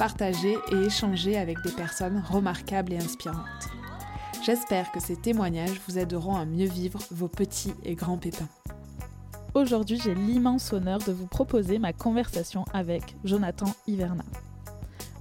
partager 0.00 0.56
et 0.72 0.86
échanger 0.86 1.36
avec 1.36 1.60
des 1.60 1.72
personnes 1.72 2.24
remarquables 2.26 2.94
et 2.94 2.96
inspirantes. 2.96 3.68
J'espère 4.42 4.90
que 4.92 4.98
ces 4.98 5.14
témoignages 5.14 5.78
vous 5.86 5.98
aideront 5.98 6.36
à 6.36 6.46
mieux 6.46 6.68
vivre 6.68 7.00
vos 7.10 7.28
petits 7.28 7.74
et 7.84 7.96
grands 7.96 8.16
pépins. 8.16 8.48
Aujourd'hui, 9.52 10.00
j'ai 10.02 10.14
l'immense 10.14 10.72
honneur 10.72 11.00
de 11.00 11.12
vous 11.12 11.26
proposer 11.26 11.78
ma 11.78 11.92
conversation 11.92 12.64
avec 12.72 13.14
Jonathan 13.24 13.66
Hiverna. 13.86 14.24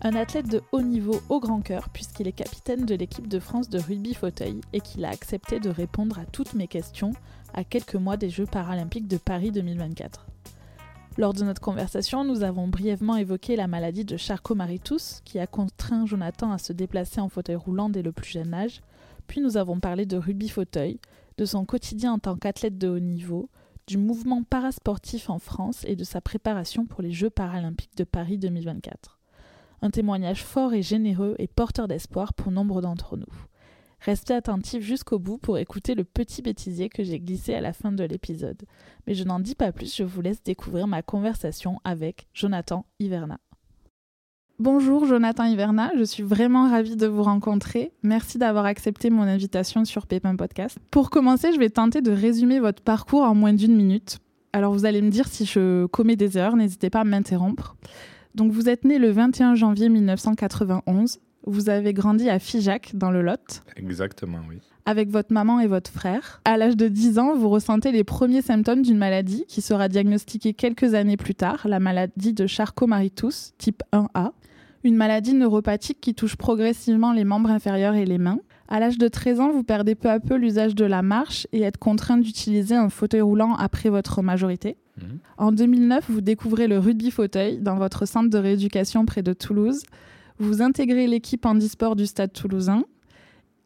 Un 0.02 0.15
athlète 0.15 0.47
de 0.47 0.61
haut 0.71 0.81
niveau 0.81 1.19
au 1.27 1.41
grand 1.41 1.59
cœur 1.59 1.89
puisqu'il 1.89 2.30
est 2.30 2.31
capitaine 2.31 2.85
de 2.85 2.95
l'équipe 2.95 3.27
de 3.27 3.41
France 3.41 3.67
de 3.67 3.80
rugby 3.80 4.13
fauteuil 4.13 4.61
et 4.71 4.80
qu'il 4.80 5.03
a 5.03 5.09
accepté 5.09 5.59
de 5.59 5.69
répondre 5.69 6.19
à 6.19 6.25
toutes 6.25 6.53
mes 6.53 6.69
questions 6.69 7.11
à 7.53 7.66
quelques 7.66 7.95
mois 7.95 8.16
des 8.16 8.30
Jeux 8.30 8.45
paralympiques 8.45 9.09
de 9.09 9.17
Paris 9.17 9.52
2024. 9.52 10.25
Lors 11.17 11.33
de 11.33 11.43
notre 11.43 11.61
conversation, 11.61 12.23
nous 12.23 12.43
avons 12.43 12.67
brièvement 12.67 13.17
évoqué 13.17 13.55
la 13.55 13.67
maladie 13.67 14.05
de 14.05 14.15
Charcot-Marie-Tooth 14.15 15.21
qui 15.25 15.39
a 15.39 15.47
contraint 15.47 16.05
Jonathan 16.05 16.51
à 16.51 16.57
se 16.57 16.71
déplacer 16.71 17.19
en 17.19 17.29
fauteuil 17.29 17.55
roulant 17.55 17.89
dès 17.89 18.01
le 18.01 18.11
plus 18.11 18.31
jeune 18.31 18.53
âge. 18.53 18.81
Puis 19.27 19.41
nous 19.41 19.57
avons 19.57 19.79
parlé 19.79 20.05
de 20.05 20.17
rugby 20.17 20.49
fauteuil, 20.49 20.99
de 21.37 21.45
son 21.45 21.65
quotidien 21.65 22.13
en 22.13 22.19
tant 22.19 22.38
qu'athlète 22.38 22.77
de 22.77 22.88
haut 22.88 22.99
niveau, 22.99 23.49
du 23.85 23.97
mouvement 23.97 24.43
parasportif 24.43 25.29
en 25.29 25.39
France 25.39 25.83
et 25.85 25.95
de 25.95 26.03
sa 26.03 26.21
préparation 26.21 26.85
pour 26.85 27.01
les 27.01 27.11
Jeux 27.11 27.29
paralympiques 27.29 27.97
de 27.97 28.03
Paris 28.03 28.38
2024. 28.38 29.19
Un 29.81 29.89
témoignage 29.89 30.44
fort 30.44 30.73
et 30.73 30.81
généreux 30.81 31.35
et 31.39 31.47
porteur 31.47 31.88
d'espoir 31.88 32.33
pour 32.33 32.51
nombre 32.51 32.81
d'entre 32.81 33.17
nous. 33.17 33.48
Restez 34.02 34.33
attentifs 34.33 34.83
jusqu'au 34.83 35.19
bout 35.19 35.38
pour 35.38 35.58
écouter 35.58 35.94
le 35.94 36.05
petit 36.05 36.42
bêtisier 36.42 36.89
que 36.89 37.03
j'ai 37.03 37.19
glissé 37.19 37.53
à 37.53 37.61
la 37.61 37.73
fin 37.73 37.92
de 37.92 38.03
l'épisode. 38.03 38.64
Mais 39.06 39.14
je 39.14 39.23
n'en 39.25 39.39
dis 39.39 39.56
pas 39.56 39.72
plus, 39.72 39.95
je 39.95 40.03
vous 40.03 40.22
laisse 40.22 40.41
découvrir 40.41 40.88
ma 40.88 41.02
conversation 41.02 41.80
avec 41.83 42.28
Jonathan 42.33 42.86
Hiverna. 43.00 43.39
Bonjour 44.58 45.06
Jonathan 45.06 45.45
Hiverna, 45.45 45.91
je 45.97 46.03
suis 46.03 46.23
vraiment 46.23 46.69
ravie 46.69 46.97
de 46.97 47.08
vous 47.08 47.23
rencontrer. 47.23 47.94
Merci 48.03 48.38
d'avoir 48.38 48.66
accepté 48.66 49.09
mon 49.09 49.23
invitation 49.23 49.86
sur 49.86 50.06
Pépin 50.06 50.36
Podcast. 50.36 50.78
Pour 50.91 51.09
commencer, 51.09 51.53
je 51.53 51.59
vais 51.59 51.69
tenter 51.69 52.02
de 52.02 52.11
résumer 52.11 52.59
votre 52.59 52.84
parcours 52.84 53.23
en 53.23 53.36
moins 53.36 53.53
d'une 53.53 53.75
minute. 53.75 54.19
Alors 54.52 54.73
vous 54.73 54.86
allez 54.86 55.02
me 55.02 55.11
dire 55.11 55.28
si 55.28 55.45
je 55.45 55.86
commets 55.88 56.16
des 56.16 56.38
erreurs, 56.38 56.56
n'hésitez 56.56 56.89
pas 56.89 57.02
à 57.02 57.03
m'interrompre. 57.06 57.75
Donc 58.36 58.52
vous 58.52 58.69
êtes 58.69 58.84
né 58.84 58.97
le 58.97 59.11
21 59.11 59.56
janvier 59.56 59.89
1991 59.89 61.19
vous 61.52 61.69
avez 61.69 61.94
grandi 61.94 62.30
à 62.30 62.39
Figeac, 62.39 62.92
dans 62.94 63.11
le 63.11 63.22
Lot. 63.22 63.61
Exactement, 63.75 64.39
oui. 64.50 64.59
Avec 64.86 65.09
votre 65.09 65.31
maman 65.33 65.59
et 65.59 65.67
votre 65.67 65.91
frère. 65.91 66.41
À 66.45 66.58
l'âge 66.58 66.75
de 66.75 66.88
10 66.88 67.19
ans, 67.19 67.36
vous 67.36 67.50
ressentez 67.50 67.91
les 67.91 68.03
premiers 68.03 68.41
symptômes 68.41 68.81
d'une 68.81 68.97
maladie 68.97 69.45
qui 69.47 69.61
sera 69.61 69.88
diagnostiquée 69.88 70.53
quelques 70.53 70.94
années 70.94 71.17
plus 71.17 71.36
tard, 71.36 71.67
la 71.67 71.80
maladie 71.80 72.33
de 72.33 72.47
Charcot-Marie-Tooth, 72.47 73.53
type 73.58 73.83
1A. 73.94 74.31
Une 74.83 74.95
maladie 74.95 75.33
neuropathique 75.33 76.00
qui 76.00 76.16
touche 76.16 76.38
progressivement 76.38 77.14
les 77.14 77.25
membres 77.25 77.52
inférieurs 77.52 77.95
et 77.95 78.06
les 78.06 78.17
mains. 78.17 78.39
À 78.69 78.80
l'âge 78.80 78.97
de 78.97 79.08
13 79.08 79.39
ans, 79.39 79.52
vous 79.52 79.63
perdez 79.63 79.95
peu 79.95 80.09
à 80.09 80.19
peu 80.19 80.36
l'usage 80.36 80.75
de 80.75 80.86
la 80.86 81.02
marche 81.02 81.47
et 81.52 81.61
êtes 81.61 81.78
contraint 81.78 82.17
d'utiliser 82.17 82.75
un 82.75 82.89
fauteuil 82.89 83.22
roulant 83.22 83.56
après 83.56 83.89
votre 83.89 84.22
majorité. 84.22 84.78
Mhm. 84.97 85.19
En 85.38 85.52
2009, 85.52 86.06
vous 86.09 86.22
découvrez 86.22 86.68
le 86.68 86.78
rugby 86.79 87.12
fauteuil 87.12 87.57
dans 87.59 87.75
votre 87.75 88.07
centre 88.07 88.29
de 88.29 88.38
rééducation 88.38 89.06
près 89.06 89.23
de 89.23 89.34
Toulouse. 89.34 89.84
Vous 90.39 90.61
intégrez 90.61 91.05
l'équipe 91.05 91.45
handisport 91.45 91.95
du 91.95 92.05
Stade 92.05 92.31
toulousain 92.33 92.83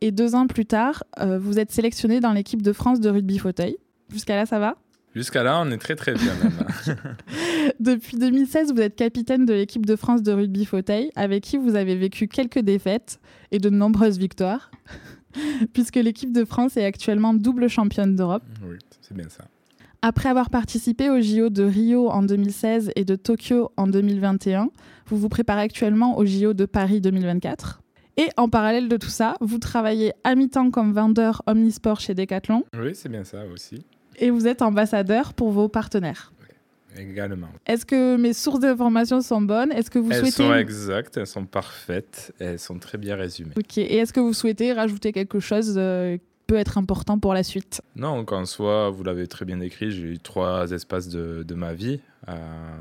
et 0.01 0.11
deux 0.11 0.35
ans 0.35 0.47
plus 0.47 0.65
tard, 0.65 1.03
euh, 1.19 1.39
vous 1.39 1.59
êtes 1.59 1.71
sélectionné 1.71 2.19
dans 2.19 2.33
l'équipe 2.33 2.61
de 2.61 2.73
France 2.73 2.99
de 2.99 3.09
rugby 3.09 3.37
fauteuil. 3.37 3.77
Jusqu'à 4.11 4.35
là, 4.35 4.45
ça 4.45 4.59
va? 4.59 4.75
Jusqu'à 5.15 5.43
là, 5.43 5.61
on 5.63 5.71
est 5.71 5.77
très 5.77 5.95
très 5.95 6.13
bien 6.13 6.33
même. 6.43 7.15
Depuis 7.79 8.17
2016, 8.17 8.73
vous 8.73 8.81
êtes 8.81 8.95
capitaine 8.95 9.45
de 9.45 9.53
l'équipe 9.53 9.85
de 9.85 9.95
France 9.95 10.23
de 10.23 10.33
rugby 10.33 10.65
fauteuil, 10.65 11.11
avec 11.15 11.43
qui 11.43 11.57
vous 11.57 11.75
avez 11.75 11.95
vécu 11.95 12.27
quelques 12.27 12.59
défaites 12.59 13.21
et 13.51 13.59
de 13.59 13.69
nombreuses 13.69 14.17
victoires, 14.17 14.71
puisque 15.73 15.95
l'équipe 15.95 16.33
de 16.33 16.43
France 16.43 16.75
est 16.75 16.83
actuellement 16.83 17.33
double 17.33 17.69
championne 17.69 18.15
d'Europe. 18.15 18.43
Oui, 18.67 18.79
c'est 18.99 19.15
bien 19.15 19.29
ça. 19.29 19.45
Après 20.05 20.27
avoir 20.27 20.49
participé 20.49 21.09
aux 21.09 21.21
JO 21.21 21.49
de 21.49 21.63
Rio 21.63 22.09
en 22.09 22.23
2016 22.23 22.91
et 22.97 23.05
de 23.05 23.15
Tokyo 23.15 23.71
en 23.77 23.87
2021, 23.87 24.69
vous 25.07 25.17
vous 25.17 25.29
préparez 25.29 25.61
actuellement 25.61 26.17
aux 26.17 26.25
JO 26.25 26.53
de 26.53 26.65
Paris 26.65 26.99
2024. 26.99 27.81
Et 28.17 28.27
en 28.35 28.49
parallèle 28.49 28.89
de 28.89 28.97
tout 28.97 29.07
ça, 29.07 29.37
vous 29.39 29.59
travaillez 29.59 30.11
à 30.25 30.35
mi-temps 30.35 30.71
comme 30.71 30.91
vendeur 30.91 31.41
omnisport 31.47 32.01
chez 32.01 32.15
Decathlon. 32.15 32.65
Oui, 32.77 32.95
c'est 32.95 33.07
bien 33.07 33.23
ça 33.23 33.45
aussi. 33.45 33.85
Et 34.17 34.29
vous 34.29 34.45
êtes 34.45 34.61
ambassadeur 34.61 35.33
pour 35.33 35.51
vos 35.51 35.69
partenaires. 35.69 36.33
Oui, 36.41 37.01
également. 37.01 37.47
Est-ce 37.65 37.85
que 37.85 38.17
mes 38.17 38.33
sources 38.33 38.59
d'informations 38.59 39.21
sont 39.21 39.41
bonnes? 39.41 39.71
Est-ce 39.71 39.89
que 39.89 39.99
vous 39.99 40.11
elles 40.11 40.19
souhaitez 40.19 40.49
sont 40.49 40.53
exactes, 40.53 41.15
elles 41.15 41.27
sont 41.27 41.45
parfaites, 41.45 42.33
elles 42.39 42.59
sont 42.59 42.77
très 42.77 42.97
bien 42.97 43.15
résumées. 43.15 43.53
Ok. 43.57 43.77
Et 43.77 43.99
est-ce 43.99 44.11
que 44.11 44.19
vous 44.19 44.33
souhaitez 44.33 44.73
rajouter 44.73 45.13
quelque 45.13 45.39
chose 45.39 45.75
euh, 45.77 46.17
peut 46.47 46.55
être 46.55 46.77
important 46.77 47.19
pour 47.19 47.33
la 47.33 47.43
suite. 47.43 47.81
Non, 47.95 48.25
qu'en 48.25 48.45
soi, 48.45 48.89
vous 48.89 49.03
l'avez 49.03 49.27
très 49.27 49.45
bien 49.45 49.57
décrit, 49.57 49.91
j'ai 49.91 50.13
eu 50.13 50.19
trois 50.19 50.71
espaces 50.71 51.09
de, 51.09 51.53
ma 51.53 51.73
vie, 51.73 51.99
euh, 52.27 52.35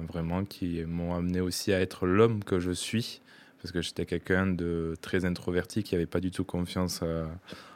vraiment, 0.09 0.45
qui 0.45 0.83
m'ont 0.85 1.15
amené 1.15 1.41
aussi 1.41 1.73
à 1.73 1.81
être 1.81 2.07
l'homme 2.07 2.43
que 2.45 2.59
je 2.59 2.71
suis, 2.71 3.21
parce 3.61 3.73
que 3.73 3.81
j'étais 3.81 4.07
quelqu'un 4.07 4.47
de 4.47 4.97
très 5.01 5.25
introverti 5.25 5.83
qui 5.83 5.95
n'avait 5.95 6.07
pas 6.07 6.21
du 6.21 6.31
tout 6.31 6.45
confiance 6.45 7.01
euh, 7.03 7.27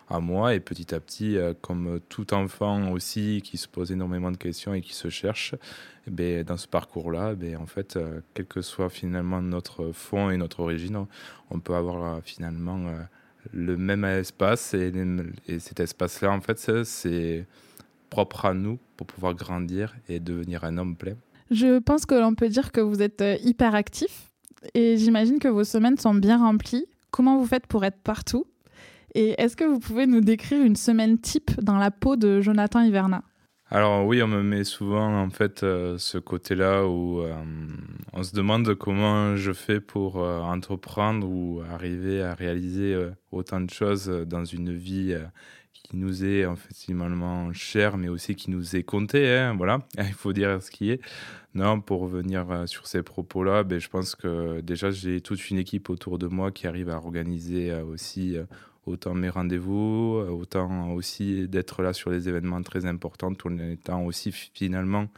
à 0.09 0.21
moi, 0.21 0.55
et 0.55 0.61
petit 0.61 0.95
à 0.95 1.01
petit, 1.01 1.37
euh, 1.37 1.55
comme 1.61 2.01
tout 2.09 2.35
enfant 2.35 2.91
aussi, 2.91 3.41
qui 3.45 3.57
se 3.57 3.69
pose 3.69 3.93
énormément 3.93 4.33
de 4.33 4.37
questions 4.37 4.75
et 4.75 4.81
qui 4.81 4.95
se 4.95 5.09
cherche, 5.09 5.55
eh 6.09 6.11
ben, 6.11 6.43
dans 6.45 6.57
ce 6.57 6.67
parcours-là, 6.67 7.35
ben, 7.35 7.57
en 7.59 7.67
fait, 7.67 7.99
quel 8.35 8.47
que 8.47 8.61
soit 8.61 8.91
finalement 8.91 9.41
notre 9.41 9.93
fond 9.93 10.31
et 10.31 10.37
notre 10.37 10.61
origine, 10.61 11.07
on 11.51 11.61
peut 11.61 11.75
avoir 11.75 12.21
finalement 12.23 12.87
le 13.56 13.77
même 13.77 14.05
espace 14.05 14.75
et, 14.75 14.93
cet 15.59 15.81
espace-là, 15.81 16.31
en 16.31 16.41
fait, 16.41 16.84
c'est 16.84 17.47
propre 18.11 18.44
à 18.44 18.55
nous 18.55 18.78
pour 18.97 19.06
pouvoir 19.06 19.34
grandir 19.34 19.97
et 20.09 20.21
devenir 20.21 20.65
un 20.65 20.77
homme 20.78 20.94
plein. 20.94 21.15
Je 21.50 21.78
pense 21.78 22.06
que 22.06 22.15
l'on 22.15 22.34
peut 22.34 22.49
dire 22.49 22.71
que 22.71 22.81
vous 22.81 23.03
êtes 23.03 23.21
euh, 23.22 23.37
hyper 23.43 23.75
actif 23.75 24.31
et 24.75 24.97
j'imagine 24.97 25.39
que 25.39 25.49
vos 25.49 25.65
semaines 25.65 25.97
sont 25.97 26.15
bien 26.15 26.39
remplies. 26.39 26.87
Comment 27.11 27.39
vous 27.39 27.47
faites 27.47 27.67
pour 27.67 27.84
être 27.84 28.00
partout? 28.03 28.47
Et 29.15 29.41
est-ce 29.41 29.56
que 29.56 29.65
vous 29.65 29.78
pouvez 29.78 30.06
nous 30.06 30.21
décrire 30.21 30.62
une 30.62 30.77
semaine 30.77 31.19
type 31.19 31.59
dans 31.61 31.78
la 31.78 31.91
peau 31.91 32.17
de 32.17 32.41
Jonathan 32.41 32.81
Hiverna? 32.81 33.23
Alors 33.69 34.06
oui, 34.06 34.22
on 34.22 34.28
me 34.28 34.44
met 34.44 34.62
souvent 34.62 35.21
en 35.21 35.28
fait 35.31 35.65
euh, 35.65 35.99
ce 35.99 36.19
côté-là 36.19 36.87
où 36.87 37.21
euh, 37.22 37.34
on 38.12 38.22
se 38.22 38.32
demande 38.32 38.72
comment 38.77 39.34
je 39.34 39.53
fais 39.53 39.81
pour 39.81 40.22
euh, 40.22 40.38
entreprendre 40.41 41.28
ou 41.28 41.62
arriver 41.69 42.22
à 42.22 42.34
réaliser 42.34 42.97
autant 43.32 43.60
de 43.60 43.69
choses 43.71 44.06
dans 44.09 44.44
une 44.44 44.72
vie 44.72 45.19
qui 45.72 45.97
nous 45.97 46.25
est 46.25 46.47
en 46.47 46.55
fait 46.55 46.76
finalement 46.76 47.53
chère, 47.53 47.97
mais 47.97 48.09
aussi 48.09 48.37
qui 48.37 48.53
nous 48.53 48.76
est 48.76 48.84
comptée. 48.84 49.37
Hein, 49.37 49.55
voilà, 49.56 49.81
il 49.99 50.15
faut 50.15 50.32
dire 50.32 50.62
ce 50.62 50.71
qui 50.71 50.91
est. 50.93 51.00
Non, 51.55 51.81
pour 51.81 52.03
revenir 52.03 52.47
sur 52.66 52.87
ces 52.87 53.03
propos-là, 53.03 53.65
ben, 53.65 53.81
je 53.81 53.88
pense 53.88 54.15
que 54.15 54.60
déjà 54.60 54.93
j'ai 54.93 55.21
toute 55.21 55.50
une 55.50 55.59
équipe 55.59 55.91
autour 55.91 56.19
de 56.19 56.28
moi 56.28 56.53
qui 56.53 56.69
arrive 56.69 56.91
à 56.91 56.99
organiser 56.99 57.75
aussi 57.81 58.37
autant 58.87 59.15
mes 59.15 59.29
rendez-vous, 59.29 60.19
euh, 60.19 60.31
autant 60.31 60.93
aussi 60.93 61.49
d'être 61.49 61.83
là 61.83 61.93
sur 61.93 62.11
les 62.11 62.29
événements 62.29 62.62
très 62.62 62.87
importants, 62.87 63.35
tout 63.35 63.49
en 63.49 63.59
étant 63.59 64.05
aussi 64.05 64.33
finalement 64.33 65.09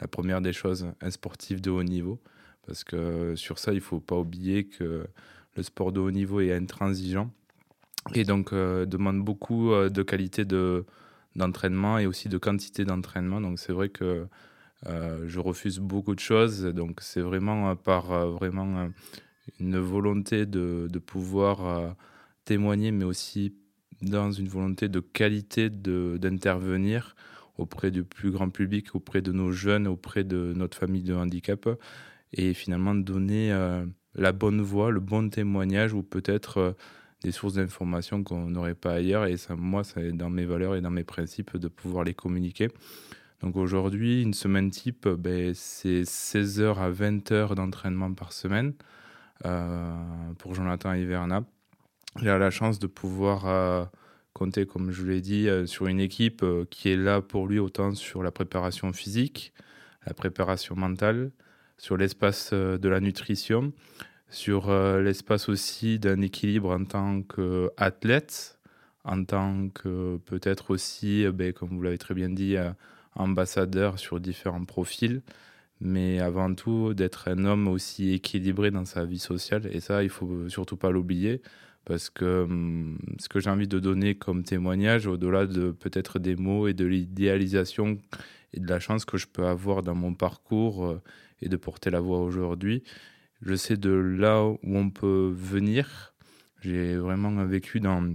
la 0.00 0.08
première 0.08 0.40
des 0.40 0.52
choses, 0.52 0.86
un 1.00 1.10
sportif 1.10 1.60
de 1.60 1.70
haut 1.70 1.82
niveau. 1.82 2.18
Parce 2.66 2.84
que 2.84 3.34
sur 3.36 3.58
ça, 3.58 3.72
il 3.72 3.76
ne 3.76 3.80
faut 3.80 4.00
pas 4.00 4.16
oublier 4.16 4.64
que 4.64 5.06
le 5.56 5.62
sport 5.62 5.92
de 5.92 6.00
haut 6.00 6.10
niveau 6.10 6.40
est 6.40 6.52
intransigeant 6.52 7.30
et 8.14 8.24
donc 8.24 8.52
euh, 8.52 8.86
demande 8.86 9.24
beaucoup 9.24 9.72
euh, 9.72 9.88
de 9.88 10.02
qualité 10.02 10.44
de, 10.44 10.84
d'entraînement 11.34 11.98
et 11.98 12.06
aussi 12.06 12.28
de 12.28 12.38
quantité 12.38 12.84
d'entraînement. 12.84 13.40
Donc 13.40 13.58
c'est 13.58 13.72
vrai 13.72 13.88
que 13.88 14.26
je 15.26 15.40
refuse 15.40 15.80
beaucoup 15.80 16.14
de 16.14 16.20
choses. 16.20 16.62
Donc 16.62 17.00
c'est 17.00 17.22
vraiment 17.22 17.74
par 17.74 18.28
vraiment 18.28 18.88
une 19.58 19.78
volonté 19.78 20.46
de, 20.46 20.86
de 20.88 20.98
pouvoir 21.00 21.96
témoigner, 22.46 22.92
mais 22.92 23.04
aussi 23.04 23.54
dans 24.00 24.32
une 24.32 24.48
volonté 24.48 24.88
de 24.88 25.00
qualité 25.00 25.68
d'intervenir 25.68 27.14
auprès 27.58 27.90
du 27.90 28.04
plus 28.04 28.30
grand 28.30 28.50
public, 28.50 28.94
auprès 28.94 29.20
de 29.20 29.32
nos 29.32 29.52
jeunes, 29.52 29.86
auprès 29.86 30.24
de 30.24 30.52
notre 30.54 30.76
famille 30.78 31.02
de 31.02 31.14
handicap, 31.14 31.68
et 32.32 32.54
finalement 32.54 32.94
donner 32.94 33.52
euh, 33.52 33.84
la 34.14 34.32
bonne 34.32 34.60
voix, 34.60 34.90
le 34.90 35.00
bon 35.00 35.28
témoignage, 35.30 35.92
ou 35.94 36.02
peut-être 36.02 36.58
euh, 36.58 36.72
des 37.22 37.32
sources 37.32 37.54
d'informations 37.54 38.22
qu'on 38.22 38.50
n'aurait 38.50 38.74
pas 38.74 38.92
ailleurs. 38.92 39.26
Et 39.26 39.36
ça, 39.36 39.56
moi, 39.56 39.84
c'est 39.84 40.12
dans 40.12 40.30
mes 40.30 40.44
valeurs 40.44 40.76
et 40.76 40.80
dans 40.80 40.90
mes 40.90 41.04
principes 41.04 41.56
de 41.56 41.68
pouvoir 41.68 42.04
les 42.04 42.14
communiquer. 42.14 42.68
Donc 43.40 43.56
aujourd'hui, 43.56 44.22
une 44.22 44.34
semaine 44.34 44.70
type, 44.70 45.08
ben, 45.08 45.52
c'est 45.54 46.04
16 46.04 46.60
h 46.60 46.78
à 46.78 46.90
20 46.90 47.30
h 47.30 47.54
d'entraînement 47.54 48.12
par 48.12 48.32
semaine 48.32 48.74
euh, 49.44 50.32
pour 50.38 50.54
Jonathan 50.54 50.92
Iverna. 50.92 51.44
Il 52.20 52.28
a 52.28 52.38
la 52.38 52.50
chance 52.50 52.78
de 52.78 52.86
pouvoir 52.86 53.46
euh, 53.46 53.84
compter, 54.32 54.66
comme 54.66 54.90
je 54.90 55.04
l'ai 55.04 55.20
dit, 55.20 55.48
euh, 55.48 55.66
sur 55.66 55.86
une 55.86 56.00
équipe 56.00 56.44
qui 56.70 56.90
est 56.90 56.96
là 56.96 57.20
pour 57.20 57.46
lui 57.46 57.58
autant 57.58 57.94
sur 57.94 58.22
la 58.22 58.30
préparation 58.30 58.92
physique, 58.92 59.52
la 60.06 60.14
préparation 60.14 60.76
mentale, 60.76 61.30
sur 61.78 61.96
l'espace 61.96 62.52
de 62.52 62.88
la 62.88 63.00
nutrition, 63.00 63.72
sur 64.30 64.72
l'espace 64.98 65.48
aussi 65.48 65.98
d'un 65.98 66.22
équilibre 66.22 66.70
en 66.70 66.84
tant 66.84 67.22
qu'athlète, 67.22 68.58
en 69.04 69.24
tant 69.24 69.68
que 69.68 70.16
peut-être 70.24 70.70
aussi, 70.70 71.26
ben, 71.28 71.52
comme 71.52 71.70
vous 71.70 71.82
l'avez 71.82 71.98
très 71.98 72.14
bien 72.14 72.30
dit, 72.30 72.56
ambassadeur 73.14 73.98
sur 73.98 74.20
différents 74.20 74.64
profils, 74.64 75.22
mais 75.80 76.20
avant 76.20 76.54
tout 76.54 76.94
d'être 76.94 77.28
un 77.28 77.44
homme 77.44 77.68
aussi 77.68 78.12
équilibré 78.12 78.70
dans 78.70 78.84
sa 78.84 79.04
vie 79.04 79.18
sociale. 79.18 79.68
Et 79.72 79.80
ça, 79.80 80.02
il 80.02 80.08
faut 80.08 80.48
surtout 80.48 80.76
pas 80.76 80.90
l'oublier, 80.90 81.42
parce 81.86 82.10
que 82.10 82.42
hum, 82.42 82.98
ce 83.18 83.28
que 83.30 83.40
j'ai 83.40 83.48
envie 83.48 83.68
de 83.68 83.78
donner 83.78 84.14
comme 84.16 84.42
témoignage, 84.42 85.06
au-delà 85.06 85.46
de 85.46 85.70
peut-être 85.70 86.18
des 86.18 86.36
mots 86.36 86.68
et 86.68 86.74
de 86.74 86.84
l'idéalisation 86.84 87.98
et 88.52 88.60
de 88.60 88.68
la 88.68 88.80
chance 88.80 89.06
que 89.06 89.16
je 89.16 89.26
peux 89.26 89.46
avoir 89.46 89.82
dans 89.82 89.94
mon 89.94 90.12
parcours 90.12 90.84
euh, 90.84 91.00
et 91.40 91.48
de 91.48 91.56
porter 91.56 91.90
la 91.90 92.00
voix 92.00 92.20
aujourd'hui, 92.20 92.82
je 93.40 93.54
sais 93.54 93.76
de 93.76 93.90
là 93.90 94.44
où 94.44 94.58
on 94.64 94.90
peut 94.90 95.32
venir. 95.34 96.14
J'ai 96.60 96.96
vraiment 96.96 97.44
vécu 97.46 97.80
dans 97.80 98.12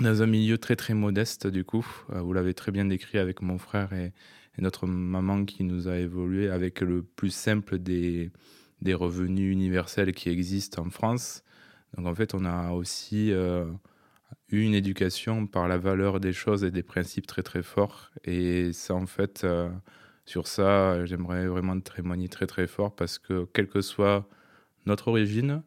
dans 0.00 0.22
un 0.22 0.26
milieu 0.26 0.58
très 0.58 0.76
très 0.76 0.94
modeste 0.94 1.46
du 1.46 1.64
coup. 1.64 1.86
Euh, 2.12 2.20
vous 2.20 2.34
l'avez 2.34 2.54
très 2.54 2.72
bien 2.72 2.84
décrit 2.84 3.18
avec 3.18 3.42
mon 3.42 3.58
frère 3.58 3.92
et, 3.92 4.12
notre 4.60 4.88
maman 4.88 5.44
qui 5.44 5.62
nous 5.62 5.86
a 5.86 5.98
évolué 5.98 6.48
avec 6.48 6.80
le 6.80 7.04
plus 7.04 7.30
simple 7.30 7.78
des, 7.78 8.32
des 8.82 8.92
revenus 8.92 9.52
universels 9.52 10.10
qui 10.10 10.30
existent 10.30 10.82
en 10.82 10.90
France. 10.90 11.44
Donc 11.96 12.06
en 12.06 12.14
fait, 12.14 12.34
on 12.34 12.44
a 12.44 12.72
aussi 12.72 13.32
eu 14.50 14.62
une 14.62 14.74
éducation 14.74 15.46
par 15.46 15.68
la 15.68 15.78
valeur 15.78 16.20
des 16.20 16.32
choses 16.32 16.64
et 16.64 16.70
des 16.70 16.82
principes 16.82 17.26
très 17.26 17.42
très 17.42 17.62
forts. 17.62 18.10
Et 18.24 18.72
ça, 18.72 18.94
en 18.94 19.06
fait, 19.06 19.42
euh, 19.44 19.68
sur 20.24 20.46
ça, 20.46 21.04
j'aimerais 21.04 21.46
vraiment 21.46 21.78
témoigner 21.80 22.28
très 22.28 22.46
très 22.46 22.66
fort 22.66 22.94
parce 22.94 23.18
que 23.18 23.46
quelle 23.52 23.68
que 23.68 23.80
soit 23.80 24.26
notre 24.86 25.08
origine, 25.08 25.62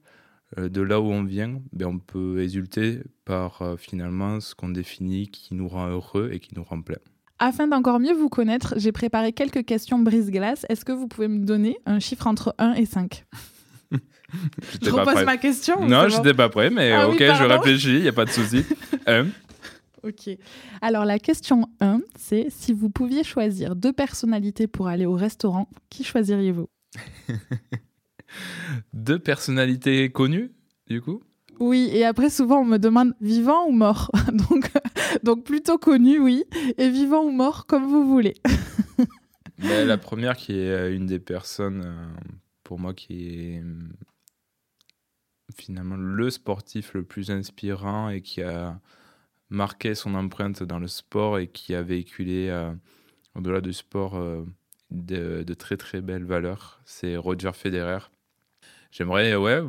euh, 0.57 0.67
de 0.67 0.81
là 0.81 0.99
où 0.99 1.05
on 1.05 1.23
vient, 1.23 1.61
ben 1.73 1.87
on 1.87 1.99
peut 1.99 2.41
exulter 2.41 3.01
par 3.25 3.61
euh, 3.61 3.77
finalement 3.77 4.39
ce 4.39 4.55
qu'on 4.55 4.69
définit 4.69 5.27
qui 5.27 5.53
nous 5.53 5.67
rend 5.67 5.87
heureux 5.87 6.29
et 6.33 6.39
qui 6.39 6.55
nous 6.55 6.63
rend 6.63 6.81
plein. 6.81 6.97
Afin 7.37 7.67
d'encore 7.67 7.99
mieux 7.99 8.13
vous 8.13 8.29
connaître, 8.29 8.75
j'ai 8.77 8.91
préparé 8.91 9.33
quelques 9.33 9.65
questions 9.65 9.97
brise-glace. 9.97 10.65
Est-ce 10.69 10.85
que 10.85 10.91
vous 10.91 11.07
pouvez 11.07 11.27
me 11.27 11.43
donner 11.43 11.77
un 11.87 11.99
chiffre 11.99 12.27
entre 12.27 12.53
1 12.59 12.73
et 12.73 12.85
5 12.85 13.25
Je 14.81 14.89
repose 14.89 15.23
ma 15.23 15.37
question 15.37 15.85
Non, 15.87 16.09
je 16.09 16.17
n'étais 16.17 16.33
pas 16.33 16.49
prêt, 16.49 16.69
mais 16.69 16.91
ah 16.91 17.09
ok, 17.09 17.19
je 17.19 17.43
réfléchis, 17.43 17.95
il 17.95 18.01
n'y 18.01 18.07
a 18.07 18.13
pas 18.13 18.25
de 18.25 18.31
souci. 18.31 18.65
Ok. 20.03 20.35
Alors 20.81 21.05
la 21.05 21.19
question 21.19 21.67
1, 21.79 21.99
c'est 22.17 22.47
si 22.49 22.73
vous 22.73 22.89
pouviez 22.89 23.23
choisir 23.23 23.75
deux 23.75 23.93
personnalités 23.93 24.65
pour 24.65 24.87
aller 24.87 25.05
au 25.05 25.13
restaurant, 25.13 25.69
qui 25.91 26.03
choisiriez-vous? 26.03 26.67
Deux 28.93 29.19
personnalités 29.19 30.09
connues, 30.09 30.51
du 30.87 31.01
coup? 31.01 31.21
Oui, 31.59 31.89
et 31.93 32.05
après, 32.05 32.29
souvent, 32.29 32.61
on 32.61 32.65
me 32.65 32.77
demande 32.77 33.13
vivant 33.21 33.67
ou 33.67 33.71
mort. 33.71 34.11
donc, 34.49 34.71
donc 35.23 35.43
plutôt 35.43 35.77
connu, 35.77 36.19
oui, 36.19 36.43
et 36.77 36.89
vivant 36.89 37.23
ou 37.23 37.31
mort, 37.31 37.65
comme 37.67 37.85
vous 37.85 38.07
voulez. 38.07 38.35
la 39.59 39.97
première, 39.97 40.37
qui 40.37 40.53
est 40.53 40.71
euh, 40.71 40.95
une 40.95 41.05
des 41.05 41.19
personnes, 41.19 41.83
euh, 41.85 42.07
pour 42.63 42.79
moi, 42.79 42.93
qui 42.93 43.27
est 43.27 43.63
finalement 45.57 45.95
le 45.97 46.29
sportif 46.29 46.93
le 46.93 47.03
plus 47.03 47.31
inspirant 47.31 48.09
et 48.09 48.21
qui 48.21 48.41
a 48.41 48.79
marqué 49.49 49.95
son 49.95 50.15
empreinte 50.15 50.63
dans 50.63 50.79
le 50.79 50.87
sport 50.87 51.39
et 51.39 51.47
qui 51.47 51.75
a 51.75 51.81
véhiculé, 51.81 52.49
euh, 52.49 52.71
au-delà 53.35 53.61
du 53.61 53.73
sport, 53.73 54.19
de, 54.91 55.43
de, 55.43 55.53
très 55.53 55.77
très 55.77 56.01
belles 56.01 56.25
valeurs. 56.25 56.81
C'est 56.85 57.17
Roger 57.17 57.51
Federer. 57.53 57.99
J'aimerais, 58.91 59.35
ouais, 59.35 59.61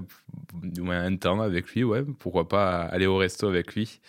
du 0.62 0.81
moins 0.82 1.05
un 1.05 1.17
temps 1.17 1.40
avec 1.40 1.69
lui, 1.75 1.84
ouais, 1.84 2.05
pourquoi 2.19 2.49
pas 2.49 2.82
aller 2.82 3.06
au 3.06 3.17
resto 3.17 3.49
avec 3.49 3.75
lui. 3.75 4.00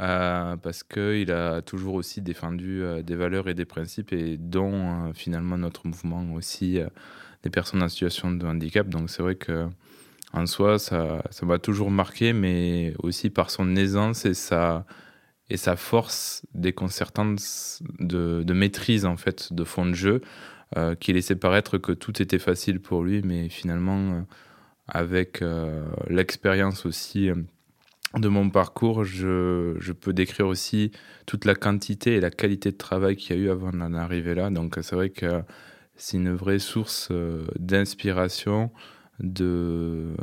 Euh, 0.00 0.56
parce 0.56 0.84
qu'il 0.84 1.32
a 1.32 1.60
toujours 1.60 1.94
aussi 1.94 2.20
défendu 2.22 2.82
euh, 2.82 3.02
des 3.02 3.16
valeurs 3.16 3.48
et 3.48 3.54
des 3.54 3.64
principes, 3.64 4.12
et 4.12 4.36
dont 4.36 5.08
euh, 5.08 5.12
finalement 5.12 5.58
notre 5.58 5.86
mouvement 5.88 6.34
aussi 6.34 6.78
des 7.42 7.50
personnes 7.50 7.82
en 7.82 7.88
situation 7.88 8.30
de 8.30 8.46
handicap. 8.46 8.88
Donc 8.88 9.10
c'est 9.10 9.22
vrai 9.22 9.34
que 9.34 9.68
en 10.32 10.46
soi, 10.46 10.78
ça, 10.78 11.22
ça 11.30 11.46
m'a 11.46 11.58
toujours 11.58 11.90
marqué, 11.90 12.32
mais 12.32 12.94
aussi 13.02 13.30
par 13.30 13.50
son 13.50 13.76
aisance 13.76 14.24
et 14.24 14.34
sa, 14.34 14.84
et 15.50 15.56
sa 15.56 15.76
force 15.76 16.42
déconcertante 16.54 17.40
de, 17.98 18.42
de 18.42 18.52
maîtrise 18.52 19.06
en 19.06 19.16
fait 19.16 19.52
de 19.52 19.64
fond 19.64 19.86
de 19.86 19.94
jeu, 19.94 20.20
qui 21.00 21.14
laissait 21.14 21.34
paraître 21.34 21.78
que 21.78 21.92
tout 21.92 22.20
était 22.20 22.38
facile 22.38 22.78
pour 22.78 23.02
lui, 23.02 23.22
mais 23.22 23.48
finalement 23.48 24.26
avec 24.88 25.42
euh, 25.42 25.86
l'expérience 26.08 26.86
aussi 26.86 27.30
euh, 27.30 27.34
de 28.16 28.28
mon 28.28 28.48
parcours, 28.48 29.04
je, 29.04 29.76
je, 29.78 29.92
peux 29.92 30.14
décrire 30.14 30.46
aussi 30.46 30.90
toute 31.26 31.44
la 31.44 31.54
quantité 31.54 32.16
et 32.16 32.20
la 32.20 32.30
qualité 32.30 32.72
de 32.72 32.76
travail 32.76 33.16
qu'il 33.16 33.36
y 33.36 33.38
a 33.38 33.42
eu 33.42 33.50
avant 33.50 33.70
d'en 33.70 33.92
arriver 33.92 34.34
là. 34.34 34.48
Donc 34.48 34.78
c'est 34.80 34.96
vrai 34.96 35.10
que 35.10 35.42
c'est 35.96 36.16
une 36.16 36.32
vraie 36.32 36.58
source 36.58 37.08
euh, 37.10 37.46
d'inspiration, 37.58 38.70
de, 39.20 40.14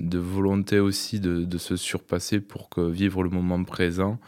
de 0.00 0.18
volonté 0.18 0.78
aussi 0.80 1.20
de, 1.20 1.44
de, 1.44 1.58
se 1.58 1.76
surpasser 1.76 2.40
pour 2.40 2.68
que 2.68 2.80
vivre 2.80 3.22
le 3.22 3.30
moment 3.30 3.62
présent 3.64 4.18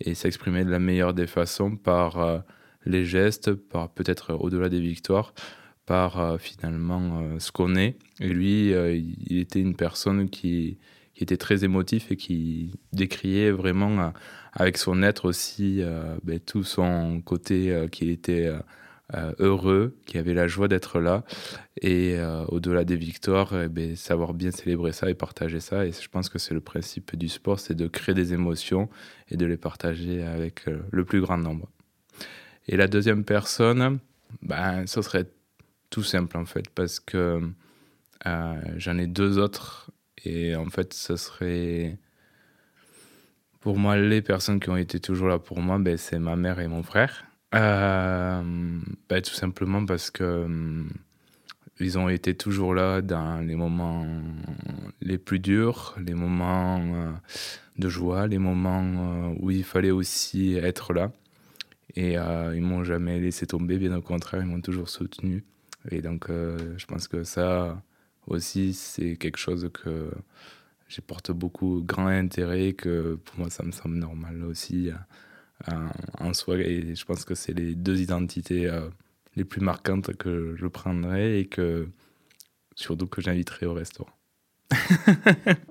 et 0.00 0.14
s'exprimer 0.14 0.64
de 0.64 0.70
la 0.70 0.78
meilleure 0.78 1.14
des 1.14 1.26
façons 1.26 1.76
par 1.76 2.44
les 2.86 3.04
gestes, 3.04 3.52
par 3.52 3.90
peut-être 3.90 4.34
au-delà 4.34 4.68
des 4.68 4.80
victoires, 4.80 5.34
par 5.86 6.20
euh, 6.20 6.38
finalement 6.38 7.20
euh, 7.20 7.38
ce 7.38 7.52
qu'on 7.52 7.76
est. 7.76 7.96
Et 8.20 8.28
lui, 8.28 8.72
euh, 8.72 8.94
il 8.94 9.38
était 9.38 9.60
une 9.60 9.76
personne 9.76 10.30
qui, 10.30 10.78
qui, 11.14 11.22
était 11.22 11.36
très 11.36 11.64
émotif 11.64 12.10
et 12.10 12.16
qui 12.16 12.72
décriait 12.92 13.50
vraiment 13.50 14.12
avec 14.52 14.78
son 14.78 15.02
être 15.02 15.26
aussi 15.26 15.82
ben, 16.24 16.40
tout 16.40 16.64
son 16.64 17.20
côté 17.22 17.86
qu'il 17.90 18.10
était 18.10 18.50
heureux, 19.38 19.96
qui 20.06 20.18
avait 20.18 20.34
la 20.34 20.48
joie 20.48 20.68
d'être 20.68 20.98
là. 21.00 21.24
Et 21.80 22.18
au-delà 22.48 22.84
des 22.84 22.96
victoires, 22.96 23.54
eh 23.54 23.68
ben, 23.68 23.94
savoir 23.96 24.34
bien 24.34 24.50
célébrer 24.50 24.92
ça 24.92 25.08
et 25.08 25.14
partager 25.14 25.60
ça. 25.60 25.86
Et 25.86 25.92
je 25.92 26.08
pense 26.08 26.28
que 26.28 26.38
c'est 26.38 26.54
le 26.54 26.60
principe 26.60 27.16
du 27.16 27.28
sport, 27.28 27.60
c'est 27.60 27.74
de 27.74 27.86
créer 27.86 28.14
des 28.14 28.32
émotions 28.32 28.88
et 29.28 29.36
de 29.36 29.46
les 29.46 29.56
partager 29.56 30.24
avec 30.24 30.64
le 30.90 31.04
plus 31.04 31.20
grand 31.20 31.38
nombre. 31.38 31.68
Et 32.68 32.76
la 32.76 32.88
deuxième 32.88 33.24
personne, 33.24 34.00
ben, 34.42 34.86
ce 34.86 35.02
serait 35.02 35.26
tout 35.90 36.02
simple 36.02 36.36
en 36.36 36.44
fait, 36.44 36.68
parce 36.70 37.00
que 37.00 37.40
euh, 38.26 38.54
j'en 38.76 38.98
ai 38.98 39.06
deux 39.06 39.38
autres 39.38 39.90
et 40.24 40.56
en 40.56 40.66
fait, 40.66 40.94
ce 40.94 41.16
serait 41.16 41.98
pour 43.60 43.78
moi 43.78 43.96
les 43.96 44.22
personnes 44.22 44.58
qui 44.58 44.70
ont 44.70 44.76
été 44.76 44.98
toujours 44.98 45.28
là 45.28 45.38
pour 45.38 45.60
moi, 45.60 45.78
ben, 45.78 45.96
c'est 45.96 46.18
ma 46.18 46.36
mère 46.36 46.58
et 46.60 46.68
mon 46.68 46.82
frère. 46.82 47.24
Euh, 47.56 48.42
ben, 49.08 49.22
tout 49.22 49.34
simplement 49.34 49.84
parce 49.84 50.10
que 50.10 50.22
euh, 50.24 50.84
ils 51.80 51.98
ont 51.98 52.08
été 52.08 52.34
toujours 52.34 52.74
là 52.74 53.02
dans 53.02 53.40
les 53.40 53.56
moments 53.56 54.06
les 55.00 55.18
plus 55.18 55.38
durs, 55.38 55.96
les 55.98 56.14
moments 56.14 56.80
de 57.78 57.88
joie, 57.88 58.26
les 58.26 58.38
moments 58.38 59.34
où 59.40 59.50
il 59.50 59.64
fallait 59.64 59.90
aussi 59.90 60.54
être 60.54 60.92
là. 60.92 61.12
Et 61.96 62.14
ils 62.14 62.62
m'ont 62.62 62.84
jamais 62.84 63.20
laissé 63.20 63.46
tomber, 63.46 63.78
bien 63.78 63.94
au 63.96 64.02
contraire, 64.02 64.42
ils 64.42 64.48
m'ont 64.48 64.60
toujours 64.60 64.88
soutenu. 64.88 65.44
Et 65.90 66.02
donc, 66.02 66.30
euh, 66.30 66.74
je 66.76 66.86
pense 66.86 67.08
que 67.08 67.24
ça 67.24 67.80
aussi, 68.26 68.74
c'est 68.74 69.16
quelque 69.16 69.38
chose 69.38 69.70
que 69.72 70.10
je 70.88 71.00
porte 71.00 71.30
beaucoup 71.30 71.82
grand 71.84 72.06
intérêt, 72.08 72.72
que 72.72 73.18
pour 73.24 73.38
moi, 73.38 73.50
ça 73.50 73.62
me 73.62 73.72
semble 73.72 73.96
normal 73.96 74.42
aussi 74.44 74.90
euh, 74.90 74.94
en 76.18 76.32
soi. 76.32 76.58
Et 76.58 76.94
je 76.94 77.04
pense 77.04 77.24
que 77.24 77.34
c'est 77.34 77.52
les 77.52 77.74
deux 77.74 78.00
identités 78.00 78.66
euh, 78.66 78.88
les 79.36 79.44
plus 79.44 79.60
marquantes 79.60 80.14
que 80.16 80.54
je 80.56 80.66
prendrai 80.66 81.40
et 81.40 81.46
que 81.46 81.88
surtout 82.74 83.06
que 83.06 83.20
j'inviterai 83.20 83.66
au 83.66 83.74
restaurant. 83.74 84.10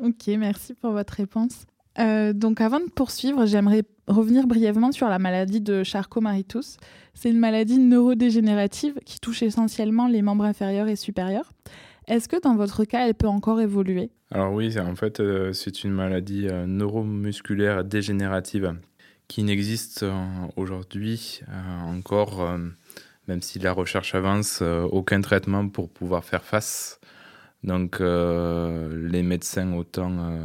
ok, 0.02 0.28
merci 0.38 0.74
pour 0.74 0.92
votre 0.92 1.14
réponse. 1.14 1.66
Euh, 2.00 2.34
donc 2.34 2.62
avant 2.62 2.80
de 2.80 2.90
poursuivre, 2.90 3.46
j'aimerais 3.46 3.84
revenir 4.08 4.48
brièvement 4.48 4.92
sur 4.92 5.08
la 5.08 5.20
maladie 5.20 5.62
de 5.62 5.84
Charcot-Marie-Tooth. 5.84 6.78
C'est 7.14 7.30
une 7.30 7.40
maladie 7.40 7.78
neurodégénérative 7.78 9.00
qui 9.06 9.20
touche 9.20 9.44
essentiellement 9.44 10.08
les 10.08 10.22
membres 10.22 10.44
inférieurs 10.44 10.88
et 10.88 10.96
supérieurs. 10.96 11.54
Est-ce 12.08 12.28
que 12.28 12.40
dans 12.40 12.56
votre 12.56 12.86
cas, 12.86 13.08
elle 13.08 13.16
peut 13.16 13.28
encore 13.28 13.62
évoluer? 13.62 14.12
Alors 14.32 14.54
oui, 14.54 14.78
en 14.78 14.96
fait, 14.96 15.20
euh, 15.20 15.54
c'est 15.54 15.84
une 15.84 15.92
maladie 15.92 16.48
euh, 16.48 16.66
neuromusculaire 16.68 17.84
dégénérative 17.84 18.76
qui 19.28 19.44
n'existe 19.44 20.06
aujourd'hui 20.56 21.42
encore, 21.88 22.58
même 23.28 23.42
si 23.42 23.60
la 23.60 23.74
recherche 23.74 24.16
avance, 24.16 24.62
aucun 24.62 25.22
traitement 25.22 25.68
pour 25.68 25.90
pouvoir 25.90 26.24
faire 26.24 26.44
face. 26.44 27.00
Donc 27.64 28.00
les 28.00 29.24
médecins, 29.24 29.74
autant 29.74 30.38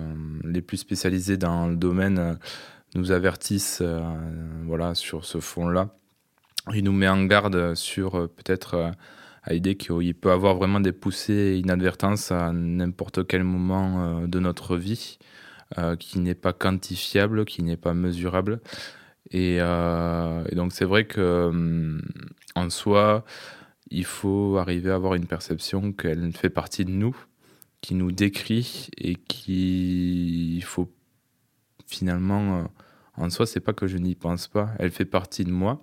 les 0.44 0.62
plus 0.62 0.78
spécialisés 0.78 1.36
dans 1.36 1.68
le 1.68 1.76
domaine, 1.76 2.38
nous 2.94 3.12
avertissent 3.12 3.82
voilà, 4.64 4.94
sur 4.94 5.24
ce 5.24 5.40
fond-là. 5.40 5.90
Il 6.74 6.84
nous 6.84 6.92
met 6.92 7.08
en 7.08 7.24
garde 7.24 7.74
sur 7.74 8.28
peut-être 8.30 8.92
l'idée 9.48 9.76
qu'il 9.76 10.14
peut 10.14 10.30
avoir 10.30 10.54
vraiment 10.54 10.80
des 10.80 10.92
poussées 10.92 11.60
inadvertances 11.62 12.32
à 12.32 12.52
n'importe 12.52 13.26
quel 13.26 13.44
moment 13.44 14.22
euh, 14.22 14.26
de 14.26 14.38
notre 14.38 14.76
vie, 14.76 15.18
euh, 15.78 15.96
qui 15.96 16.18
n'est 16.18 16.34
pas 16.34 16.52
quantifiable, 16.52 17.44
qui 17.44 17.62
n'est 17.62 17.76
pas 17.76 17.94
mesurable. 17.94 18.60
Et, 19.30 19.58
euh, 19.60 20.44
donc 20.52 20.72
c'est 20.72 20.84
vrai 20.84 21.06
que 21.06 21.98
en 22.54 22.70
soi, 22.70 23.24
il 23.90 24.04
faut 24.04 24.56
arriver 24.58 24.90
à 24.90 24.94
avoir 24.94 25.14
une 25.14 25.26
perception 25.26 25.92
qu'elle 25.92 26.32
fait 26.32 26.50
partie 26.50 26.84
de 26.84 26.90
nous, 26.90 27.16
qui 27.80 27.94
nous 27.94 28.12
décrit 28.12 28.88
et 28.98 29.14
qui 29.16 30.56
il 30.56 30.64
faut 30.64 30.92
finalement 31.86 32.64
en 33.16 33.30
soi 33.30 33.46
c'est 33.46 33.60
pas 33.60 33.72
que 33.72 33.86
je 33.86 33.98
n'y 33.98 34.14
pense 34.14 34.48
pas, 34.48 34.70
elle 34.78 34.90
fait 34.90 35.04
partie 35.04 35.44
de 35.44 35.50
moi 35.50 35.80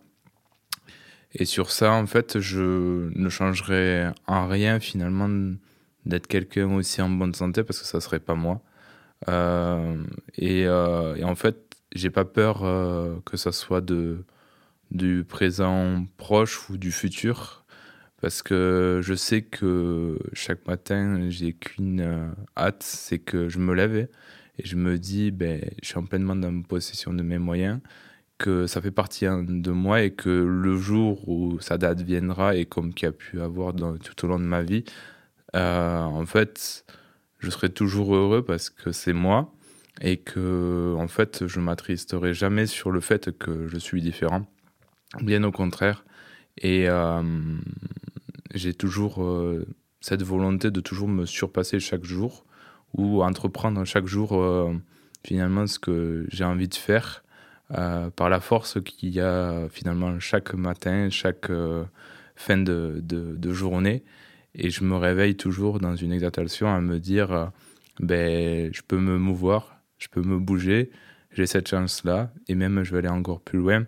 et 1.33 1.45
sur 1.45 1.71
ça, 1.71 1.91
en 1.91 2.07
fait, 2.07 2.39
je 2.39 3.09
ne 3.13 3.29
changerais 3.29 4.11
en 4.27 4.47
rien 4.47 4.79
finalement 4.79 5.29
d'être 6.05 6.27
quelqu'un 6.27 6.73
aussi 6.73 7.01
en 7.01 7.09
bonne 7.09 7.33
santé 7.33 7.63
parce 7.63 7.79
que 7.79 7.85
ça 7.85 8.01
serait 8.01 8.19
pas 8.19 8.35
moi. 8.35 8.61
Euh, 9.29 10.03
euh, 10.41 11.15
et, 11.15 11.23
en 11.23 11.35
fait, 11.35 11.57
j'ai 11.93 12.09
pas 12.09 12.25
peur 12.25 12.63
euh, 12.63 13.19
que 13.25 13.37
ça 13.37 13.51
soit 13.51 13.81
de, 13.81 14.25
du 14.91 15.23
présent 15.27 16.05
proche 16.17 16.69
ou 16.69 16.77
du 16.77 16.91
futur 16.91 17.65
parce 18.21 18.41
que 18.41 18.99
je 19.03 19.13
sais 19.13 19.43
que 19.43 20.17
chaque 20.33 20.67
matin, 20.67 21.29
j'ai 21.29 21.53
qu'une 21.53 22.33
hâte, 22.57 22.83
c'est 22.83 23.19
que 23.19 23.49
je 23.49 23.59
me 23.59 23.73
lève 23.75 23.95
et 23.95 24.09
je 24.63 24.75
me 24.75 24.97
dis, 24.97 25.31
ben, 25.31 25.61
je 25.83 25.89
suis 25.89 25.97
en 25.99 26.05
pleinement 26.05 26.35
dans 26.35 26.61
possession 26.63 27.13
de 27.13 27.23
mes 27.23 27.37
moyens 27.37 27.79
que 28.39 28.67
ça 28.67 28.81
fait 28.81 28.91
partie 28.91 29.25
hein, 29.25 29.43
de 29.47 29.71
moi 29.71 30.03
et 30.03 30.11
que 30.11 30.29
le 30.29 30.77
jour 30.77 31.27
où 31.29 31.59
sa 31.59 31.77
date 31.77 32.01
viendra 32.01 32.55
et 32.55 32.65
comme 32.65 32.93
qu'il 32.93 33.07
y 33.07 33.09
a 33.09 33.11
pu 33.11 33.41
avoir 33.41 33.73
dans, 33.73 33.97
tout 33.97 34.25
au 34.25 34.27
long 34.27 34.39
de 34.39 34.45
ma 34.45 34.63
vie, 34.63 34.83
en 35.53 36.25
fait, 36.25 36.85
je 37.39 37.49
serai 37.49 37.69
toujours 37.69 38.15
heureux 38.15 38.43
parce 38.43 38.69
que 38.69 38.91
c'est 38.91 39.13
moi 39.13 39.53
et 40.01 40.17
que 40.17 40.95
en 40.97 41.07
fait, 41.07 41.47
je 41.47 41.59
m'attristerai 41.59 42.33
jamais 42.33 42.67
sur 42.67 42.91
le 42.91 42.99
fait 42.99 43.37
que 43.37 43.67
je 43.67 43.77
suis 43.77 44.01
différent. 44.01 44.45
Bien 45.21 45.43
au 45.43 45.51
contraire. 45.51 46.03
Et 46.59 46.89
euh, 46.89 47.21
j'ai 48.53 48.73
toujours 48.73 49.23
euh, 49.23 49.65
cette 50.01 50.23
volonté 50.23 50.71
de 50.71 50.81
toujours 50.81 51.07
me 51.07 51.25
surpasser 51.25 51.79
chaque 51.79 52.03
jour 52.03 52.45
ou 52.93 53.23
entreprendre 53.23 53.83
chaque 53.85 54.07
jour 54.07 54.71
finalement 55.25 55.67
ce 55.67 55.77
que 55.77 56.25
j'ai 56.29 56.45
envie 56.45 56.69
de 56.69 56.75
faire 56.75 57.23
euh, 57.77 58.09
par 58.11 58.29
la 58.29 58.39
force 58.39 58.81
qu'il 58.81 59.09
y 59.09 59.19
a 59.19 59.67
finalement 59.69 60.21
chaque 60.21 60.53
matin, 60.53 61.09
chaque 61.09 61.49
euh, 61.49 61.83
fin 62.37 62.57
de, 62.57 63.03
journée. 63.51 64.05
Et 64.57 64.69
je 64.69 64.83
me 64.83 64.95
réveille 64.95 65.35
toujours 65.35 65.79
dans 65.79 65.95
une 65.95 66.11
exaltation 66.11 66.67
à 66.67 66.81
me 66.81 66.99
dire 66.99 67.31
euh, 67.31 67.45
ben, 67.99 68.71
je 68.73 68.81
peux 68.87 68.97
me 68.97 69.17
mouvoir, 69.17 69.77
je 69.97 70.07
peux 70.07 70.21
me 70.21 70.37
bouger, 70.37 70.91
j'ai 71.31 71.45
cette 71.45 71.67
chance-là, 71.67 72.31
et 72.47 72.55
même 72.55 72.83
je 72.83 72.91
vais 72.91 72.99
aller 72.99 73.07
encore 73.07 73.41
plus 73.41 73.59
loin. 73.59 73.85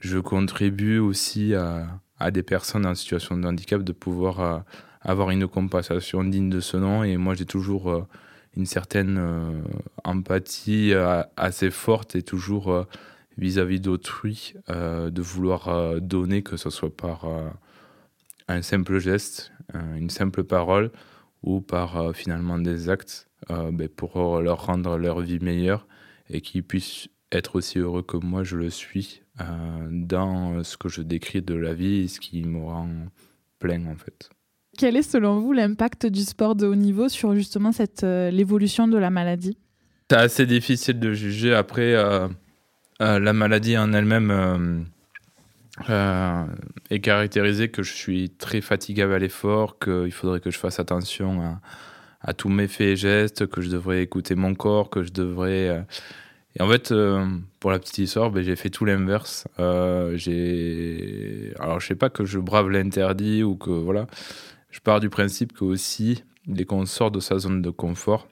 Je 0.00 0.18
contribue 0.18 0.98
aussi 0.98 1.54
à, 1.54 2.00
des 2.30 2.42
personnes 2.42 2.86
en 2.86 2.94
situation 2.94 3.36
de 3.36 3.46
handicap 3.46 3.82
de 3.82 3.92
pouvoir 3.92 4.64
avoir 5.00 5.30
une 5.30 5.48
compensation 5.48 6.22
digne 6.22 6.50
de 6.50 6.60
ce 6.60 6.76
nom. 6.76 7.02
Et 7.02 7.16
moi, 7.16 7.34
j'ai 7.34 7.46
toujours 7.46 8.06
une 8.56 8.66
certaine 8.66 9.20
empathie 10.04 10.92
assez 11.36 11.70
forte 11.70 12.14
et 12.14 12.22
toujours 12.22 12.86
vis-à-vis 13.38 13.80
d'autrui, 13.80 14.54
euh, 14.68 15.10
de 15.10 15.22
vouloir 15.22 15.68
euh, 15.68 16.00
donner, 16.00 16.42
que 16.42 16.56
ce 16.56 16.70
soit 16.70 16.94
par 16.94 17.24
euh, 17.24 17.48
un 18.48 18.62
simple 18.62 18.98
geste, 18.98 19.52
une 19.74 20.10
simple 20.10 20.44
parole 20.44 20.90
ou 21.42 21.60
par 21.60 22.14
finalement 22.16 22.58
des 22.58 22.88
actes 22.88 23.28
ben, 23.48 23.88
pour 23.88 24.40
leur 24.40 24.66
rendre 24.66 24.96
leur 24.96 25.20
vie 25.20 25.38
meilleure 25.38 25.86
et 26.30 26.40
qu'ils 26.40 26.64
puissent 26.64 27.08
être 27.30 27.56
aussi 27.56 27.78
heureux 27.78 28.02
que 28.02 28.16
moi 28.16 28.42
je 28.42 28.56
le 28.56 28.70
suis 28.70 29.22
dans 29.90 30.64
ce 30.64 30.76
que 30.76 30.88
je 30.88 31.02
décris 31.02 31.42
de 31.42 31.54
la 31.54 31.74
vie 31.74 32.04
et 32.04 32.08
ce 32.08 32.18
qui 32.18 32.42
me 32.44 32.64
rend 32.64 32.88
plein 33.58 33.86
en 33.86 33.96
fait. 33.96 34.30
Quel 34.76 34.96
est 34.96 35.02
selon 35.02 35.40
vous 35.40 35.52
l'impact 35.52 36.06
du 36.06 36.22
sport 36.22 36.54
de 36.56 36.66
haut 36.66 36.74
niveau 36.74 37.08
sur 37.08 37.34
justement 37.34 37.72
cette 37.72 38.02
l'évolution 38.02 38.88
de 38.88 38.96
la 38.96 39.10
maladie? 39.10 39.58
C'est 40.10 40.16
assez 40.16 40.46
difficile 40.46 40.98
de 40.98 41.12
juger 41.12 41.54
après. 41.54 41.94
Euh, 43.00 43.20
la 43.20 43.32
maladie 43.32 43.78
en 43.78 43.92
elle-même 43.92 44.30
euh, 44.32 44.80
euh, 45.88 46.44
est 46.90 47.00
caractérisée 47.00 47.68
que 47.68 47.82
je 47.82 47.92
suis 47.92 48.30
très 48.30 48.60
fatigable 48.60 49.12
à 49.12 49.18
l'effort, 49.18 49.78
qu'il 49.78 50.12
faudrait 50.12 50.40
que 50.40 50.50
je 50.50 50.58
fasse 50.58 50.80
attention 50.80 51.58
à, 52.22 52.34
tous 52.34 52.48
mes 52.48 52.68
faits 52.68 52.86
et 52.86 52.96
gestes, 52.96 53.46
que 53.46 53.60
je 53.60 53.70
devrais 53.70 54.02
écouter 54.02 54.34
mon 54.34 54.54
corps, 54.54 54.90
que 54.90 55.02
je 55.02 55.12
devrais... 55.12 55.84
Et 56.56 56.62
en 56.62 56.68
fait, 56.68 56.92
pour 57.60 57.70
la 57.70 57.78
petite 57.78 57.98
histoire, 57.98 58.30
ben, 58.30 58.42
j'ai 58.42 58.56
fait 58.56 58.70
tout 58.70 58.84
l'inverse. 58.84 59.46
j'ai... 60.14 61.52
Alors, 61.60 61.78
je 61.80 61.86
sais 61.86 61.94
pas 61.94 62.10
que 62.10 62.24
je 62.24 62.38
brave 62.38 62.70
l'interdit 62.70 63.42
ou 63.42 63.56
que... 63.56 63.70
Voilà. 63.70 64.06
Je 64.70 64.80
pars 64.80 65.00
du 65.00 65.08
principe 65.08 65.52
que 65.52 65.64
aussi, 65.64 66.24
dès 66.46 66.64
qu'on 66.64 66.86
sort 66.86 67.10
de 67.10 67.20
sa 67.20 67.38
zone 67.38 67.62
de 67.62 67.70
confort, 67.70 68.26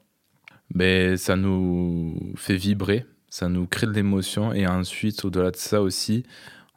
ben, 0.73 1.15
ça 1.15 1.35
nous 1.35 2.33
fait 2.35 2.57
vibrer 2.57 3.05
ça 3.29 3.49
nous 3.49 3.67
crée 3.67 3.87
de 3.87 3.91
l'émotion 3.91 4.53
et 4.53 4.65
ensuite 4.67 5.23
au-delà 5.25 5.51
de 5.51 5.57
ça 5.57 5.81
aussi 5.81 6.23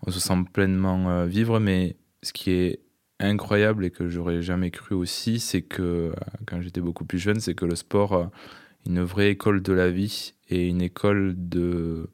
on 0.07 0.11
se 0.11 0.21
sent 0.21 0.45
pleinement 0.52 1.11
euh, 1.11 1.26
vivre 1.26 1.59
mais 1.61 1.97
ce 2.23 2.33
qui 2.33 2.50
est 2.50 2.80
incroyable 3.19 3.85
et 3.85 3.90
que 3.90 4.09
j'aurais 4.09 4.42
jamais 4.42 4.71
cru 4.71 4.95
aussi 4.95 5.40
c'est 5.40 5.62
que 5.62 5.83
euh, 5.83 6.12
quand 6.47 6.61
j'étais 6.61 6.80
beaucoup 6.80 7.04
plus 7.04 7.19
jeune 7.19 7.40
c'est 7.40 7.54
que 7.54 7.64
le 7.64 7.76
sport 7.76 8.12
euh, 8.12 8.25
une 8.87 9.02
vraie 9.02 9.30
école 9.30 9.62
de 9.62 9.73
la 9.73 9.90
vie 9.90 10.35
et 10.49 10.66
une 10.66 10.80
école 10.80 11.35
de, 11.37 12.09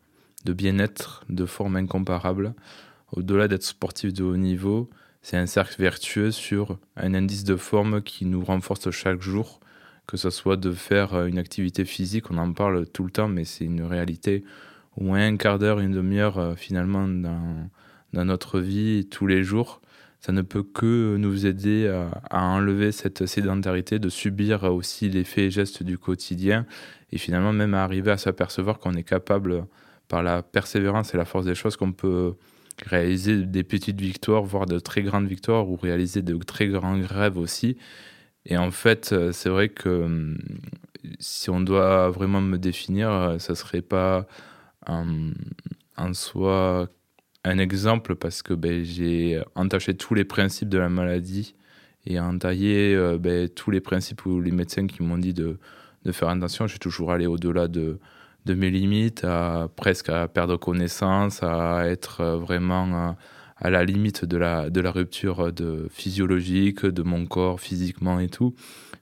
de 0.45 0.53
bien-être 0.53 1.25
de 1.29 1.47
forme 1.47 1.77
incomparable 1.77 2.55
au-delà 3.13 3.49
d'être 3.49 3.63
sportif 3.63 4.13
de 4.13 4.25
haut 4.25 4.37
niveau 4.37 4.91
c'est 5.23 5.37
un 5.37 5.47
cercle 5.47 5.81
vertueux 5.81 6.31
sur 6.31 6.79
un 6.97 7.15
indice 7.15 7.45
de 7.45 7.57
forme 7.57 8.03
qui 8.03 8.27
nous 8.27 8.45
renforce 8.45 8.91
chaque 8.91 9.21
jour 9.21 9.61
que 10.07 10.17
ce 10.17 10.31
soit 10.31 10.57
de 10.57 10.73
faire 10.73 11.27
une 11.27 11.39
activité 11.39 11.85
physique, 11.85 12.31
on 12.31 12.39
en 12.39 12.53
parle 12.53 12.87
tout 12.87 13.05
le 13.05 13.11
temps, 13.11 13.29
mais 13.29 13.45
c'est 13.45 13.65
une 13.65 13.83
réalité. 13.83 14.45
Au 14.97 15.05
moins 15.05 15.27
un 15.27 15.37
quart 15.37 15.59
d'heure, 15.59 15.81
une 15.81 15.93
demi-heure 15.93 16.39
euh, 16.39 16.55
finalement 16.55 17.07
dans, 17.07 17.69
dans, 18.13 18.25
notre 18.25 18.61
vie 18.61 19.07
tous 19.11 19.27
les 19.27 19.43
jours, 19.43 19.81
ça 20.21 20.33
ne 20.33 20.43
peut 20.43 20.63
que 20.63 21.17
nous 21.17 21.47
aider 21.47 21.87
à, 22.31 22.43
enlever 22.43 22.91
cette 22.93 23.27
sédentarité, 23.27 23.99
de 23.99 24.09
subir 24.09 24.65
aussi 24.65 25.09
les 25.09 25.25
faits 25.25 25.45
et 25.45 25.51
gestes 25.51 25.83
du 25.83 25.99
quotidien, 25.99 26.67
et 27.13 27.19
finalement 27.19 27.53
même 27.53 27.75
à 27.75 27.85
arriver 27.85 28.11
à 28.11 28.17
s'apercevoir 28.17 28.79
qu'on 28.79 28.95
est 28.95 29.05
capable, 29.05 29.67
par 30.09 30.23
la 30.23 30.43
persévérance 30.43 31.15
et 31.15 31.17
la 31.17 31.25
force 31.25 31.47
des 31.47 31.55
choses, 31.55 31.77
qu'on 31.77 31.93
peut 31.93 32.35
réaliser 32.85 33.45
des 33.45 33.65
petites 33.65 34.01
victoires, 34.01 34.43
voire 34.43 34.67
de 34.67 34.79
très 34.79 35.03
grandes 35.03 35.27
victoires, 35.27 35.69
ou 35.69 35.77
réaliser 35.77 36.23
de 36.23 36.37
très 36.39 36.69
grands 36.69 37.01
rêves 37.01 37.39
aussi. 37.39 37.77
Et 38.45 38.57
en 38.57 38.71
fait, 38.71 39.11
euh, 39.13 39.33
c'est 39.33 39.49
vrai 39.49 39.69
que 39.69 39.89
hum, 39.89 40.39
si 41.19 41.51
on 41.51 41.61
doit 41.61 42.11
vraiment 42.11 42.41
me 42.41 42.59
définir, 42.59 43.11
euh, 43.11 43.39
ça 43.39 43.55
serait 43.55 43.83
pas 43.83 44.27
en 44.87 46.15
soi 46.15 46.89
un 47.47 47.59
exemple 47.59 48.17
parce 48.17 48.43
que 48.43 48.55
ben, 48.55 48.83
j'ai 48.83 49.41
entaché 49.55 49.95
tous 49.95 50.15
les 50.15 50.25
principes 50.25 50.69
de 50.69 50.79
la 50.79 50.89
maladie 50.89 51.55
et 52.05 52.19
entaillé 52.19 52.95
euh, 52.95 53.19
ben, 53.19 53.49
tous 53.49 53.71
les 53.71 53.81
principes 53.81 54.27
où 54.27 54.41
les 54.41 54.51
médecins 54.51 54.87
qui 54.87 55.03
m'ont 55.03 55.19
dit 55.19 55.35
de, 55.35 55.59
faire 56.13 56.29
attention. 56.29 56.67
J'ai 56.67 56.79
toujours 56.79 57.13
allé 57.13 57.27
au-delà 57.27 57.69
de, 57.69 57.99
mes 58.47 58.71
limites, 58.71 59.25
à, 59.25 59.69
presque 59.75 60.09
à 60.09 60.29
perdre 60.29 60.57
connaissance, 60.57 61.43
à 61.43 61.89
être 61.89 62.25
vraiment 62.37 63.17
à 63.57 63.71
la 63.71 63.85
limite 63.85 64.25
de 64.25 64.37
la, 64.37 64.71
de 64.71 64.81
la 64.81 64.91
rupture 64.91 65.53
de 65.53 65.89
physiologique, 65.91 66.85
de 66.85 67.03
mon 67.03 67.27
corps 67.27 67.61
physiquement 67.61 68.21
et 68.21 68.29
tout. 68.29 68.55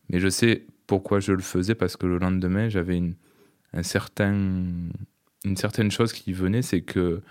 Mais 0.09 0.19
je 0.19 0.29
sais 0.29 0.67
pourquoi 0.87 1.21
je 1.21 1.33
le 1.33 1.43
faisais, 1.43 1.75
parce 1.75 1.97
que 1.97 2.07
le 2.07 2.19
lendemain, 2.19 2.69
j'avais 2.69 3.03
un 3.73 3.83
certain, 3.83 4.35
une 5.45 5.57
certaine 5.57 5.91
chose 5.91 6.13
qui 6.13 6.33
venait, 6.33 6.63
c'est 6.63 6.81
que 6.81 7.23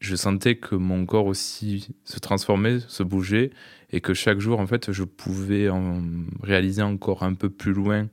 je 0.00 0.14
sentais 0.14 0.56
que 0.56 0.74
mon 0.74 1.06
corps 1.06 1.26
aussi 1.26 1.88
se 2.04 2.18
transformait, 2.18 2.80
se 2.80 3.02
bougeait, 3.02 3.50
et 3.90 4.00
que 4.00 4.14
chaque 4.14 4.40
jour, 4.40 4.60
en 4.60 4.66
fait, 4.66 4.92
je 4.92 5.04
pouvais 5.04 5.68
en 5.68 6.02
réaliser 6.42 6.82
encore 6.82 7.22
un 7.22 7.34
peu 7.34 7.48
plus 7.50 7.72
loin 7.72 8.08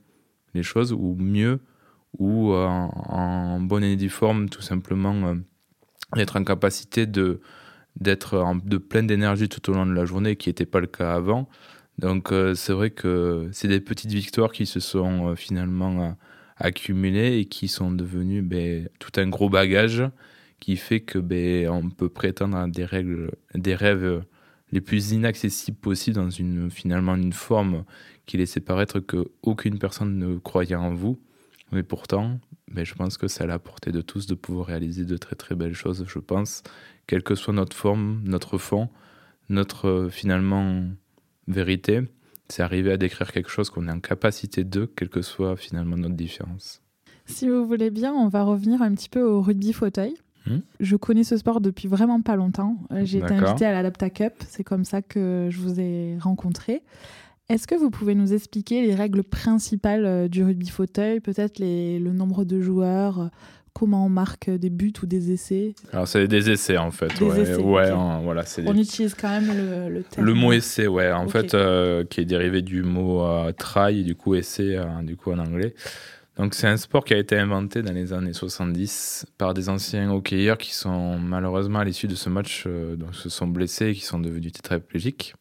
les 0.54 0.62
choses, 0.62 0.92
ou 0.92 1.16
mieux, 1.18 1.60
ou 2.18 2.52
en, 2.52 2.90
en 3.08 3.60
bonne 3.60 3.84
et 3.84 3.96
due 3.96 4.08
forme, 4.08 4.48
tout 4.48 4.62
simplement, 4.62 5.28
euh, 5.28 5.34
d'être 6.14 6.36
en 6.36 6.44
capacité 6.44 7.06
de 7.06 7.40
d'être 8.00 8.44
de 8.64 8.76
pleine 8.76 9.06
d'énergie 9.06 9.48
tout 9.48 9.70
au 9.70 9.74
long 9.74 9.86
de 9.86 9.94
la 9.94 10.04
journée, 10.04 10.36
qui 10.36 10.48
n'était 10.48 10.66
pas 10.66 10.80
le 10.80 10.88
cas 10.88 11.14
avant. 11.14 11.48
Donc 11.98 12.32
euh, 12.32 12.54
c'est 12.54 12.72
vrai 12.72 12.90
que 12.90 13.48
c'est 13.52 13.68
des 13.68 13.80
petites 13.80 14.10
victoires 14.10 14.50
qui 14.52 14.66
se 14.66 14.80
sont 14.80 15.28
euh, 15.28 15.34
finalement 15.36 16.16
accumulées 16.56 17.38
et 17.38 17.44
qui 17.46 17.68
sont 17.68 17.90
devenues 17.90 18.42
ben, 18.42 18.88
tout 18.98 19.12
un 19.16 19.28
gros 19.28 19.48
bagage 19.48 20.04
qui 20.60 20.76
fait 20.76 21.00
que 21.00 21.18
ben, 21.18 21.68
on 21.68 21.90
peut 21.90 22.08
prétendre 22.08 22.56
à 22.56 22.66
des 22.68 22.84
rêves 23.74 24.24
les 24.72 24.80
plus 24.80 25.12
inaccessibles 25.12 25.76
possibles 25.76 26.16
dans 26.16 26.30
une 26.30 26.70
finalement 26.70 27.14
une 27.14 27.32
forme 27.32 27.84
qui 28.26 28.36
laissait 28.36 28.60
paraître 28.60 29.00
que 29.00 29.28
aucune 29.42 29.78
personne 29.78 30.18
ne 30.18 30.38
croyait 30.38 30.74
en 30.74 30.94
vous. 30.94 31.20
Mais 31.72 31.82
pourtant, 31.82 32.40
ben, 32.70 32.84
je 32.84 32.94
pense 32.94 33.18
que 33.18 33.28
c'est 33.28 33.44
à 33.44 33.46
la 33.46 33.58
portée 33.58 33.92
de 33.92 34.00
tous 34.00 34.26
de 34.26 34.34
pouvoir 34.34 34.66
réaliser 34.66 35.04
de 35.04 35.16
très 35.16 35.36
très 35.36 35.54
belles 35.54 35.74
choses, 35.74 36.04
je 36.06 36.18
pense, 36.18 36.62
quelle 37.06 37.22
que 37.22 37.34
soit 37.34 37.54
notre 37.54 37.76
forme, 37.76 38.22
notre 38.24 38.58
fond, 38.58 38.88
notre 39.48 40.08
finalement 40.10 40.84
vérité, 41.46 42.02
c'est 42.48 42.62
arriver 42.62 42.92
à 42.92 42.96
décrire 42.96 43.32
quelque 43.32 43.50
chose 43.50 43.70
qu'on 43.70 43.88
est 43.88 43.92
en 43.92 44.00
capacité 44.00 44.64
de, 44.64 44.84
quelle 44.84 45.08
que 45.08 45.22
soit 45.22 45.56
finalement 45.56 45.96
notre 45.96 46.14
différence. 46.14 46.82
Si 47.26 47.48
vous 47.48 47.66
voulez 47.66 47.90
bien, 47.90 48.12
on 48.12 48.28
va 48.28 48.42
revenir 48.42 48.82
un 48.82 48.94
petit 48.94 49.08
peu 49.08 49.22
au 49.22 49.40
rugby 49.40 49.72
fauteuil. 49.72 50.14
Hmm. 50.46 50.58
Je 50.78 50.96
connais 50.96 51.24
ce 51.24 51.38
sport 51.38 51.62
depuis 51.62 51.88
vraiment 51.88 52.20
pas 52.20 52.36
longtemps. 52.36 52.76
Euh, 52.92 53.04
j'ai 53.04 53.18
été 53.18 53.32
invitée 53.32 53.64
à 53.64 53.72
l'Adapta 53.72 54.10
Cup, 54.10 54.34
c'est 54.46 54.64
comme 54.64 54.84
ça 54.84 55.00
que 55.00 55.48
je 55.50 55.58
vous 55.58 55.80
ai 55.80 56.18
rencontré. 56.20 56.82
Est-ce 57.48 57.66
que 57.66 57.74
vous 57.74 57.90
pouvez 57.90 58.14
nous 58.14 58.32
expliquer 58.32 58.82
les 58.82 58.94
règles 58.94 59.22
principales 59.22 60.04
euh, 60.04 60.28
du 60.28 60.44
rugby 60.44 60.68
fauteuil, 60.68 61.20
peut-être 61.20 61.58
le 61.60 62.12
nombre 62.12 62.44
de 62.44 62.60
joueurs, 62.60 63.30
comment 63.74 64.06
on 64.06 64.08
marque 64.08 64.48
des 64.48 64.70
buts 64.70 64.92
ou 65.02 65.06
des 65.06 65.32
essais 65.32 65.74
Alors 65.92 66.08
c'est 66.08 66.26
des 66.28 66.50
essais 66.50 66.78
en 66.78 66.90
fait. 66.90 67.08
Des 67.18 67.24
ouais, 67.24 67.40
essais, 67.40 67.56
ouais, 67.56 67.90
en- 67.90 68.22
voilà, 68.22 68.44
c'est 68.44 68.62
des 68.62 68.68
On 68.68 68.74
utilise 68.74 69.14
quand 69.14 69.28
même 69.28 69.48
le, 69.48 69.92
le 69.92 70.02
terme. 70.02 70.26
Le 70.26 70.32
mot 70.34 70.52
essai, 70.52 70.86
ouais, 70.86 71.12
en 71.12 71.28
fait, 71.28 71.52
euh, 71.54 72.04
qui 72.04 72.20
est 72.20 72.24
dérivé 72.24 72.62
du 72.62 72.82
mot 72.82 73.22
euh, 73.26 73.52
try, 73.52 74.04
du 74.04 74.14
coup 74.14 74.34
essai, 74.34 74.76
euh, 74.76 74.84
du 75.02 75.16
coup 75.16 75.32
en 75.32 75.38
anglais. 75.38 75.74
Donc 76.36 76.54
c'est 76.54 76.66
un 76.66 76.76
sport 76.76 77.04
qui 77.04 77.14
a 77.14 77.18
été 77.18 77.36
inventé 77.38 77.82
dans 77.82 77.92
les 77.92 78.12
années 78.12 78.32
70 78.32 79.26
par 79.38 79.54
des 79.54 79.68
anciens 79.68 80.10
hockeyeurs 80.10 80.58
qui 80.58 80.74
sont 80.74 81.16
malheureusement 81.18 81.78
à 81.80 81.84
l'issue 81.84 82.08
de 82.08 82.16
ce 82.16 82.28
match 82.28 82.66
donc, 82.66 83.14
se 83.14 83.28
sont 83.28 83.46
blessés 83.46 83.88
et 83.90 83.94
qui 83.94 84.00
sont 84.04 84.18
devenus 84.18 84.50
tétraplégiques. 84.52 85.34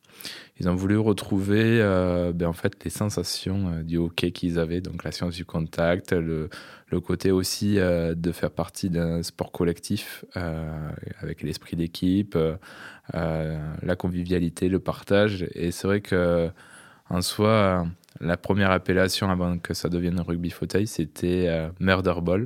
Ils 0.59 0.69
ont 0.69 0.75
voulu 0.75 0.97
retrouver 0.97 1.79
euh, 1.81 2.31
ben, 2.33 2.47
en 2.47 2.53
fait 2.53 2.73
les 2.83 2.91
sensations 2.91 3.69
euh, 3.69 3.83
du 3.83 3.97
hockey 3.97 4.31
qu'ils 4.31 4.59
avaient, 4.59 4.81
donc 4.81 5.03
la 5.03 5.11
science 5.11 5.35
du 5.35 5.45
contact, 5.45 6.13
le, 6.13 6.49
le 6.93 7.01
côté 7.01 7.31
aussi 7.31 7.79
euh, 7.79 8.13
de 8.15 8.31
faire 8.31 8.51
partie 8.51 8.89
d'un 8.89 9.23
sport 9.23 9.51
collectif 9.51 10.23
euh, 10.37 10.89
avec 11.19 11.41
l'esprit 11.41 11.75
d'équipe, 11.75 12.37
euh, 12.37 13.73
la 13.81 13.95
convivialité, 13.95 14.69
le 14.69 14.79
partage. 14.79 15.45
Et 15.53 15.71
c'est 15.71 15.87
vrai 15.87 16.01
que 16.01 16.49
en 17.09 17.21
soi, 17.21 17.85
la 18.21 18.37
première 18.37 18.71
appellation 18.71 19.29
avant 19.29 19.57
que 19.57 19.73
ça 19.73 19.89
devienne 19.89 20.19
rugby 20.21 20.51
fauteuil, 20.51 20.87
c'était 20.87 21.69
murder 21.79 22.15
ball, 22.21 22.45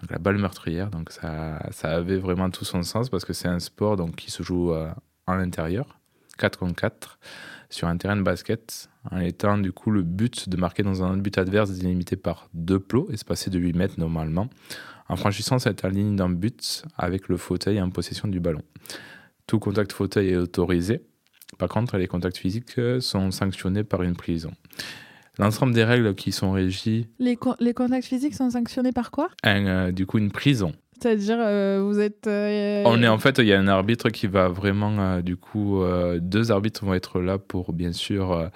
donc 0.00 0.10
la 0.10 0.18
balle 0.18 0.38
meurtrière. 0.38 0.90
Donc 0.90 1.10
ça, 1.10 1.58
ça 1.70 1.90
avait 1.90 2.18
vraiment 2.18 2.50
tout 2.50 2.64
son 2.64 2.82
sens 2.82 3.10
parce 3.10 3.24
que 3.24 3.32
c'est 3.32 3.48
un 3.48 3.58
sport 3.58 3.96
donc 3.96 4.14
qui 4.16 4.30
se 4.30 4.42
joue 4.42 4.72
en 5.26 5.34
l'intérieur, 5.34 5.99
4 6.40 6.58
contre 6.58 6.74
4, 6.74 7.18
sur 7.68 7.86
un 7.86 7.96
terrain 7.96 8.16
de 8.16 8.22
basket, 8.22 8.88
en 9.10 9.18
étant 9.20 9.58
du 9.58 9.72
coup 9.72 9.90
le 9.90 10.02
but 10.02 10.48
de 10.48 10.56
marquer 10.56 10.82
dans 10.82 11.04
un 11.04 11.16
but 11.16 11.38
adverse 11.38 11.70
délimité 11.70 12.16
par 12.16 12.48
deux 12.54 12.80
plots, 12.80 13.08
espacés 13.12 13.50
de 13.50 13.58
8 13.58 13.74
mètres 13.76 13.94
normalement, 13.98 14.48
en 15.08 15.16
franchissant 15.16 15.58
cette 15.58 15.84
ligne 15.84 16.16
d'un 16.16 16.30
but 16.30 16.82
avec 16.96 17.28
le 17.28 17.36
fauteuil 17.36 17.80
en 17.80 17.90
possession 17.90 18.26
du 18.28 18.40
ballon. 18.40 18.62
Tout 19.46 19.58
contact 19.58 19.92
fauteuil 19.92 20.30
est 20.30 20.36
autorisé. 20.36 21.02
Par 21.58 21.68
contre, 21.68 21.96
les 21.96 22.06
contacts 22.06 22.36
physiques 22.38 22.80
sont 23.00 23.30
sanctionnés 23.32 23.82
par 23.84 24.02
une 24.02 24.14
prison. 24.16 24.52
L'ensemble 25.38 25.72
des 25.72 25.84
règles 25.84 26.14
qui 26.14 26.32
sont 26.32 26.52
régies, 26.52 27.08
Les, 27.18 27.36
co- 27.36 27.54
les 27.60 27.72
contacts 27.74 28.04
physiques 28.06 28.34
sont 28.34 28.50
sanctionnés 28.50 28.92
par 28.92 29.10
quoi? 29.10 29.30
Un, 29.42 29.66
euh, 29.66 29.92
du 29.92 30.06
coup, 30.06 30.18
une 30.18 30.30
prison. 30.30 30.72
C'est-à-dire, 31.00 31.38
euh, 31.40 31.80
vous 31.82 31.98
êtes. 31.98 32.26
euh, 32.26 32.82
On 32.84 33.02
est 33.02 33.08
en 33.08 33.18
fait, 33.18 33.38
il 33.38 33.46
y 33.46 33.54
a 33.54 33.58
un 33.58 33.68
arbitre 33.68 34.10
qui 34.10 34.26
va 34.26 34.48
vraiment, 34.48 34.94
euh, 34.98 35.22
du 35.22 35.36
coup, 35.36 35.82
deux 36.20 36.52
arbitres 36.52 36.84
vont 36.84 36.94
être 36.94 37.20
là 37.20 37.38
pour 37.38 37.72
bien 37.72 37.92
sûr 37.92 38.50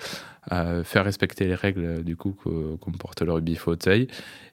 faire 0.51 1.05
respecter 1.05 1.47
les 1.47 1.55
règles 1.55 2.05
du 2.05 2.17
coup 2.17 2.37
comporte 2.81 3.23
le 3.23 3.33
rugby 3.33 3.57
fauteuil. 3.57 4.09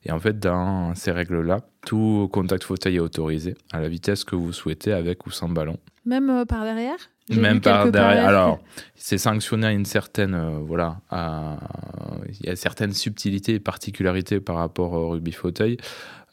Et 0.05 0.11
en 0.11 0.19
fait, 0.19 0.39
dans 0.39 0.95
ces 0.95 1.11
règles-là, 1.11 1.61
tout 1.85 2.29
contact 2.31 2.63
fauteuil 2.63 2.95
est 2.95 2.99
autorisé 2.99 3.55
à 3.73 3.81
la 3.81 3.89
vitesse 3.89 4.23
que 4.23 4.35
vous 4.35 4.53
souhaitez, 4.53 4.93
avec 4.93 5.25
ou 5.25 5.31
sans 5.31 5.49
ballon. 5.49 5.77
Même 6.05 6.45
par 6.47 6.63
derrière? 6.63 6.97
Même 7.29 7.61
par 7.61 7.91
derrière. 7.91 8.27
Alors, 8.27 8.59
c'est 8.95 9.17
sanctionné 9.17 9.67
à 9.67 9.71
une 9.71 9.85
certaine, 9.85 10.59
voilà, 10.65 11.01
il 11.11 12.45
y 12.45 12.49
a 12.49 12.55
certaines 12.55 12.93
subtilités 12.93 13.55
et 13.55 13.59
particularités 13.59 14.39
par 14.39 14.55
rapport 14.55 14.93
au 14.93 15.09
rugby 15.09 15.33
fauteuil. 15.33 15.77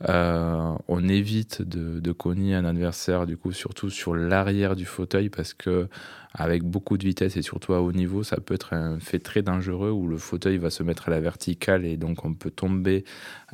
Euh, 0.08 0.74
on 0.86 1.08
évite 1.08 1.62
de, 1.62 1.98
de 1.98 2.12
cogner 2.12 2.54
un 2.54 2.64
adversaire, 2.64 3.26
du 3.26 3.36
coup, 3.36 3.52
surtout 3.52 3.90
sur 3.90 4.14
l'arrière 4.14 4.76
du 4.76 4.84
fauteuil, 4.84 5.28
parce 5.28 5.54
que 5.54 5.88
avec 6.32 6.62
beaucoup 6.62 6.98
de 6.98 7.04
vitesse 7.04 7.36
et 7.36 7.42
surtout 7.42 7.72
à 7.74 7.80
haut 7.80 7.92
niveau, 7.92 8.22
ça 8.22 8.36
peut 8.36 8.54
être 8.54 8.74
un 8.74 9.00
fait 9.00 9.18
très 9.18 9.42
dangereux 9.42 9.90
où 9.90 10.06
le 10.06 10.18
fauteuil 10.18 10.58
va 10.58 10.70
se 10.70 10.82
mettre 10.82 11.08
à 11.08 11.10
la 11.10 11.20
verticale 11.20 11.84
et 11.84 11.96
donc 11.96 12.24
on 12.24 12.34
peut 12.34 12.50
tomber 12.50 13.04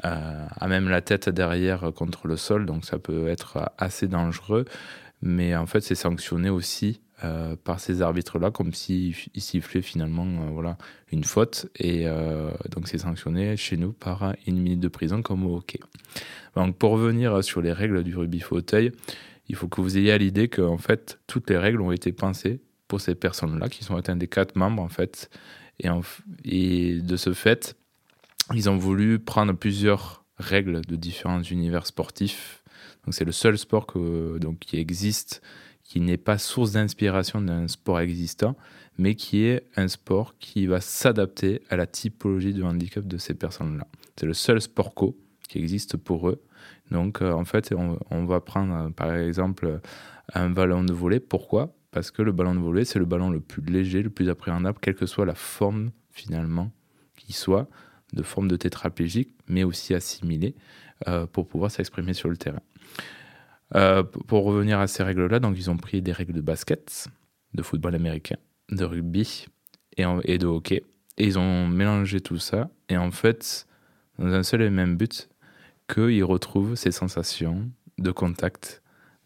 euh, 0.04 0.46
à 0.50 0.68
même 0.68 0.88
la 0.88 1.00
tête 1.00 1.28
derrière 1.28 1.92
contre 1.94 2.26
le 2.26 2.37
sol, 2.37 2.66
donc 2.66 2.85
ça 2.85 2.98
peut 2.98 3.28
être 3.28 3.70
assez 3.78 4.09
dangereux. 4.09 4.64
Mais 5.22 5.57
en 5.57 5.66
fait, 5.66 5.80
c'est 5.80 5.94
sanctionné 5.94 6.50
aussi 6.50 7.00
euh, 7.24 7.56
par 7.56 7.80
ces 7.80 8.02
arbitres-là, 8.02 8.50
comme 8.50 8.74
s'ils 8.74 9.16
ils 9.34 9.40
sifflaient 9.40 9.80
finalement 9.80 10.26
euh, 10.26 10.50
voilà, 10.52 10.76
une 11.10 11.24
faute. 11.24 11.66
Et 11.78 12.06
euh, 12.06 12.50
donc, 12.70 12.87
c'est 12.87 12.98
sanctionné 12.98 13.56
chez 13.56 13.78
nous 13.78 13.92
par 13.92 14.34
une 14.46 14.60
minute 14.60 14.80
de 14.80 14.88
prison, 14.88 15.22
comme 15.22 15.46
au 15.46 15.56
hockey. 15.56 15.80
Donc, 16.54 16.76
pour 16.76 16.90
revenir 16.90 17.42
sur 17.42 17.62
les 17.62 17.72
règles 17.72 18.02
du 18.02 18.14
rugby 18.14 18.40
fauteuil, 18.40 18.92
il 19.48 19.56
faut 19.56 19.68
que 19.68 19.80
vous 19.80 19.96
ayez 19.96 20.12
à 20.12 20.18
l'idée 20.18 20.48
que 20.48 20.60
en 20.60 20.76
fait, 20.76 21.18
toutes 21.26 21.48
les 21.48 21.56
règles 21.56 21.80
ont 21.80 21.92
été 21.92 22.12
pensées 22.12 22.60
pour 22.88 23.00
ces 23.00 23.14
personnes-là, 23.14 23.70
qui 23.70 23.84
sont 23.84 23.96
atteintes 23.96 24.18
des 24.18 24.28
quatre 24.28 24.54
membres, 24.54 24.82
en 24.82 24.88
fait. 24.88 25.30
Et, 25.80 27.00
de 27.00 27.16
ce 27.16 27.32
fait, 27.32 27.74
ils 28.52 28.68
ont 28.68 28.76
voulu 28.76 29.18
prendre 29.18 29.54
plusieurs 29.54 30.24
règles 30.37 30.82
de 30.82 30.96
différents 30.96 31.42
univers 31.42 31.87
sportifs. 31.87 32.62
Donc, 33.04 33.14
c'est 33.14 33.24
le 33.24 33.32
seul 33.32 33.56
sport 33.56 33.87
qui 34.60 34.76
existe 34.76 35.40
qui 35.94 36.00
n'est 36.00 36.16
pas 36.16 36.38
source 36.38 36.72
d'inspiration 36.72 37.40
d'un 37.40 37.68
sport 37.68 38.00
existant, 38.00 38.57
mais 38.98 39.14
qui 39.14 39.44
est 39.44 39.62
un 39.76 39.87
sport 39.87 40.37
qui 40.40 40.66
va 40.66 40.80
s'adapter 40.80 41.62
à 41.70 41.76
la 41.76 41.87
typologie 41.87 42.52
de 42.52 42.64
handicap 42.64 43.07
de 43.07 43.16
ces 43.16 43.33
personnes-là. 43.33 43.87
C'est 44.16 44.26
le 44.26 44.35
seul 44.35 44.61
sport 44.61 44.92
co 44.92 45.16
qui 45.48 45.59
existe 45.59 45.96
pour 45.96 46.28
eux. 46.28 46.42
Donc, 46.90 47.22
euh, 47.22 47.30
en 47.30 47.44
fait, 47.44 47.72
on, 48.11 48.24
va 48.24 48.40
prendre, 48.40 48.74
euh, 48.74 48.90
par 48.90 49.14
exemple, 49.14 49.78
un 50.35 50.50
ballon 50.50 50.83
de 50.83 50.92
volet. 50.92 51.20
Pourquoi? 51.20 51.72
Parce 51.92 52.11
que 52.11 52.22
le 52.22 52.33
ballon 52.33 52.57
de 52.57 52.61
volet, 52.61 52.85
c'est 52.85 52.98
le 52.98 53.04
ballon 53.04 53.30
le 53.30 53.38
plus 53.38 53.62
léger, 53.62 54.02
le 54.02 54.11
plus 54.11 54.28
appréhendable, 54.28 54.80
quelle 54.83 54.96
que 54.96 55.07
soit 55.07 55.26
la 55.26 55.37
forme, 55.37 55.92
finalement, 56.11 56.72
qui 57.16 57.33
soit, 57.33 57.68
de 58.12 58.24
forme 58.24 58.48
de 58.48 58.57
tétraplégique, 58.57 59.33
mais 59.46 59.62
aussi 59.62 59.94
assimilée, 59.94 60.57
euh, 61.07 61.26
pour 61.26 61.46
pouvoir 61.46 61.70
s'exprimer 61.70 62.14
sur 62.14 62.30
le 62.30 62.37
terrain. 62.37 62.62
Euh, 63.74 64.03
pour 64.03 64.44
revenir 64.44 64.79
à 64.79 64.87
ces 64.87 65.03
règles-là, 65.03 65.40
donc 65.40 65.57
ils 65.57 65.70
ont 65.70 65.77
pris 65.77 66.03
des 66.03 66.12
règles 66.12 66.33
de 66.33 66.40
basket, 66.40 67.09
de 67.55 67.62
football 67.62 67.94
américain, 67.94 68.37
de 68.70 68.85
rugby 68.85 69.46
et, 69.96 70.38
de 70.38 70.46
hockey. 70.46 70.85
Et 71.16 71.27
ils 71.27 71.38
ont 71.38 71.66
mélangé 71.66 72.20
tout 72.20 72.38
ça. 72.38 72.70
Et 72.88 72.96
en 72.96 73.11
fait, 73.11 73.66
dans 74.18 74.33
un 74.33 74.42
seul 74.42 74.62
et 74.62 74.70
même 74.70 74.96
but, 74.96 75.29
qu'ils 75.92 76.24
retrouvent 76.24 76.77
ces 76.77 76.92
sensations 76.92 77.70
de 77.98 78.11
contact, 78.11 78.83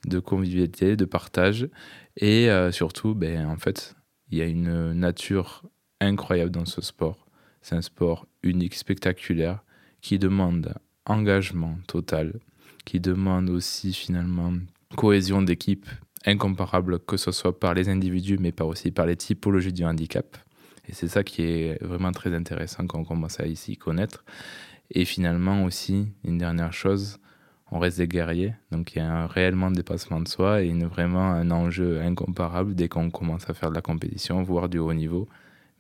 de 0.07 0.19
convivialité, 0.19 0.97
de 0.97 1.05
partage. 1.05 1.69
Et 2.17 2.51
euh, 2.51 2.73
surtout, 2.73 3.15
ben, 3.15 3.47
en 3.47 3.57
fait, 3.57 3.97
il 4.31 4.39
y 4.39 4.43
a 4.43 4.47
une 4.47 4.93
nature 4.93 5.63
incroyable 6.01 6.51
dans 6.51 6.67
ce 6.67 6.81
sport. 6.81 7.27
C'est 7.61 7.75
un 7.75 7.83
sport 7.83 8.27
unique, 8.43 8.75
spectaculaire, 8.75 9.65
qui 10.01 10.19
demande 10.19 10.75
engagement 11.07 11.79
total, 11.87 12.39
qui 12.89 13.01
demande 13.01 13.51
aussi 13.51 13.93
finalement 13.93 14.55
cohésion 14.97 15.43
d'équipe 15.43 15.87
incomparable, 16.25 16.99
que 17.01 17.19
ce 17.19 17.33
soit 17.33 17.61
par 17.61 17.75
les 17.75 17.91
individus, 17.91 18.39
mais 18.41 18.51
pas 18.51 18.65
aussi 18.65 18.91
par 18.91 19.05
les 19.05 19.15
typologies 19.15 19.75
du 19.75 19.85
handicap. 19.85 20.39
Et 20.89 20.95
c'est 20.95 21.09
ça 21.09 21.23
qui 21.23 21.43
est 21.43 21.85
vraiment 21.85 22.13
très 22.13 22.35
intéressant 22.35 22.87
quand 22.87 23.01
on 23.01 23.05
commence 23.05 23.41
à 23.41 23.47
ici 23.47 23.77
connaître. 23.77 24.25
Et 24.91 25.05
finalement 25.05 25.65
aussi, 25.65 26.07
une 26.25 26.39
dernière 26.39 26.73
chose, 26.73 27.19
on 27.71 27.79
reste 27.79 27.99
des 27.99 28.09
guerriers. 28.09 28.55
Donc 28.71 28.95
il 28.95 29.01
y 29.01 29.03
a 29.03 29.13
un 29.13 29.27
réellement 29.27 29.71
dépassement 29.71 30.21
de 30.21 30.29
soi 30.29 30.63
et 30.63 30.69
une, 30.69 30.87
vraiment 30.87 31.31
un 31.33 31.51
enjeu 31.51 32.01
incomparable 32.01 32.75
dès 32.75 32.89
qu'on 32.89 33.11
commence 33.11 33.51
à 33.51 33.53
faire 33.53 33.69
de 33.69 33.75
la 33.75 33.83
compétition, 33.83 34.43
voire 34.43 34.71
du 34.71 34.79
haut 34.79 34.95
niveau. 34.95 35.29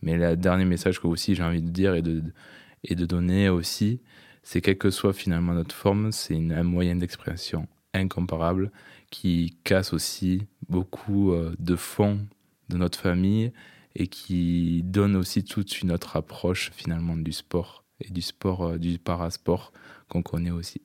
Mais 0.03 0.18
le 0.18 0.37
dernier 0.37 0.66
message 0.66 1.01
que 1.01 1.07
aussi 1.07 1.35
j'ai 1.35 1.42
envie 1.42 1.62
de 1.62 1.71
dire 1.71 1.94
et 1.94 2.03
de, 2.03 2.23
et 2.85 2.94
de 2.94 3.07
donner 3.07 3.49
aussi, 3.49 4.03
c'est 4.42 4.61
quelle 4.61 4.79
que 4.79 4.90
soit 4.90 5.12
finalement 5.12 5.55
notre 5.55 5.74
forme, 5.74 6.12
c'est 6.12 6.37
un 6.37 6.62
moyen 6.62 6.96
d'expression 6.96 7.66
incomparable 7.94 8.70
qui 9.11 9.57
casse 9.64 9.92
aussi 9.92 10.46
beaucoup 10.68 11.33
euh, 11.33 11.55
de 11.59 11.77
fonds 11.77 12.20
de 12.68 12.77
notre 12.77 12.98
famille 12.98 13.53
et 13.94 14.07
qui 14.07 14.83
donne 14.85 15.16
aussi 15.16 15.44
toute 15.44 15.81
une 15.81 15.92
autre 15.92 16.16
approche 16.16 16.70
finalement 16.74 17.16
du 17.16 17.33
sport 17.33 17.85
et 18.01 18.11
du 18.11 18.22
sport, 18.22 18.66
euh, 18.66 18.79
du 18.79 18.98
parasport 18.98 19.72
qu'on 20.09 20.22
connaît 20.22 20.51
aussi. 20.51 20.83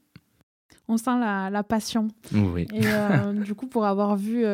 On 0.90 0.98
sent 0.98 1.18
la, 1.18 1.64
passion. 1.64 2.10
Oui. 2.34 2.68
Et 2.74 2.86
euh, 2.86 3.32
du 3.46 3.56
coup, 3.56 3.68
pour 3.68 3.86
avoir 3.86 4.18
vu 4.18 4.46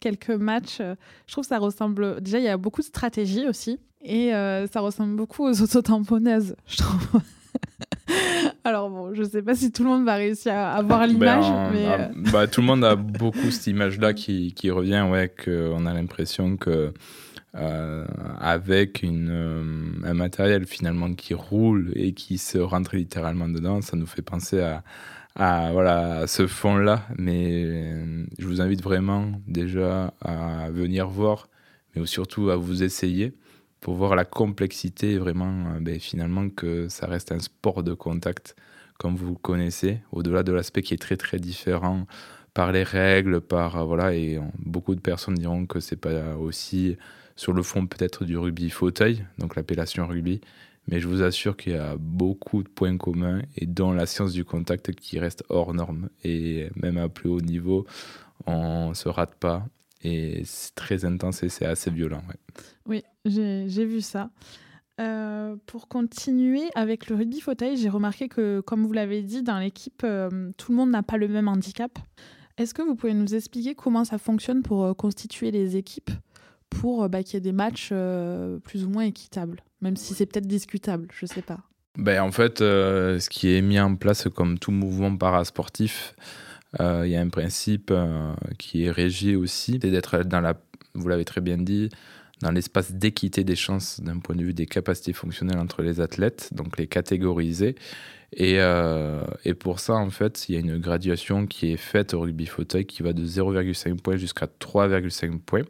quelques 0.00 0.30
matchs, 0.30 0.78
je 0.78 1.32
trouve 1.32 1.44
que 1.44 1.48
ça 1.48 1.58
ressemble. 1.58 2.20
Déjà, 2.20 2.38
il 2.38 2.44
y 2.44 2.48
a 2.48 2.56
beaucoup 2.56 2.80
de 2.80 2.86
stratégie 2.86 3.46
aussi. 3.46 3.78
Et 4.02 4.30
ça 4.32 4.80
ressemble 4.80 5.14
beaucoup 5.14 5.44
aux 5.44 5.62
autotamponneuses, 5.62 6.56
je 6.66 6.76
trouve. 6.78 7.20
Alors 8.64 8.90
bon, 8.90 9.14
je 9.14 9.22
sais 9.22 9.42
pas 9.42 9.54
si 9.54 9.72
tout 9.72 9.84
le 9.84 9.90
monde 9.90 10.04
va 10.04 10.16
réussir 10.16 10.52
à 10.52 10.74
avoir 10.74 11.00
ben, 11.00 11.06
l'image, 11.06 11.44
mais... 11.72 11.88
Euh, 11.88 12.08
bah, 12.32 12.46
tout 12.46 12.60
le 12.60 12.66
monde 12.66 12.84
a 12.84 12.96
beaucoup 12.96 13.50
cette 13.50 13.66
image-là 13.66 14.12
qui, 14.12 14.54
qui, 14.54 14.70
revient, 14.70 15.06
ouais, 15.10 15.32
qu'on 15.44 15.86
a 15.86 15.94
l'impression 15.94 16.56
que 16.56 16.92
euh, 17.54 18.04
avec 18.38 19.02
une, 19.02 19.30
euh, 19.30 19.62
un 20.04 20.14
matériel 20.14 20.66
finalement 20.66 21.12
qui 21.14 21.34
roule 21.34 21.92
et 21.94 22.12
qui 22.12 22.38
se 22.38 22.58
rentre 22.58 22.96
littéralement 22.96 23.48
dedans, 23.48 23.80
ça 23.80 23.96
nous 23.96 24.06
fait 24.06 24.22
penser 24.22 24.60
à, 24.60 24.82
à 25.34 25.72
voilà, 25.72 26.26
ce 26.26 26.46
fond-là. 26.46 27.06
Mais 27.18 27.88
je 28.38 28.46
vous 28.46 28.60
invite 28.60 28.82
vraiment 28.82 29.32
déjà 29.46 30.12
à 30.20 30.70
venir 30.70 31.08
voir, 31.08 31.48
mais 31.94 32.04
surtout 32.06 32.50
à 32.50 32.56
vous 32.56 32.82
essayer 32.82 33.32
pour 33.80 33.94
voir 33.94 34.16
la 34.16 34.24
complexité 34.24 35.18
vraiment 35.18 35.74
euh, 35.74 35.80
ben, 35.80 35.98
finalement 36.00 36.48
que 36.48 36.88
ça 36.88 37.06
reste 37.06 37.32
un 37.32 37.38
sport 37.38 37.82
de 37.82 37.94
contact 37.94 38.56
comme 38.98 39.16
vous 39.16 39.30
le 39.30 39.36
connaissez 39.36 40.00
au-delà 40.12 40.42
de 40.42 40.52
l'aspect 40.52 40.82
qui 40.82 40.94
est 40.94 40.98
très 40.98 41.16
très 41.16 41.38
différent 41.38 42.06
par 42.54 42.72
les 42.72 42.82
règles 42.82 43.40
par 43.40 43.76
euh, 43.76 43.84
voilà 43.84 44.14
et 44.14 44.40
beaucoup 44.58 44.94
de 44.94 45.00
personnes 45.00 45.34
diront 45.34 45.66
que 45.66 45.80
c'est 45.80 45.96
pas 45.96 46.36
aussi 46.36 46.96
sur 47.36 47.52
le 47.52 47.62
fond 47.62 47.86
peut-être 47.86 48.24
du 48.24 48.36
rugby 48.36 48.70
fauteuil 48.70 49.24
donc 49.38 49.56
l'appellation 49.56 50.06
rugby 50.06 50.40
mais 50.88 51.00
je 51.00 51.08
vous 51.08 51.22
assure 51.22 51.56
qu'il 51.56 51.72
y 51.72 51.76
a 51.76 51.96
beaucoup 51.98 52.62
de 52.62 52.68
points 52.68 52.96
communs 52.96 53.42
et 53.56 53.66
dans 53.66 53.92
la 53.92 54.06
science 54.06 54.32
du 54.32 54.44
contact 54.44 54.92
qui 54.92 55.18
reste 55.18 55.44
hors 55.48 55.74
norme 55.74 56.08
et 56.22 56.70
même 56.76 56.96
à 56.96 57.08
plus 57.08 57.28
haut 57.28 57.40
niveau 57.40 57.86
on 58.46 58.94
se 58.94 59.08
rate 59.08 59.34
pas 59.34 59.66
et 60.06 60.42
c'est 60.44 60.74
très 60.74 61.04
intense 61.04 61.42
et 61.42 61.48
c'est 61.48 61.66
assez 61.66 61.90
violent. 61.90 62.22
Oui, 62.86 63.02
j'ai 63.26 63.84
vu 63.84 64.00
ça. 64.00 64.30
Euh, 64.98 65.56
pour 65.66 65.88
continuer 65.88 66.62
avec 66.74 67.10
le 67.10 67.16
rugby 67.16 67.40
fauteuil, 67.40 67.76
j'ai 67.76 67.90
remarqué 67.90 68.28
que, 68.28 68.60
comme 68.60 68.86
vous 68.86 68.92
l'avez 68.92 69.22
dit, 69.22 69.42
dans 69.42 69.58
l'équipe, 69.58 70.02
euh, 70.04 70.50
tout 70.56 70.72
le 70.72 70.76
monde 70.76 70.90
n'a 70.90 71.02
pas 71.02 71.18
le 71.18 71.28
même 71.28 71.48
handicap. 71.48 71.98
Est-ce 72.56 72.72
que 72.72 72.80
vous 72.80 72.94
pouvez 72.94 73.12
nous 73.12 73.34
expliquer 73.34 73.74
comment 73.74 74.04
ça 74.04 74.16
fonctionne 74.16 74.62
pour 74.62 74.84
euh, 74.84 74.94
constituer 74.94 75.50
les 75.50 75.76
équipes 75.76 76.10
pour 76.70 77.08
bah, 77.08 77.22
qu'il 77.22 77.34
y 77.34 77.36
ait 77.36 77.40
des 77.40 77.52
matchs 77.52 77.92
plus 78.64 78.84
ou 78.84 78.88
moins 78.88 79.04
équitables, 79.04 79.62
même 79.80 79.96
si 79.96 80.14
c'est 80.14 80.26
peut-être 80.26 80.48
discutable, 80.48 81.06
je 81.12 81.24
ne 81.24 81.28
sais 81.28 81.42
pas. 81.42 81.60
Ben, 81.96 82.20
en 82.20 82.32
fait, 82.32 82.58
ce 82.58 83.28
qui 83.30 83.54
est 83.54 83.62
mis 83.62 83.78
en 83.78 83.94
place 83.94 84.28
comme 84.34 84.58
tout 84.58 84.72
mouvement 84.72 85.16
parasportif, 85.16 86.16
il 86.80 87.06
y 87.06 87.14
a 87.14 87.20
un 87.20 87.28
principe 87.28 87.94
qui 88.58 88.84
est 88.84 88.90
régi 88.90 89.36
aussi, 89.36 89.78
c'est 89.80 89.92
d'être 89.92 90.24
dans 90.24 90.40
la, 90.40 90.54
vous 90.94 91.06
l'avez 91.06 91.24
très 91.24 91.40
bien 91.40 91.56
dit, 91.56 91.88
dans 92.42 92.50
l'espace 92.50 92.92
d'équité 92.92 93.44
des 93.44 93.56
chances 93.56 94.00
d'un 94.00 94.18
point 94.18 94.36
de 94.36 94.44
vue 94.44 94.54
des 94.54 94.66
capacités 94.66 95.12
fonctionnelles 95.12 95.58
entre 95.58 95.82
les 95.82 96.00
athlètes, 96.00 96.50
donc 96.52 96.76
les 96.76 96.86
catégoriser. 96.86 97.76
Et, 98.32 98.56
euh, 98.58 99.22
et, 99.44 99.54
pour 99.54 99.80
ça, 99.80 99.94
en 99.94 100.10
fait, 100.10 100.48
il 100.48 100.54
y 100.54 100.58
a 100.58 100.60
une 100.60 100.78
graduation 100.78 101.46
qui 101.46 101.72
est 101.72 101.78
faite 101.78 102.12
au 102.12 102.20
rugby 102.20 102.46
fauteuil 102.46 102.84
qui 102.84 103.02
va 103.02 103.12
de 103.12 103.24
0,5 103.24 104.00
points 104.00 104.16
jusqu'à 104.16 104.46
3,5 104.46 105.38
points, 105.38 105.62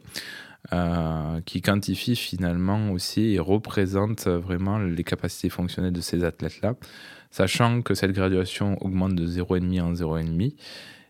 euh, 0.73 1.39
qui 1.45 1.61
quantifie 1.61 2.15
finalement 2.15 2.91
aussi 2.91 3.33
et 3.33 3.39
représente 3.39 4.27
vraiment 4.27 4.79
les 4.79 5.03
capacités 5.03 5.49
fonctionnelles 5.49 5.93
de 5.93 6.01
ces 6.01 6.23
athlètes-là, 6.23 6.75
sachant 7.31 7.81
que 7.81 7.93
cette 7.93 8.11
graduation 8.11 8.75
augmente 8.83 9.15
de 9.15 9.25
0,5 9.25 9.81
en 9.81 9.93
0,5. 9.93 10.55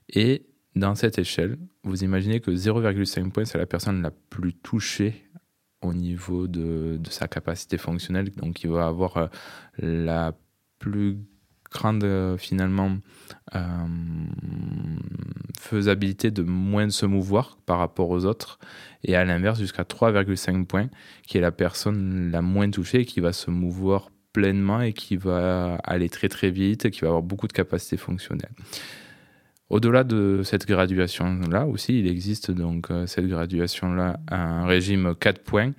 Et 0.09 0.45
dans 0.75 0.93
cette 0.93 1.17
échelle, 1.17 1.57
vous 1.83 2.03
imaginez 2.03 2.41
que 2.41 2.51
0,5 2.51 3.31
points, 3.31 3.45
c'est 3.45 3.57
la 3.57 3.65
personne 3.65 4.01
la 4.03 4.11
plus 4.11 4.53
touchée 4.53 5.23
au 5.81 5.93
niveau 5.93 6.47
de, 6.47 6.97
de, 6.99 7.09
sa 7.09 7.27
capacité 7.27 7.77
fonctionnelle. 7.77 8.31
Donc, 8.31 8.63
il 8.63 8.69
va 8.69 8.87
avoir 8.87 9.17
euh, 9.17 9.27
la 9.77 10.33
plus 10.79 11.17
grande, 11.71 12.03
euh, 12.03 12.37
finalement, 12.37 12.97
euh, 13.55 13.59
faisabilité 15.59 16.31
de 16.31 16.43
moins 16.43 16.89
se 16.89 17.05
mouvoir 17.05 17.57
par 17.65 17.79
rapport 17.79 18.09
aux 18.09 18.25
autres. 18.25 18.59
Et 19.03 19.15
à 19.15 19.25
l'inverse, 19.25 19.59
jusqu'à 19.59 19.83
3,5 19.83 20.65
points, 20.65 20.89
qui 21.23 21.37
est 21.37 21.41
la 21.41 21.51
personne 21.51 22.31
la 22.31 22.41
moins 22.41 22.69
touchée, 22.69 23.05
qui 23.05 23.19
va 23.19 23.33
se 23.33 23.51
mouvoir 23.51 24.09
pleinement 24.33 24.81
et 24.81 24.93
qui 24.93 25.17
va 25.17 25.75
aller 25.83 26.09
très 26.09 26.29
très 26.29 26.51
vite, 26.51 26.89
qui 26.89 27.01
va 27.01 27.07
avoir 27.07 27.23
beaucoup 27.23 27.47
de 27.47 27.53
capacité 27.53 27.97
fonctionnelle. 27.97 28.51
Au-delà 29.69 30.03
de 30.03 30.41
cette 30.43 30.65
graduation-là 30.65 31.65
aussi, 31.67 31.99
il 31.99 32.07
existe 32.07 32.51
donc 32.51 32.89
euh, 32.89 33.05
cette 33.05 33.27
graduation-là, 33.27 34.19
un 34.29 34.65
régime 34.65 35.13
4 35.19 35.43
points. 35.43 35.73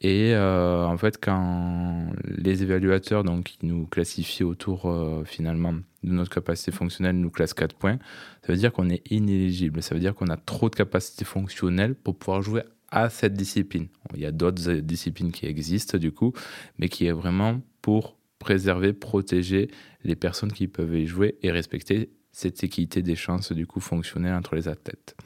Et 0.00 0.32
euh, 0.34 0.84
en 0.86 0.96
fait, 0.96 1.22
quand 1.22 2.10
les 2.24 2.62
évaluateurs 2.62 3.24
donc, 3.24 3.44
qui 3.44 3.66
nous 3.66 3.86
classifient 3.86 4.44
autour 4.44 4.86
euh, 4.86 5.24
finalement 5.24 5.72
de 5.72 6.12
notre 6.12 6.30
capacité 6.30 6.70
fonctionnelle 6.70 7.16
nous 7.16 7.30
classent 7.30 7.54
4 7.54 7.74
points, 7.74 7.98
ça 8.42 8.52
veut 8.52 8.58
dire 8.58 8.72
qu'on 8.72 8.88
est 8.88 9.02
inéligible. 9.10 9.82
Ça 9.82 9.94
veut 9.94 10.00
dire 10.00 10.14
qu'on 10.14 10.28
a 10.28 10.36
trop 10.36 10.70
de 10.70 10.76
capacité 10.76 11.24
fonctionnelle 11.24 11.94
pour 11.94 12.16
pouvoir 12.16 12.40
jouer 12.40 12.62
à 12.90 13.10
cette 13.10 13.34
discipline. 13.34 13.88
Il 14.14 14.20
y 14.20 14.26
a 14.26 14.32
d'autres 14.32 14.72
disciplines 14.80 15.32
qui 15.32 15.44
existent 15.44 15.98
du 15.98 16.12
coup, 16.12 16.32
mais 16.78 16.88
qui 16.88 17.06
est 17.06 17.12
vraiment 17.12 17.60
pour 17.82 18.16
préserver, 18.38 18.92
protéger 18.94 19.68
les 20.04 20.16
personnes 20.16 20.52
qui 20.52 20.68
peuvent 20.68 20.94
y 20.96 21.06
jouer 21.06 21.36
et 21.42 21.50
respecter 21.50 22.10
cette 22.38 22.62
équité 22.62 23.02
des 23.02 23.16
chances 23.16 23.50
du 23.50 23.66
coup 23.66 23.80
fonctionnelle 23.80 24.34
entre 24.34 24.54
les 24.54 24.68
athlètes. 24.68 25.16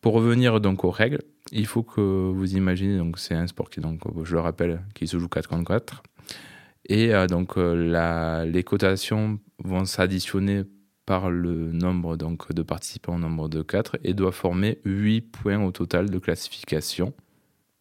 Pour 0.00 0.14
revenir 0.14 0.60
donc 0.60 0.82
aux 0.82 0.90
règles, 0.90 1.22
il 1.52 1.66
faut 1.66 1.84
que 1.84 2.00
vous 2.00 2.56
imaginez 2.56 2.98
donc 2.98 3.20
c'est 3.20 3.34
un 3.34 3.46
sport 3.46 3.70
qui 3.70 3.78
donc 3.78 4.00
je 4.24 4.34
le 4.34 4.40
rappelle 4.40 4.82
qui 4.94 5.06
se 5.06 5.20
joue 5.20 5.28
4 5.28 5.48
contre 5.48 5.64
4 5.64 6.02
et 6.88 7.14
euh, 7.14 7.28
donc 7.28 7.56
euh, 7.56 7.74
la, 7.74 8.44
les 8.44 8.64
cotations 8.64 9.38
vont 9.62 9.84
s'additionner 9.84 10.64
par 11.04 11.30
le 11.30 11.70
nombre 11.70 12.16
donc 12.16 12.52
de 12.52 12.62
participants 12.62 13.14
au 13.14 13.18
nombre 13.18 13.48
de 13.48 13.62
4 13.62 13.98
et 14.02 14.12
doit 14.12 14.32
former 14.32 14.80
8 14.84 15.20
points 15.20 15.62
au 15.62 15.70
total 15.70 16.10
de 16.10 16.18
classification 16.18 17.12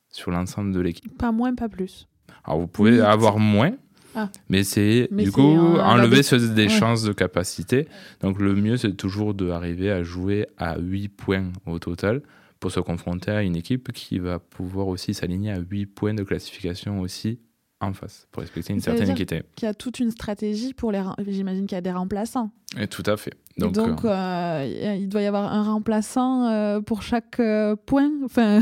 sur 0.10 0.30
l'ensemble 0.30 0.72
de 0.72 0.82
l'équipe. 0.82 1.18
Pas 1.18 1.32
moins, 1.32 1.56
pas 1.56 1.68
plus. 1.68 2.08
Alors 2.44 2.60
vous 2.60 2.68
pouvez 2.68 3.02
avoir 3.02 3.40
moins, 3.40 3.72
ah. 4.16 4.30
Mais 4.50 4.64
c'est 4.64 5.10
du 5.12 5.32
coup 5.32 5.42
enlever 5.42 6.22
des 6.54 6.70
chances 6.70 7.04
de 7.04 7.14
capacité. 7.14 7.88
Donc 8.22 8.40
le 8.40 8.56
mieux, 8.56 8.78
c'est 8.78 8.94
toujours 8.94 9.34
d'arriver 9.34 9.92
à 9.92 10.04
jouer 10.04 10.48
à 10.58 10.80
8 10.80 11.10
points 11.10 11.52
au 11.66 11.80
total 11.80 12.22
pour 12.60 12.72
se 12.72 12.80
confronter 12.80 13.32
à 13.32 13.44
une 13.44 13.56
équipe 13.56 13.92
qui 13.92 14.20
va 14.20 14.40
pouvoir 14.40 14.88
aussi 14.88 15.14
s'aligner 15.14 15.52
à 15.52 15.60
8 15.60 15.86
points 15.88 16.14
de 16.14 16.24
classification 16.24 17.02
aussi 17.02 17.40
en 17.82 17.94
face 17.94 18.28
pour 18.32 18.42
respecter 18.42 18.74
une 18.74 18.80
certaine 18.80 19.10
équité. 19.10 19.44
Il 19.58 19.66
y 19.66 19.68
a 19.68 19.74
toute 19.74 20.00
une 20.00 20.12
stratégie 20.12 20.74
pour 20.74 20.92
les. 20.92 21.04
J'imagine 21.28 21.68
qu'il 21.68 21.76
y 21.76 21.80
a 21.80 21.82
des 21.82 21.92
remplaçants. 21.92 22.52
Et 22.80 22.88
tout 22.88 23.04
à 23.06 23.18
fait. 23.18 23.34
Donc, 23.58 24.04
euh, 24.04 24.10
euh, 24.10 24.96
il 25.00 25.08
doit 25.08 25.22
y 25.22 25.26
avoir 25.26 25.52
un 25.52 25.64
remplaçant 25.64 26.48
euh, 26.48 26.82
pour 26.82 27.04
chaque 27.04 27.42
point. 27.86 28.12
Enfin. 28.24 28.60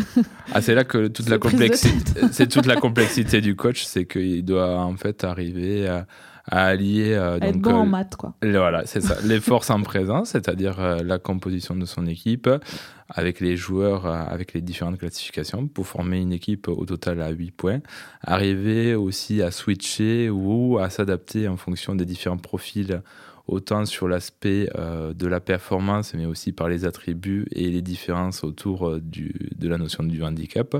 Ah, 0.54 0.62
c'est 0.62 0.76
là 0.76 0.84
que 0.84 1.08
toute 1.08 1.30
la 1.30 1.40
complexité. 1.40 2.22
c'est 2.32 2.48
toute 2.48 2.68
la 2.68 2.76
complexité 2.76 3.42
du 3.42 3.56
coach, 3.56 3.86
c'est 3.86 4.06
qu'il 4.06 4.46
doit 4.46 4.78
en 4.80 4.96
fait 4.96 5.24
arriver 5.24 5.88
à 5.88 6.06
à 6.46 6.66
allier 6.66 7.14
euh, 7.14 7.40
donc, 7.40 7.50
être 7.50 7.60
bon 7.60 7.74
en 7.74 7.86
maths 7.86 8.16
quoi. 8.16 8.34
Voilà, 8.42 8.86
c'est 8.86 9.02
ça. 9.02 9.16
les 9.24 9.40
forces 9.40 9.70
en 9.70 9.82
présence, 9.82 10.30
c'est-à-dire 10.30 11.04
la 11.04 11.20
composition 11.20 11.76
de 11.76 11.86
son 11.86 12.06
équipe 12.06 12.50
avec 13.10 13.40
les 13.40 13.56
joueurs, 13.56 14.06
avec 14.06 14.54
les 14.54 14.62
différentes 14.62 14.98
classifications 14.98 15.68
pour 15.68 15.88
former 15.88 16.20
une 16.20 16.34
équipe 16.34 16.68
au 16.68 16.86
total 16.86 17.22
à 17.22 17.30
8 17.30 17.52
points. 17.52 17.80
Arriver 18.22 18.96
aussi 18.96 19.42
à 19.42 19.52
switcher 19.52 20.30
ou 20.30 20.80
à 20.80 20.90
s'adapter 20.90 21.48
en 21.48 21.58
fonction 21.58 21.96
des 21.96 22.06
différents 22.06 22.38
profils 22.38 23.02
autant 23.48 23.86
sur 23.86 24.08
l'aspect 24.08 24.70
euh, 24.76 25.14
de 25.14 25.28
la 25.28 25.40
performance, 25.40 26.14
mais 26.14 26.26
aussi 26.26 26.52
par 26.52 26.70
les 26.70 26.86
attributs 26.86 27.46
et 27.52 27.70
les 27.70 27.82
différences 27.82 28.44
autour 28.44 28.88
euh, 28.88 29.02
du, 29.02 29.34
de 29.58 29.68
la 29.68 29.78
notion 29.78 30.04
du 30.04 30.24
handicap, 30.24 30.78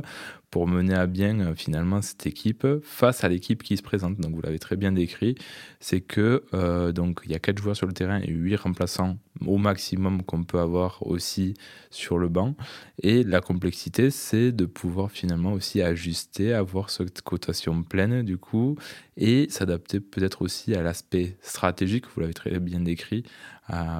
pour 0.54 0.68
mener 0.68 0.94
à 0.94 1.08
bien 1.08 1.40
euh, 1.40 1.56
finalement 1.56 2.04
cette 2.04 2.28
équipe 2.28 2.68
face 2.84 3.24
à 3.24 3.28
l'équipe 3.28 3.64
qui 3.64 3.76
se 3.76 3.82
présente. 3.82 4.20
Donc 4.20 4.36
vous 4.36 4.42
l'avez 4.44 4.60
très 4.60 4.76
bien 4.76 4.92
décrit, 4.92 5.34
c'est 5.80 6.02
que 6.02 6.44
euh, 6.54 6.92
donc 6.92 7.22
il 7.26 7.32
y 7.32 7.34
a 7.34 7.40
quatre 7.40 7.58
joueurs 7.58 7.76
sur 7.76 7.88
le 7.88 7.94
terrain 7.94 8.22
et 8.22 8.30
huit 8.30 8.58
remplaçants 8.58 9.18
au 9.48 9.58
maximum 9.58 10.22
qu'on 10.22 10.44
peut 10.44 10.60
avoir 10.60 11.08
aussi 11.08 11.56
sur 11.90 12.20
le 12.20 12.28
banc. 12.28 12.54
Et 13.02 13.24
la 13.24 13.42
complexité, 13.42 14.12
c'est 14.12 14.52
de 14.52 14.66
pouvoir 14.66 15.10
finalement 15.10 15.54
aussi 15.54 15.82
ajuster, 15.82 16.54
avoir 16.54 16.92
cette 16.92 17.24
cotation 17.24 17.82
pleine 17.82 18.22
du 18.22 18.38
coup 18.38 18.78
et 19.18 19.48
s'adapter 19.50 20.00
peut-être 20.00 20.44
aussi 20.44 20.76
à 20.76 20.84
l'aspect 20.84 21.36
stratégique. 21.42 22.06
Vous 22.14 22.22
l'avez 22.22 22.36
très 22.36 22.60
bien 22.60 22.80
décrit 22.80 23.24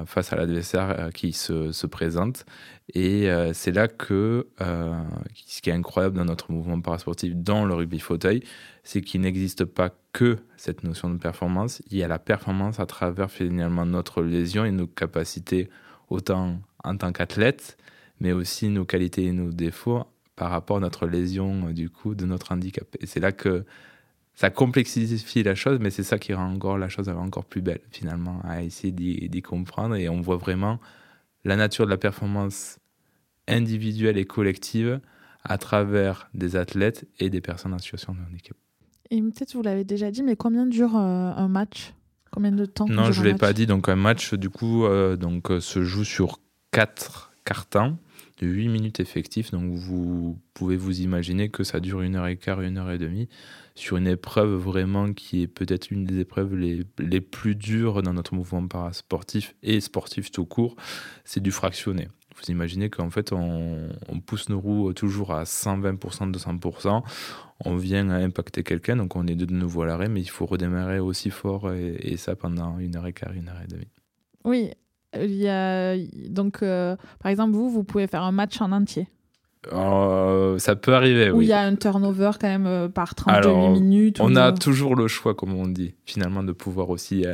face 0.06 0.32
à 0.32 0.36
l'adversaire 0.36 0.94
euh, 0.98 1.10
qui 1.10 1.32
se, 1.32 1.72
se, 1.72 1.86
présente. 1.86 2.44
Et 2.92 3.30
euh, 3.30 3.52
c'est 3.54 3.72
là 3.72 3.88
que 3.88 4.46
euh, 4.60 5.02
ce 5.46 5.62
qui 5.62 5.70
est 5.70 5.72
incroyable 5.72 6.16
dans 6.16 6.26
notre 6.26 6.52
mouvement 6.52 6.80
parasportif, 6.80 7.34
dans 7.34 7.64
le 7.64 7.74
rugby 7.74 7.98
fauteuil, 7.98 8.42
c'est 8.82 9.00
qu'il 9.00 9.22
n'existe 9.22 9.64
pas 9.64 9.90
que 10.12 10.36
cette 10.56 10.84
notion 10.84 11.08
de 11.08 11.16
performance. 11.16 11.82
Il 11.90 11.96
y 11.96 12.02
a 12.02 12.08
la 12.08 12.18
performance 12.18 12.78
à 12.78 12.86
travers 12.86 13.30
finalement 13.30 13.86
notre 13.86 14.22
lésion 14.22 14.64
et 14.66 14.70
nos 14.70 14.86
capacités, 14.86 15.70
autant 16.10 16.58
en 16.82 16.96
tant 16.96 17.12
qu'athlète, 17.12 17.78
mais 18.20 18.32
aussi 18.32 18.68
nos 18.68 18.84
qualités 18.84 19.24
et 19.24 19.32
nos 19.32 19.50
défauts 19.50 20.04
par 20.36 20.50
rapport 20.50 20.76
à 20.76 20.80
notre 20.80 21.06
lésion, 21.06 21.70
du 21.70 21.88
coup, 21.88 22.14
de 22.14 22.26
notre 22.26 22.52
handicap. 22.52 22.86
Et 23.00 23.06
c'est 23.06 23.20
là 23.20 23.32
que 23.32 23.64
ça 24.34 24.50
complexifie 24.50 25.42
la 25.42 25.54
chose, 25.54 25.78
mais 25.80 25.90
c'est 25.90 26.02
ça 26.02 26.18
qui 26.18 26.34
rend 26.34 26.52
encore 26.52 26.76
la 26.76 26.88
chose 26.88 27.08
encore 27.08 27.44
plus 27.44 27.62
belle, 27.62 27.80
finalement, 27.90 28.40
à 28.42 28.62
essayer 28.62 28.92
d'y 28.92 29.42
comprendre. 29.42 29.94
Et 29.94 30.08
on 30.08 30.20
voit 30.20 30.36
vraiment 30.36 30.80
la 31.44 31.56
nature 31.56 31.84
de 31.84 31.90
la 31.90 31.96
performance 31.96 32.78
individuelle 33.46 34.18
et 34.18 34.24
collective 34.24 35.00
à 35.44 35.58
travers 35.58 36.28
des 36.34 36.56
athlètes 36.56 37.06
et 37.20 37.30
des 37.30 37.40
personnes 37.40 37.74
en 37.74 37.78
situation 37.78 38.14
de 38.14 38.18
handicap. 38.28 38.56
Et 39.10 39.20
peut-être 39.20 39.54
vous 39.54 39.62
l'avez 39.62 39.84
déjà 39.84 40.10
dit, 40.10 40.22
mais 40.22 40.34
combien 40.34 40.66
dure 40.66 40.96
euh, 40.96 41.30
un 41.36 41.48
match? 41.48 41.92
Combien 42.32 42.50
de 42.50 42.64
temps 42.64 42.86
Non, 42.88 43.12
je 43.12 43.20
ne 43.20 43.26
l'ai 43.26 43.34
pas 43.34 43.52
dit. 43.52 43.66
Donc 43.66 43.88
un 43.88 43.96
match, 43.96 44.34
du 44.34 44.50
coup, 44.50 44.84
euh, 44.84 45.16
donc, 45.16 45.50
euh, 45.50 45.60
se 45.60 45.84
joue 45.84 46.04
sur 46.04 46.40
quatre 46.72 47.32
cartons 47.44 47.98
de 48.38 48.46
8 48.46 48.68
minutes 48.68 49.00
effectives. 49.00 49.50
Donc 49.50 49.72
vous 49.74 50.38
pouvez 50.54 50.76
vous 50.76 51.00
imaginer 51.00 51.48
que 51.48 51.64
ça 51.64 51.80
dure 51.80 52.02
une 52.02 52.16
heure 52.16 52.26
et 52.26 52.36
quart, 52.36 52.60
une 52.60 52.78
heure 52.78 52.90
et 52.90 52.98
demie 52.98 53.28
sur 53.74 53.96
une 53.96 54.06
épreuve 54.06 54.54
vraiment 54.54 55.12
qui 55.12 55.42
est 55.42 55.48
peut-être 55.48 55.90
une 55.90 56.04
des 56.04 56.20
épreuves 56.20 56.54
les, 56.54 56.84
les 56.98 57.20
plus 57.20 57.56
dures 57.56 58.02
dans 58.02 58.12
notre 58.12 58.34
mouvement 58.34 58.66
parasportif 58.66 59.56
et 59.62 59.80
sportif 59.80 60.30
tout 60.30 60.46
court, 60.46 60.76
c'est 61.24 61.42
du 61.42 61.50
fractionné. 61.50 62.08
Vous 62.36 62.50
imaginez 62.50 62.90
qu'en 62.90 63.10
fait, 63.10 63.32
on, 63.32 63.88
pousse 64.26 64.48
nos 64.48 64.58
roues 64.58 64.92
toujours 64.92 65.32
à 65.32 65.44
120%, 65.44 66.32
200%. 66.32 67.02
On 67.64 67.76
vient 67.76 68.10
à 68.10 68.16
impacter 68.16 68.64
quelqu'un, 68.64 68.96
donc 68.96 69.14
on 69.14 69.26
est 69.26 69.36
de 69.36 69.46
nouveau 69.46 69.82
à 69.82 69.86
l'arrêt, 69.86 70.08
mais 70.08 70.20
il 70.20 70.28
faut 70.28 70.44
redémarrer 70.44 70.98
aussi 70.98 71.30
fort 71.30 71.72
et, 71.72 72.16
ça 72.16 72.34
pendant 72.34 72.78
une 72.78 72.96
heure 72.96 73.06
et 73.06 73.12
quart, 73.12 73.32
une 73.32 73.48
heure 73.48 73.60
et 73.62 73.68
demie. 73.68 73.88
Oui, 74.44 74.70
il 75.20 75.34
y 75.34 75.48
a 75.48 75.96
donc 76.28 76.62
euh, 76.62 76.96
par 77.20 77.30
exemple 77.30 77.52
vous, 77.52 77.70
vous 77.70 77.84
pouvez 77.84 78.06
faire 78.06 78.22
un 78.22 78.32
match 78.32 78.60
en 78.60 78.72
entier. 78.72 79.08
Euh, 79.72 80.58
ça 80.58 80.76
peut 80.76 80.94
arriver, 80.94 81.30
Où 81.30 81.42
il 81.42 81.48
y 81.48 81.52
a 81.52 81.60
un 81.60 81.74
turnover 81.74 82.32
quand 82.40 82.48
même 82.48 82.66
euh, 82.66 82.88
par 82.88 83.14
38 83.14 83.80
minutes. 83.80 84.20
On 84.20 84.36
a 84.36 84.52
toujours 84.52 84.94
le 84.94 85.08
choix, 85.08 85.34
comme 85.34 85.54
on 85.54 85.66
dit, 85.66 85.94
finalement, 86.04 86.42
de 86.42 86.52
pouvoir 86.52 86.90
aussi 86.90 87.24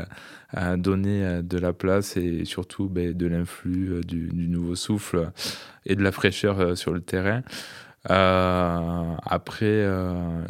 euh, 0.57 0.77
donner 0.77 1.43
de 1.43 1.59
la 1.59 1.73
place 1.73 2.17
et 2.17 2.45
surtout 2.45 2.89
ben, 2.89 3.13
de 3.13 3.27
l'influx, 3.27 4.01
du, 4.07 4.29
du, 4.29 4.49
nouveau 4.49 4.75
souffle 4.75 5.31
et 5.87 5.97
de 5.97 6.03
la 6.03 6.13
fraîcheur 6.13 6.77
sur 6.77 6.93
le 6.93 7.01
terrain. 7.01 7.43
Après, 8.05 9.87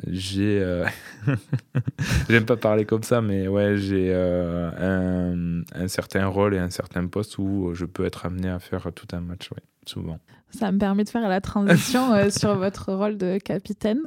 j'ai. 0.07 0.85
J'aime 2.29 2.47
pas 2.47 2.57
parler 2.57 2.85
comme 2.85 3.03
ça, 3.03 3.21
mais 3.21 3.49
ouais, 3.49 3.77
j'ai 3.77 4.15
un, 4.15 5.89
certain 5.89 6.27
rôle 6.27 6.55
et 6.55 6.59
un 6.59 6.71
certain 6.71 7.07
poste 7.07 7.39
où 7.39 7.73
je 7.75 7.85
peux 7.85 8.05
être 8.05 8.27
amené 8.27 8.49
à 8.49 8.59
faire 8.59 8.89
tout 8.95 9.09
un 9.13 9.21
match, 9.21 9.51
souvent. 9.87 10.19
Ça 10.51 10.73
me 10.73 10.79
permet 10.79 11.05
de 11.05 11.09
faire 11.09 11.29
la 11.29 11.41
transition 11.41 12.13
euh, 12.13 12.31
sur 12.37 12.57
votre 12.57 12.93
rôle 12.93 13.17
de 13.17 13.39
capitaine. 13.39 14.01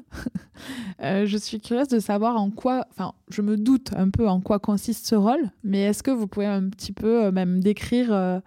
Euh, 1.01 1.25
je 1.25 1.37
suis 1.37 1.59
curieuse 1.59 1.87
de 1.87 1.99
savoir 1.99 2.35
en 2.35 2.49
quoi, 2.49 2.85
enfin, 2.91 3.13
je 3.29 3.41
me 3.41 3.57
doute 3.57 3.91
un 3.95 4.09
peu 4.09 4.27
en 4.27 4.41
quoi 4.41 4.59
consiste 4.59 5.07
ce 5.07 5.15
rôle, 5.15 5.49
mais 5.63 5.81
est-ce 5.81 6.03
que 6.03 6.11
vous 6.11 6.27
pouvez 6.27 6.45
un 6.45 6.69
petit 6.69 6.91
peu 6.93 7.25
euh, 7.25 7.31
même 7.31 7.61
décrire 7.61 8.41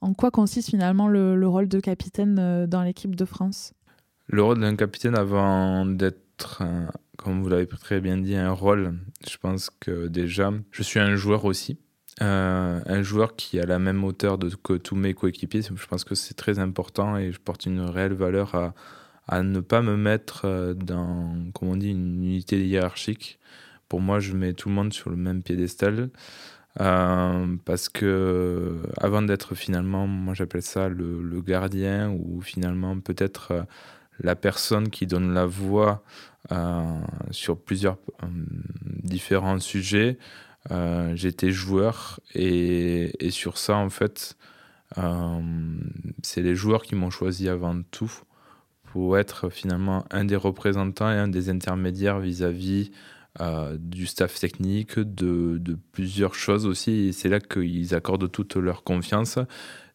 en 0.00 0.14
quoi 0.14 0.30
consiste 0.30 0.70
finalement 0.70 1.08
le, 1.08 1.46
rôle 1.46 1.68
de 1.68 1.80
capitaine 1.80 2.66
dans 2.66 2.82
l'équipe 2.82 3.14
de 3.14 3.24
France? 3.24 3.74
Le 4.26 4.42
rôle 4.42 4.60
d'un 4.60 4.76
capitaine 4.76 5.16
avant 5.16 5.84
d'être, 5.86 6.62
comme 7.16 7.42
vous 7.42 7.48
l'avez 7.48 7.66
très 7.66 8.00
bien 8.00 8.16
dit, 8.16 8.34
un 8.36 8.52
rôle, 8.52 8.94
je 9.28 9.36
pense 9.36 9.70
que 9.70 10.08
déjà, 10.08 10.52
je 10.70 10.82
suis 10.82 11.00
un 11.00 11.14
joueur 11.16 11.44
aussi. 11.44 11.78
Euh, 12.22 12.80
un 12.86 13.02
joueur 13.02 13.34
qui 13.34 13.58
a 13.58 13.66
la 13.66 13.80
même 13.80 14.04
hauteur 14.04 14.38
que 14.62 14.74
tous 14.74 14.94
mes 14.94 15.14
coéquipiers. 15.14 15.62
Je 15.62 15.86
pense 15.86 16.04
que 16.04 16.14
c'est 16.14 16.34
très 16.34 16.58
important 16.60 17.16
et 17.16 17.32
je 17.32 17.40
porte 17.40 17.66
une 17.66 17.80
réelle 17.80 18.14
valeur 18.14 18.54
à, 18.54 18.74
à, 19.26 19.42
ne 19.42 19.60
pas 19.60 19.82
me 19.82 19.96
mettre 19.96 20.44
euh, 20.44 20.74
dans, 20.74 21.34
comme 21.54 21.68
on 21.70 21.76
dit, 21.76 21.90
une 21.90 22.22
unité 22.24 22.64
hiérarchique. 22.64 23.40
Pour 23.88 24.00
moi, 24.00 24.20
je 24.20 24.32
mets 24.34 24.52
tout 24.52 24.68
le 24.68 24.74
monde 24.76 24.92
sur 24.92 25.10
le 25.10 25.16
même 25.16 25.42
piédestal. 25.42 26.10
Euh, 26.80 27.56
parce 27.64 27.88
que 27.88 28.82
avant 28.98 29.22
d'être 29.22 29.54
finalement, 29.54 30.08
moi 30.08 30.34
j'appelle 30.34 30.62
ça 30.62 30.88
le, 30.88 31.40
gardien 31.40 32.10
ou 32.10 32.40
finalement 32.40 32.98
peut-être 32.98 33.64
la 34.20 34.36
personne 34.36 34.90
qui 34.90 35.06
donne 35.06 35.34
la 35.34 35.46
voix 35.46 36.02
sur 37.30 37.58
plusieurs 37.58 37.96
différents 39.02 39.60
sujets, 39.60 40.18
euh, 40.70 41.14
j'étais 41.14 41.50
joueur 41.50 42.20
et, 42.34 43.12
sur 43.30 43.58
ça, 43.58 43.76
en 43.76 43.90
fait, 43.90 44.36
euh, 44.98 45.40
c'est 46.22 46.42
les 46.42 46.54
joueurs 46.54 46.82
qui 46.82 46.94
m'ont 46.94 47.10
choisi 47.10 47.48
avant 47.48 47.82
tout 47.90 48.12
pour 48.84 49.18
être 49.18 49.50
finalement 49.50 50.04
un 50.10 50.24
des 50.24 50.36
représentants 50.36 51.10
et 51.10 51.16
un 51.16 51.28
des 51.28 51.50
intermédiaires 51.50 52.20
vis-à-vis 52.20 52.92
euh, 53.40 53.76
du 53.78 54.06
staff 54.06 54.38
technique, 54.38 54.98
de, 54.98 55.58
de, 55.58 55.76
plusieurs 55.92 56.34
choses 56.34 56.66
aussi. 56.66 57.12
C'est 57.12 57.28
là 57.28 57.40
qu'ils 57.40 57.94
accordent 57.94 58.30
toute 58.30 58.56
leur 58.56 58.84
confiance. 58.84 59.38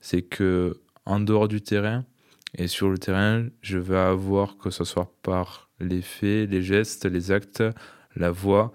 C'est 0.01 0.21
que 0.21 0.81
en 1.05 1.19
dehors 1.19 1.47
du 1.47 1.61
terrain 1.61 2.05
et 2.55 2.67
sur 2.67 2.89
le 2.89 2.97
terrain, 2.97 3.47
je 3.61 3.77
vais 3.77 3.97
avoir 3.97 4.57
que 4.57 4.69
ce 4.69 4.83
soit 4.83 5.13
par 5.21 5.69
les 5.79 6.01
faits, 6.01 6.49
les 6.49 6.61
gestes, 6.61 7.05
les 7.05 7.31
actes, 7.31 7.63
la 8.15 8.31
voix, 8.31 8.73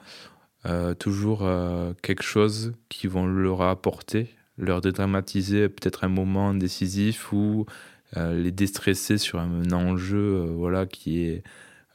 euh, 0.67 0.95
toujours 0.95 1.41
euh, 1.43 1.93
quelque 2.03 2.23
chose 2.23 2.73
qui 2.89 3.07
vont 3.07 3.27
leur 3.27 3.61
apporter, 3.63 4.31
leur 4.57 4.81
dédramatiser 4.81 5.69
peut-être 5.69 6.05
un 6.05 6.09
moment 6.09 6.55
décisif 6.55 7.33
ou 7.33 7.67
euh, 8.17 8.41
les 8.41 8.53
déstresser 8.53 9.19
sur 9.19 9.41
un 9.41 9.71
enjeu 9.73 10.47
voilà, 10.57 10.87
qui 10.87 11.23
est 11.23 11.43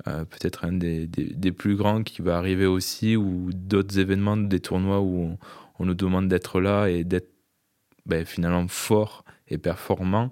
peut-être 0.06 0.64
un 0.64 0.72
des, 0.72 1.08
des, 1.08 1.52
plus 1.52 1.76
grands 1.76 2.04
qui 2.04 2.22
va 2.22 2.38
arriver 2.38 2.66
aussi, 2.66 3.18
ou 3.18 3.50
d'autres 3.54 4.00
événements, 4.00 4.38
des 4.38 4.62
tournois 4.62 5.02
où 5.02 5.38
on, 5.78 5.86
nous 5.86 5.94
demande 5.94 6.30
d'être 6.30 6.62
là 6.62 6.88
et 6.88 7.04
d'être 7.04 7.30
ben, 8.06 8.26
finalement 8.26 8.68
fort 8.70 9.26
et 9.50 9.58
performant. 9.58 10.32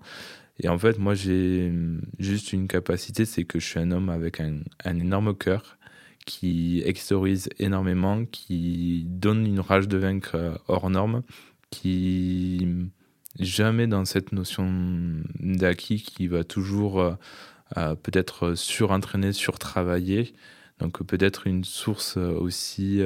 Et 0.59 0.69
en 0.69 0.77
fait, 0.77 0.97
moi, 0.97 1.13
j'ai 1.13 1.71
juste 2.19 2.51
une 2.53 2.67
capacité, 2.67 3.25
c'est 3.25 3.43
que 3.43 3.59
je 3.59 3.65
suis 3.65 3.79
un 3.79 3.91
homme 3.91 4.09
avec 4.09 4.39
un, 4.39 4.61
énorme 4.85 5.35
cœur 5.35 5.77
qui 6.25 6.81
extorise 6.85 7.49
énormément, 7.59 8.25
qui 8.25 9.05
donne 9.07 9.45
une 9.45 9.59
rage 9.59 9.87
de 9.87 9.97
vaincre 9.97 10.35
euh, 10.35 10.57
hors 10.67 10.89
norme, 10.89 11.23
qui 11.69 12.67
jamais 13.39 13.87
dans 13.87 14.03
cette 14.03 14.33
notion 14.33 14.67
d'acquis 15.39 16.01
qui 16.01 16.27
va 16.27 16.43
toujours 16.43 16.99
euh, 16.99 17.13
euh, 17.77 17.95
peut-être 17.95 18.55
surentraîner, 18.55 19.31
surtravailler. 19.31 20.33
Donc 20.79 21.01
peut-être 21.03 21.47
une 21.47 21.63
source 21.63 22.17
aussi 22.17 23.01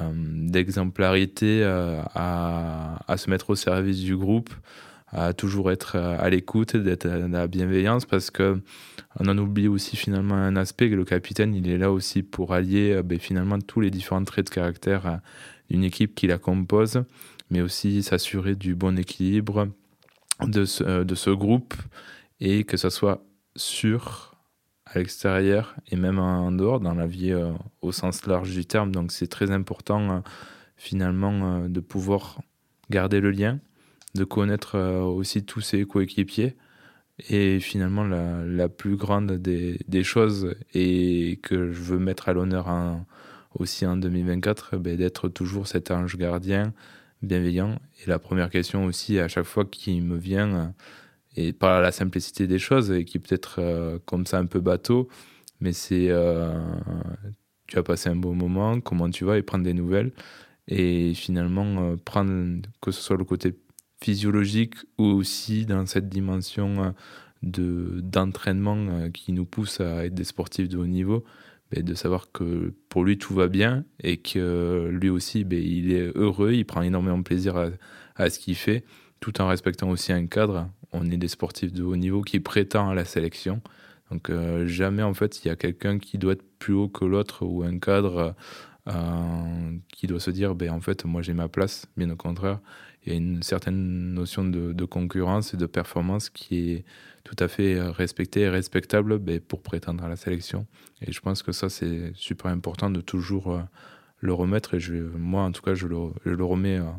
d'exemplarité 0.00 1.64
à, 1.64 2.98
à, 3.06 3.16
se 3.18 3.28
mettre 3.28 3.50
au 3.50 3.56
service 3.56 4.00
du 4.00 4.16
groupe, 4.16 4.50
à 5.08 5.32
toujours 5.32 5.70
être 5.70 5.96
à 5.96 6.28
l'écoute, 6.30 6.76
d'être 6.76 7.06
à 7.06 7.28
la 7.28 7.46
bienveillance, 7.46 8.06
parce 8.06 8.30
que 8.30 8.60
on 9.18 9.28
en 9.28 9.38
oublie 9.38 9.68
aussi 9.68 9.96
finalement 9.96 10.34
un 10.34 10.56
aspect, 10.56 10.90
que 10.90 10.94
le 10.94 11.04
capitaine, 11.04 11.54
il 11.54 11.68
est 11.68 11.78
là 11.78 11.90
aussi 11.90 12.22
pour 12.22 12.52
allier 12.52 12.92
euh, 12.92 13.02
ben, 13.02 13.18
finalement 13.18 13.58
tous 13.58 13.80
les 13.80 13.90
différents 13.90 14.24
traits 14.24 14.46
de 14.46 14.50
caractère 14.50 15.06
euh, 15.06 15.16
d'une 15.70 15.84
équipe 15.84 16.14
qui 16.14 16.26
la 16.26 16.38
compose, 16.38 17.02
mais 17.50 17.62
aussi 17.62 18.02
s'assurer 18.02 18.54
du 18.54 18.74
bon 18.74 18.98
équilibre 18.98 19.68
de 20.42 20.64
ce, 20.64 20.84
euh, 20.84 21.04
de 21.04 21.14
ce 21.14 21.30
groupe 21.30 21.74
et 22.40 22.64
que 22.64 22.76
ça 22.76 22.90
soit 22.90 23.24
sûr 23.54 24.34
à 24.84 24.98
l'extérieur 24.98 25.74
et 25.88 25.96
même 25.96 26.18
en 26.18 26.52
dehors, 26.52 26.80
dans 26.80 26.94
la 26.94 27.06
vie 27.06 27.34
au 27.80 27.90
sens 27.90 28.24
large 28.26 28.52
du 28.52 28.66
terme. 28.66 28.92
Donc 28.92 29.10
c'est 29.10 29.26
très 29.26 29.50
important 29.50 30.22
finalement 30.76 31.66
de 31.66 31.80
pouvoir 31.80 32.38
garder 32.90 33.20
le 33.20 33.32
lien, 33.32 33.58
de 34.16 34.24
connaître 34.24 34.78
aussi 34.78 35.44
tous 35.44 35.60
ses 35.60 35.84
coéquipiers 35.84 36.56
Et 37.30 37.60
finalement, 37.60 38.04
la, 38.04 38.68
plus 38.68 38.96
grande 38.96 39.32
des, 39.32 39.78
des, 39.88 40.04
choses 40.04 40.54
et 40.74 41.38
que 41.42 41.72
je 41.72 41.80
veux 41.80 41.98
mettre 41.98 42.28
à 42.28 42.32
l'honneur 42.32 42.68
aussi 43.54 43.86
en 43.86 43.96
2024, 43.96 44.76
ben, 44.76 44.96
d'être 44.96 45.28
toujours 45.28 45.66
cet 45.66 45.90
ange 45.90 46.16
gardien 46.16 46.72
bienveillant. 47.22 47.78
Et 48.02 48.08
la 48.08 48.18
première 48.18 48.50
question 48.50 48.84
aussi, 48.84 49.18
à 49.18 49.28
chaque 49.28 49.44
fois 49.44 49.64
qui 49.64 50.00
me 50.00 50.16
vient, 50.16 50.74
et 51.36 51.52
par 51.52 51.80
la 51.80 51.92
simplicité 51.92 52.46
des 52.46 52.58
choses, 52.58 52.90
et 52.90 53.04
qui 53.04 53.18
peut 53.18 53.34
être 53.34 53.56
euh, 53.58 53.98
comme 54.06 54.26
ça 54.26 54.38
un 54.38 54.46
peu 54.46 54.60
bateau, 54.60 55.08
mais 55.60 55.72
c'est 55.72 56.08
euh, 56.10 56.58
tu 57.66 57.78
as 57.78 57.82
passé 57.82 58.08
un 58.08 58.16
bon 58.16 58.34
moment, 58.34 58.80
comment 58.80 59.10
tu 59.10 59.24
vas, 59.24 59.38
et 59.38 59.42
prendre 59.42 59.64
des 59.64 59.74
nouvelles. 59.74 60.12
Et 60.68 61.14
finalement, 61.14 61.92
euh, 61.92 61.96
prendre 61.96 62.62
que 62.80 62.90
ce 62.90 63.00
soit 63.00 63.16
le 63.16 63.24
côté 63.24 63.54
physiologique 64.06 64.76
ou 64.98 65.04
aussi 65.06 65.66
dans 65.66 65.84
cette 65.84 66.08
dimension 66.08 66.84
euh, 66.84 66.90
de 67.42 68.00
d'entraînement 68.00 68.76
euh, 68.76 69.10
qui 69.10 69.32
nous 69.32 69.44
pousse 69.44 69.80
à 69.80 70.06
être 70.06 70.14
des 70.14 70.22
sportifs 70.22 70.68
de 70.68 70.78
haut 70.78 70.86
niveau, 70.86 71.24
ben, 71.72 71.82
de 71.82 71.94
savoir 71.94 72.30
que 72.30 72.72
pour 72.88 73.02
lui 73.02 73.18
tout 73.18 73.34
va 73.34 73.48
bien 73.48 73.84
et 74.00 74.18
que 74.18 74.88
lui 74.92 75.08
aussi 75.08 75.42
ben, 75.42 75.60
il 75.60 75.90
est 75.90 76.16
heureux, 76.16 76.52
il 76.52 76.64
prend 76.64 76.82
énormément 76.82 77.18
de 77.18 77.24
plaisir 77.24 77.56
à, 77.56 77.70
à 78.14 78.30
ce 78.30 78.38
qu'il 78.38 78.54
fait, 78.54 78.84
tout 79.18 79.40
en 79.40 79.48
respectant 79.48 79.90
aussi 79.90 80.12
un 80.12 80.26
cadre. 80.28 80.70
On 80.92 81.10
est 81.10 81.16
des 81.16 81.28
sportifs 81.28 81.72
de 81.72 81.82
haut 81.82 81.96
niveau 81.96 82.22
qui 82.22 82.38
prétend 82.38 82.88
à 82.88 82.94
la 82.94 83.04
sélection. 83.04 83.60
Donc 84.12 84.30
euh, 84.30 84.68
jamais 84.68 85.02
en 85.02 85.14
fait 85.14 85.44
il 85.44 85.48
y 85.48 85.50
a 85.50 85.56
quelqu'un 85.56 85.98
qui 85.98 86.16
doit 86.16 86.34
être 86.34 86.44
plus 86.60 86.74
haut 86.74 86.88
que 86.88 87.04
l'autre 87.04 87.44
ou 87.44 87.64
un 87.64 87.78
cadre 87.80 88.36
qui 89.88 90.06
doit 90.06 90.20
se 90.20 90.30
dire 90.30 90.54
ben 90.54 90.70
en 90.70 90.80
fait 90.80 91.04
moi 91.04 91.20
j'ai 91.20 91.34
ma 91.34 91.48
place. 91.48 91.86
Bien 91.96 92.08
au 92.10 92.14
contraire, 92.14 92.60
il 93.06 93.12
y 93.12 93.14
a 93.14 93.18
une 93.18 93.42
certaine 93.42 94.14
notion 94.14 94.44
de, 94.44 94.84
concurrence 94.84 95.54
et 95.54 95.56
de 95.56 95.66
performance 95.66 96.28
qui 96.28 96.70
est 96.70 96.84
tout 97.22 97.36
à 97.38 97.46
fait 97.46 97.80
respectée 97.80 98.40
et 98.40 98.48
respectable 98.48 99.18
ben, 99.18 99.40
pour 99.40 99.62
prétendre 99.62 100.04
à 100.04 100.08
la 100.08 100.16
sélection. 100.16 100.66
Et 101.02 101.12
je 101.12 101.20
pense 101.20 101.42
que 101.42 101.52
ça, 101.52 101.68
c'est 101.68 102.12
super 102.14 102.50
important 102.50 102.90
de 102.90 103.00
toujours 103.00 103.52
euh, 103.52 103.60
le 104.20 104.32
remettre. 104.32 104.74
Et 104.74 105.00
moi, 105.16 105.42
en 105.42 105.52
tout 105.52 105.62
cas, 105.62 105.74
je 105.74 105.86
le, 105.86 106.44
remets 106.44 106.78
euh, 106.78 106.90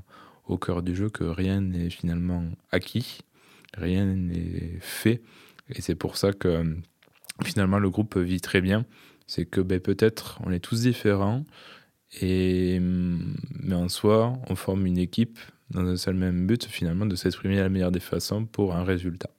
au 0.46 0.58
cœur 0.58 0.82
du 0.82 0.96
jeu 0.96 1.10
que 1.10 1.26
rien 1.26 1.60
n'est 1.60 1.90
finalement 1.90 2.46
acquis, 2.72 3.20
rien 3.74 4.06
n'est 4.06 4.78
fait. 4.80 5.22
Et 5.70 5.82
c'est 5.82 5.96
pour 5.96 6.16
ça 6.16 6.32
que 6.32 6.78
finalement 7.44 7.80
le 7.80 7.90
groupe 7.90 8.18
vit 8.18 8.42
très 8.42 8.62
bien. 8.62 8.86
C'est 9.28 9.46
que 9.46 9.60
ben, 9.60 9.82
peut-être 9.82 10.40
on 10.46 10.52
est 10.52 10.62
tous 10.62 10.84
différents, 10.84 11.46
et, 12.22 12.80
mais 12.80 13.76
en 13.76 13.90
soi, 13.90 14.40
on 14.50 14.56
forme 14.56 14.86
une 14.86 14.98
équipe 14.98 15.38
dans 15.70 15.86
un 15.86 15.98
seul 15.98 16.16
même 16.16 16.48
but, 16.48 16.66
finalement, 16.66 17.06
de 17.06 17.16
s'exprimer 17.16 17.58
de 17.58 17.62
la 17.62 17.70
meilleure 17.70 17.92
des 17.92 18.00
façons 18.00 18.46
pour 18.46 18.76
un 18.76 18.84
résultat. 18.84 19.30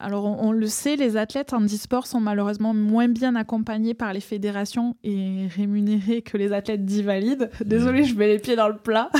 Alors, 0.00 0.24
on, 0.24 0.52
le 0.52 0.66
sait, 0.66 0.96
les 0.96 1.16
athlètes 1.16 1.52
en 1.52 1.64
e-sport 1.64 2.06
sont 2.06 2.20
malheureusement 2.20 2.74
moins 2.74 3.08
bien 3.08 3.36
accompagnés 3.36 3.94
par 3.94 4.12
les 4.12 4.20
fédérations 4.20 4.96
et 5.04 5.46
rémunérés 5.46 6.20
que 6.20 6.36
les 6.36 6.52
athlètes 6.52 6.84
dits 6.84 7.02
valides. 7.02 7.48
Désolé, 7.64 8.02
mm. 8.02 8.04
je 8.04 8.14
mets 8.14 8.28
les 8.28 8.38
pieds 8.38 8.56
dans 8.56 8.68
le 8.68 8.76
plat. 8.76 9.10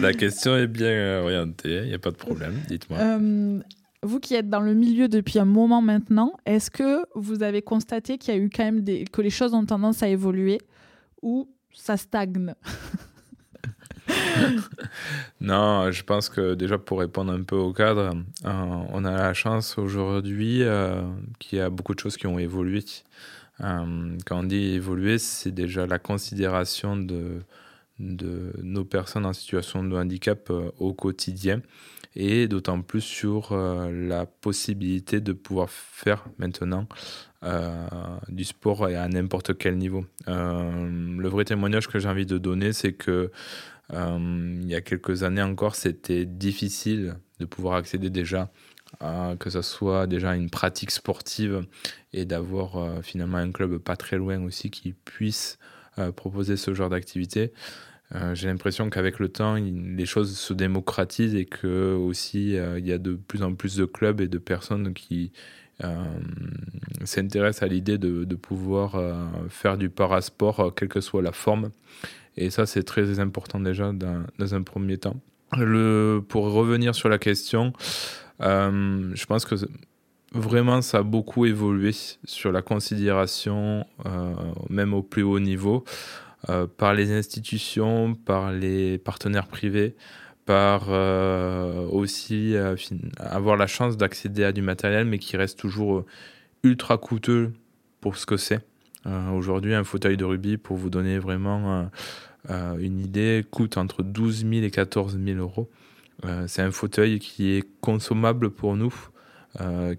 la 0.00 0.12
question 0.14 0.56
est 0.56 0.66
bien 0.66 1.20
orientée, 1.20 1.82
il 1.82 1.88
n'y 1.88 1.94
a 1.94 1.98
pas 1.98 2.10
de 2.10 2.16
problème, 2.16 2.54
dites-moi. 2.66 2.98
Euh, 2.98 3.60
vous 4.02 4.18
qui 4.18 4.34
êtes 4.34 4.48
dans 4.48 4.60
le 4.60 4.74
milieu 4.74 5.06
depuis 5.06 5.38
un 5.38 5.44
moment 5.44 5.82
maintenant, 5.82 6.32
est-ce 6.46 6.70
que 6.70 7.04
vous 7.14 7.42
avez 7.42 7.62
constaté 7.62 8.18
qu'il 8.18 8.34
y 8.34 8.36
a 8.36 8.40
eu 8.40 8.50
quand 8.50 8.64
même 8.64 8.80
des... 8.80 9.04
que 9.04 9.20
les 9.20 9.30
choses 9.30 9.54
ont 9.54 9.64
tendance 9.64 10.02
à 10.02 10.08
évoluer 10.08 10.58
ou 11.20 11.48
ça 11.72 11.96
stagne? 11.96 12.54
non, 15.40 15.90
je 15.90 16.02
pense 16.02 16.28
que 16.28 16.54
déjà 16.54 16.78
pour 16.78 17.00
répondre 17.00 17.32
un 17.32 17.42
peu 17.42 17.56
au 17.56 17.72
cadre, 17.72 18.14
euh, 18.44 18.50
on 18.90 19.04
a 19.04 19.12
la 19.12 19.34
chance 19.34 19.78
aujourd'hui 19.78 20.62
euh, 20.62 21.02
qu'il 21.38 21.58
y 21.58 21.62
a 21.62 21.70
beaucoup 21.70 21.94
de 21.94 22.00
choses 22.00 22.16
qui 22.16 22.26
ont 22.26 22.38
évolué. 22.38 22.84
Euh, 23.60 24.16
quand 24.26 24.40
on 24.40 24.44
dit 24.44 24.74
évoluer, 24.74 25.18
c'est 25.18 25.52
déjà 25.52 25.86
la 25.86 25.98
considération 25.98 26.96
de, 26.96 27.42
de 27.98 28.52
nos 28.62 28.84
personnes 28.84 29.26
en 29.26 29.32
situation 29.32 29.84
de 29.84 29.96
handicap 29.96 30.50
au 30.78 30.94
quotidien 30.94 31.60
et 32.14 32.46
d'autant 32.46 32.82
plus 32.82 33.00
sur 33.00 33.56
la 33.56 34.26
possibilité 34.26 35.20
de 35.20 35.32
pouvoir 35.32 35.70
faire 35.70 36.24
maintenant 36.38 36.86
du 38.28 38.44
sport 38.44 38.84
à 38.84 39.08
n'importe 39.08 39.56
quel 39.56 39.78
niveau. 39.78 40.04
le 40.26 41.28
vrai 41.28 41.44
témoignage 41.44 41.88
que 41.88 41.98
j'ai 41.98 42.08
envie 42.08 42.26
de 42.26 42.36
donner, 42.36 42.74
c'est 42.74 42.92
que 42.92 43.30
il 43.90 44.64
y 44.66 44.74
a 44.74 44.80
quelques 44.80 45.22
années 45.22 45.42
encore, 45.42 45.74
c'était 45.74 46.24
difficile 46.24 47.16
de 47.40 47.44
pouvoir 47.44 47.74
accéder 47.74 48.10
déjà 48.10 48.50
à 49.00 49.34
que 49.38 49.50
ce 49.50 49.62
soit 49.62 50.06
déjà 50.06 50.34
une 50.34 50.50
pratique 50.50 50.90
sportive 50.90 51.66
et 52.12 52.24
d'avoir 52.24 52.76
euh, 52.76 53.02
finalement 53.02 53.38
un 53.38 53.50
club 53.50 53.78
pas 53.78 53.96
très 53.96 54.16
loin 54.16 54.42
aussi 54.42 54.70
qui 54.70 54.92
puisse 54.92 55.58
euh, 55.98 56.12
proposer 56.12 56.56
ce 56.56 56.74
genre 56.74 56.90
d'activité. 56.90 57.52
J'ai 58.34 58.48
l'impression 58.48 58.90
qu'avec 58.90 59.18
le 59.20 59.30
temps, 59.30 59.54
les 59.54 60.04
choses 60.04 60.36
se 60.36 60.52
démocratisent 60.52 61.34
et 61.34 61.46
que 61.46 61.94
aussi 61.94 62.56
il 62.56 62.86
y 62.86 62.92
a 62.92 62.98
de 62.98 63.14
plus 63.14 63.42
en 63.42 63.54
plus 63.54 63.76
de 63.76 63.86
clubs 63.86 64.20
et 64.20 64.28
de 64.28 64.36
personnes 64.36 64.92
qui 64.92 65.32
s'intéressent 67.04 67.62
à 67.62 67.68
l'idée 67.68 67.96
de, 67.96 68.34
pouvoir 68.34 69.00
faire 69.48 69.78
du 69.78 69.88
parasport, 69.88 70.74
quelle 70.74 70.90
que 70.90 71.00
soit 71.00 71.22
la 71.22 71.32
forme. 71.32 71.70
Et 72.36 72.50
ça, 72.50 72.66
c'est 72.66 72.82
très 72.82 73.20
important 73.20 73.60
déjà 73.60 73.92
dans, 73.92 74.54
un 74.54 74.62
premier 74.62 74.98
temps. 74.98 75.16
Pour 75.52 76.50
revenir 76.52 76.94
sur 76.94 77.08
la 77.08 77.18
question, 77.18 77.72
euh, 78.40 79.10
je 79.14 79.26
pense 79.26 79.44
que 79.44 79.54
vraiment 80.32 80.80
ça 80.80 80.98
a 80.98 81.02
beaucoup 81.02 81.44
évolué 81.44 81.92
sur 82.24 82.52
la 82.52 82.62
considération, 82.62 83.86
euh, 84.06 84.32
même 84.70 84.94
au 84.94 85.02
plus 85.02 85.22
haut 85.22 85.40
niveau, 85.40 85.84
euh, 86.48 86.66
par 86.66 86.94
les 86.94 87.12
institutions, 87.12 88.14
par 88.14 88.50
les 88.50 88.96
partenaires 88.96 89.46
privés, 89.46 89.94
par 90.46 90.88
aussi 91.92 92.56
avoir 93.18 93.56
la 93.56 93.68
chance 93.68 93.96
d'accéder 93.96 94.42
à 94.42 94.52
du 94.52 94.60
matériel, 94.60 95.04
mais 95.04 95.18
qui 95.18 95.36
reste 95.36 95.58
toujours 95.58 96.04
ultra 96.64 96.98
coûteux 96.98 97.52
pour 98.00 98.16
ce 98.16 98.26
que 98.26 98.36
c'est. 98.36 98.60
Euh, 99.06 99.30
aujourd'hui, 99.30 99.74
un 99.74 99.84
fauteuil 99.84 100.16
de 100.16 100.24
rugby, 100.24 100.56
pour 100.56 100.76
vous 100.76 100.90
donner 100.90 101.18
vraiment 101.18 101.72
euh, 101.72 101.84
euh, 102.50 102.76
une 102.78 103.00
idée, 103.00 103.44
coûte 103.50 103.76
entre 103.76 104.02
12 104.02 104.46
000 104.48 104.52
et 104.64 104.70
14 104.70 105.18
000 105.22 105.38
euros. 105.38 105.68
c'est 106.46 106.62
un 106.62 106.70
fauteuil 106.70 107.18
qui 107.18 107.52
est 107.52 107.64
consommable 107.80 108.50
pour 108.50 108.76
nous, 108.76 108.94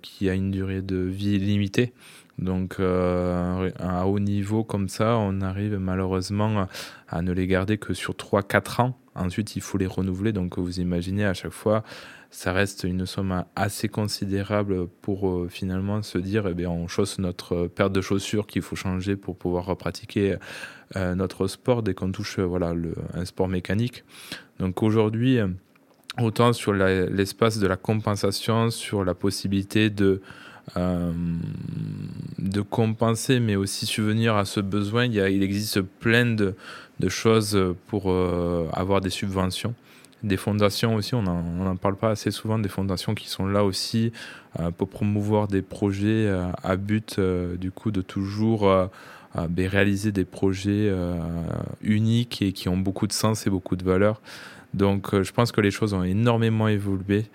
qui 0.02 0.30
a 0.30 0.34
une 0.34 0.52
durée 0.52 0.82
de 0.82 0.98
vie 0.98 1.38
limitée. 1.38 1.92
Donc 2.40 2.80
à 2.80 4.08
haut 4.08 4.20
niveau 4.20 4.64
comme 4.64 4.88
ça, 4.88 5.18
on 5.18 5.42
arrive 5.42 5.78
malheureusement 5.78 6.68
à 7.10 7.22
ne 7.22 7.32
les 7.34 7.46
garder 7.46 7.78
que 7.78 7.94
sur 7.94 8.14
3-4 8.14 8.82
ans. 8.82 8.98
Ensuite, 9.16 9.58
il 9.58 9.62
faut 9.62 9.78
les 9.78 9.86
renouveler. 9.86 10.32
Donc 10.32 10.58
vous 10.58 10.80
imaginez 10.80 11.26
à 11.26 11.34
chaque 11.34 11.52
fois 11.52 11.84
ça 12.34 12.52
reste 12.52 12.84
une 12.84 13.06
somme 13.06 13.46
assez 13.56 13.88
considérable 13.88 14.88
pour 15.04 15.30
euh, 15.30 15.48
finalement 15.50 16.02
se 16.02 16.18
dire 16.18 16.48
eh 16.48 16.56
bien, 16.56 16.68
on 16.68 16.88
chausse 16.88 17.20
notre 17.20 17.68
paire 17.68 17.92
de 17.92 18.02
chaussures 18.02 18.48
qu'il 18.48 18.64
faut 18.64 18.76
changer 18.76 19.16
pour 19.16 19.38
pouvoir 19.38 19.78
pratiquer 19.78 20.38
euh, 20.96 21.14
notre 21.14 21.46
sport 21.46 21.84
dès 21.84 21.94
qu'on 21.94 22.12
touche 22.12 22.40
voilà, 22.40 22.74
un 23.14 23.26
sport 23.26 23.48
mécanique. 23.48 24.04
Donc 24.60 24.82
aujourd'hui, 24.82 25.38
autant 26.20 26.54
sur 26.54 26.74
l'espace 26.74 27.60
de 27.60 27.68
la 27.68 27.78
compensation, 27.78 28.72
sur 28.72 29.06
la 29.06 29.14
possibilité 29.14 29.92
de, 29.92 30.20
euh, 30.76 31.12
compenser, 32.72 33.40
mais 33.42 33.56
aussi 33.56 33.86
subvenir 33.86 34.36
à 34.36 34.46
ce 34.46 34.60
besoin, 34.60 35.06
il, 35.06 35.44
existe 35.44 35.82
plein 35.82 36.26
de 36.26 36.56
choses 37.10 37.76
pour 37.88 38.12
avoir 38.74 39.02
des 39.02 39.12
subventions 39.12 39.76
des 40.24 40.38
fondations 40.38 40.96
aussi, 40.96 41.16
on 41.16 41.22
n'en 41.22 41.76
parle 41.76 41.98
pas 41.98 42.12
assez 42.12 42.32
souvent, 42.32 42.58
des 42.58 42.70
fondations 42.70 43.14
qui 43.14 43.28
sont 43.28 43.46
là 43.46 43.66
aussi 43.66 44.14
euh, 44.60 44.72
pour 44.72 44.88
promouvoir 44.88 45.48
des 45.48 45.62
projets 45.62 46.28
euh, 46.28 46.46
à 46.64 46.78
but 46.78 47.18
euh, 47.20 47.58
du 47.58 47.72
coup 47.72 47.92
de 47.92 48.02
toujours 48.02 48.72
ben, 49.50 49.68
réaliser 49.68 50.12
des 50.12 50.26
projets 50.26 50.92
uniques 51.82 52.42
et 52.42 52.54
qui 52.54 52.70
ont 52.70 52.78
beaucoup 52.78 53.08
de 53.08 53.14
sens 53.14 53.48
et 53.48 53.50
beaucoup 53.50 53.76
de 53.76 53.84
valeur. 53.84 54.22
Donc 54.74 55.20
je 55.22 55.32
pense 55.32 55.52
que 55.52 55.60
les 55.60 55.72
choses 55.72 55.94
ont 55.94 56.04
énormément 56.04 56.68
évolué 56.68 57.26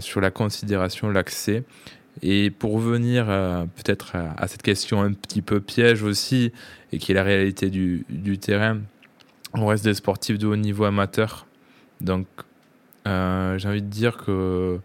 sur 0.00 0.20
la 0.20 0.30
considération, 0.30 1.08
l'accès. 1.10 1.64
Et 2.20 2.50
pour 2.50 2.74
revenir 2.74 3.24
peut-être 3.24 4.16
à, 4.16 4.46
cette 4.48 4.60
question 4.60 5.00
un 5.00 5.14
petit 5.14 5.40
peu 5.40 5.60
piège 5.60 6.02
aussi, 6.02 6.52
et 6.92 6.98
qui 6.98 7.12
est 7.12 7.14
la 7.14 7.22
réalité 7.22 7.70
du, 7.70 8.04
terrain, 8.38 8.78
on 9.54 9.64
reste 9.66 9.84
des 9.84 9.94
sportifs 9.94 10.38
de 10.38 10.46
haut 10.46 10.56
niveau 10.56 10.84
amateur 10.84 11.46
donc, 12.00 12.26
euh, 13.06 13.58
j'ai 13.58 13.68
envie 13.68 13.82
de 13.82 13.88
dire 13.88 14.16
que 14.16 14.78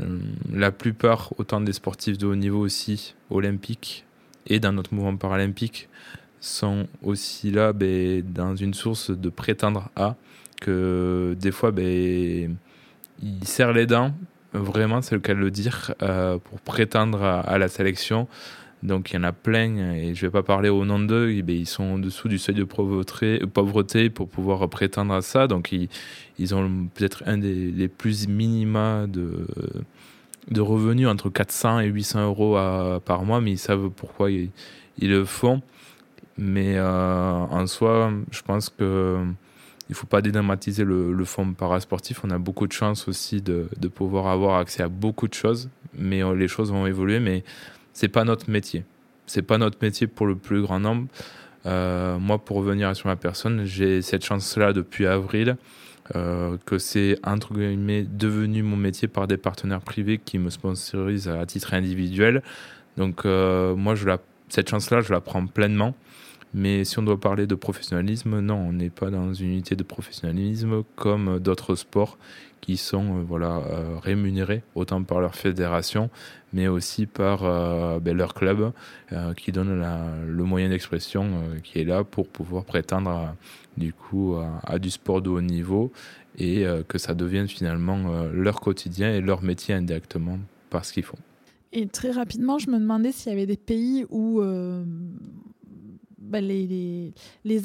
euh, 0.00 0.18
la 0.52 0.70
plupart, 0.70 1.32
autant 1.38 1.60
des 1.60 1.72
sportifs 1.72 2.18
de 2.18 2.26
haut 2.26 2.36
niveau 2.36 2.60
aussi, 2.60 3.14
olympiques 3.30 4.04
et 4.46 4.60
dans 4.60 4.72
notre 4.72 4.94
mouvement 4.94 5.16
paralympique, 5.16 5.88
sont 6.40 6.86
aussi 7.02 7.50
là 7.50 7.72
ben, 7.72 8.22
dans 8.22 8.56
une 8.56 8.74
source 8.74 9.10
de 9.10 9.28
prétendre 9.28 9.90
à 9.96 10.16
que 10.60 11.36
des 11.38 11.52
fois, 11.52 11.70
ben, 11.70 12.56
ils 13.22 13.46
serrent 13.46 13.72
les 13.72 13.86
dents 13.86 14.12
vraiment, 14.52 15.00
c'est 15.00 15.14
le 15.14 15.20
cas 15.20 15.34
de 15.34 15.38
le 15.38 15.50
dire, 15.50 15.94
pour 16.44 16.60
prétendre 16.60 17.22
à, 17.22 17.56
la 17.56 17.68
sélection. 17.68 18.28
Donc 18.82 19.10
il 19.10 19.14
y 19.14 19.18
en 19.18 19.22
a 19.22 19.32
plein, 19.32 19.94
et 19.94 20.14
je 20.14 20.24
ne 20.24 20.28
vais 20.28 20.32
pas 20.32 20.42
parler 20.42 20.68
au 20.68 20.84
nom 20.84 20.98
d'eux, 20.98 21.30
eh 21.30 21.52
ils 21.52 21.66
sont 21.66 21.84
en 21.84 21.98
dessous 21.98 22.28
du 22.28 22.38
seuil 22.38 22.56
de 22.56 22.64
pauvreté, 22.64 23.38
pauvreté 23.46 24.10
pour 24.10 24.28
pouvoir 24.28 24.68
prétendre 24.68 25.14
à 25.14 25.22
ça. 25.22 25.46
Donc 25.46 25.70
ils, 25.70 25.88
ils 26.38 26.54
ont 26.54 26.88
peut-être 26.94 27.22
un 27.26 27.38
des 27.38 27.88
plus 27.88 28.26
minima 28.26 29.06
de, 29.06 29.46
de 30.50 30.60
revenus, 30.60 31.08
entre 31.08 31.30
400 31.30 31.80
et 31.80 31.86
800 31.86 32.26
euros 32.26 32.58
par 33.04 33.24
mois, 33.24 33.40
mais 33.40 33.52
ils 33.52 33.58
savent 33.58 33.90
pourquoi 33.90 34.30
ils, 34.30 34.50
le 35.00 35.24
font. 35.24 35.62
Mais 36.38 36.74
euh, 36.76 37.32
en 37.32 37.66
soi, 37.66 38.12
je 38.30 38.42
pense 38.42 38.68
que 38.68 39.18
il 39.88 39.94
faut 39.94 40.06
pas 40.06 40.22
dédramatiser 40.22 40.84
le, 40.84 41.12
le 41.12 41.24
fonds 41.24 41.52
parasportif. 41.52 42.24
On 42.24 42.30
a 42.30 42.38
beaucoup 42.38 42.66
de 42.66 42.72
chance 42.72 43.08
aussi 43.08 43.42
de, 43.42 43.68
de, 43.78 43.88
pouvoir 43.88 44.28
avoir 44.28 44.58
accès 44.58 44.82
à 44.82 44.88
beaucoup 44.88 45.28
de 45.28 45.34
choses, 45.34 45.68
mais 45.94 46.24
euh, 46.24 46.34
les 46.34 46.48
choses 46.48 46.72
vont 46.72 46.86
évoluer. 46.86 47.20
Mais 47.20 47.44
c'est 47.92 48.08
pas 48.08 48.24
notre 48.24 48.50
métier. 48.50 48.84
C'est 49.26 49.42
pas 49.42 49.58
notre 49.58 49.78
métier 49.80 50.06
pour 50.06 50.26
le 50.26 50.36
plus 50.36 50.62
grand 50.62 50.80
nombre. 50.80 51.06
Euh, 51.66 52.18
moi, 52.18 52.38
pour 52.38 52.56
revenir 52.58 52.94
sur 52.96 53.06
ma 53.06 53.16
personne, 53.16 53.64
j'ai 53.64 54.02
cette 54.02 54.24
chance-là 54.24 54.72
depuis 54.72 55.06
avril, 55.06 55.56
euh, 56.16 56.56
que 56.66 56.78
c'est 56.78 57.18
entre 57.24 57.54
guillemets 57.54 58.02
devenu 58.02 58.62
mon 58.62 58.76
métier 58.76 59.08
par 59.08 59.28
des 59.28 59.36
partenaires 59.36 59.80
privés 59.80 60.18
qui 60.18 60.38
me 60.38 60.50
sponsorisent 60.50 61.28
à 61.28 61.46
titre 61.46 61.74
individuel. 61.74 62.42
Donc, 62.96 63.24
euh, 63.24 63.76
moi, 63.76 63.94
je 63.94 64.06
la, 64.06 64.18
cette 64.48 64.68
chance-là, 64.68 65.00
je 65.00 65.12
la 65.12 65.20
prends 65.20 65.46
pleinement. 65.46 65.94
Mais 66.54 66.84
si 66.84 66.98
on 66.98 67.02
doit 67.02 67.18
parler 67.18 67.46
de 67.46 67.54
professionnalisme, 67.54 68.40
non, 68.40 68.56
on 68.56 68.72
n'est 68.74 68.90
pas 68.90 69.08
dans 69.08 69.32
une 69.32 69.48
unité 69.48 69.74
de 69.74 69.82
professionnalisme 69.82 70.82
comme 70.96 71.38
d'autres 71.38 71.76
sports 71.76 72.18
qui 72.62 72.78
sont 72.78 73.18
euh, 73.18 73.22
voilà, 73.22 73.58
euh, 73.58 73.98
rémunérés 73.98 74.62
autant 74.74 75.02
par 75.02 75.20
leur 75.20 75.34
fédération, 75.34 76.08
mais 76.54 76.68
aussi 76.68 77.04
par 77.04 77.44
euh, 77.44 77.98
ben, 78.00 78.16
leur 78.16 78.32
club 78.32 78.72
qui 79.36 79.52
donne 79.52 79.84
le 80.26 80.44
moyen 80.44 80.70
d'expression 80.70 81.42
qui 81.62 81.80
est 81.80 81.84
là 81.84 82.02
pour 82.02 82.28
pouvoir 82.28 82.64
prétendre 82.64 83.10
à, 83.10 83.36
du 83.76 83.92
coup 83.92 84.36
à, 84.62 84.78
du 84.78 84.90
sport 84.90 85.20
de 85.20 85.28
haut 85.28 85.42
niveau 85.42 85.92
et 86.38 86.64
que 86.88 86.96
ça 86.96 87.12
devienne 87.12 87.46
finalement 87.46 88.26
leur 88.32 88.60
quotidien 88.60 89.12
et 89.12 89.20
leur 89.20 89.42
métier 89.42 89.74
indirectement 89.74 90.38
par 90.70 90.86
ce 90.86 90.94
qu'ils 90.94 91.02
font. 91.02 91.18
Et 91.74 91.86
très 91.88 92.10
rapidement, 92.10 92.58
je 92.58 92.70
me 92.70 92.78
demandais 92.78 93.12
s'il 93.12 93.32
y 93.32 93.34
avait 93.34 93.44
des 93.44 93.58
pays 93.58 94.06
où 94.08 94.40
bah, 96.32 96.40
les, 96.40 97.12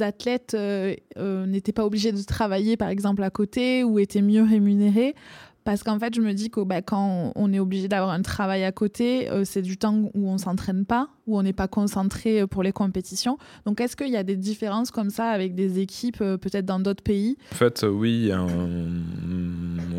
athlètes 0.03 0.53
euh, 0.53 0.93
euh, 1.17 1.45
n'étaient 1.45 1.71
pas 1.71 1.85
obligés 1.85 2.11
de 2.11 2.21
travailler, 2.21 2.77
par 2.77 2.89
exemple, 2.89 3.23
à 3.23 3.29
côté 3.29 3.83
ou 3.83 3.97
étaient 3.97 4.21
mieux 4.21 4.43
rémunérés. 4.43 5.15
Parce 5.63 5.83
qu'en 5.83 5.99
fait, 5.99 6.15
je 6.15 6.21
me 6.21 6.31
dis 6.31 6.49
que 6.49 6.61
bah, 6.61 6.81
quand 6.81 7.33
on 7.35 7.51
est 7.51 7.59
obligé 7.59 7.89
d'avoir 7.89 8.11
un 8.11 8.21
travail 8.21 8.63
à 8.63 8.71
côté, 8.71 9.29
euh, 9.29 9.43
c'est 9.43 9.61
du 9.61 9.77
temps 9.77 10.09
où 10.13 10.29
on 10.29 10.37
s'entraîne 10.37 10.85
pas, 10.85 11.09
où 11.25 11.37
on 11.37 11.43
n'est 11.43 11.51
pas 11.51 11.67
concentré 11.67 12.47
pour 12.47 12.63
les 12.63 12.71
compétitions. 12.71 13.37
Donc, 13.65 13.81
est-ce 13.81 13.97
qu'il 13.97 14.09
y 14.09 14.15
a 14.15 14.23
des 14.23 14.37
différences 14.37 14.91
comme 14.91 15.09
ça 15.09 15.29
avec 15.29 15.55
des 15.55 15.79
équipes, 15.79 16.19
peut-être 16.19 16.65
dans 16.65 16.79
d'autres 16.79 17.03
pays? 17.03 17.37
En 17.51 17.55
fait, 17.55 17.85
oui. 17.89 18.31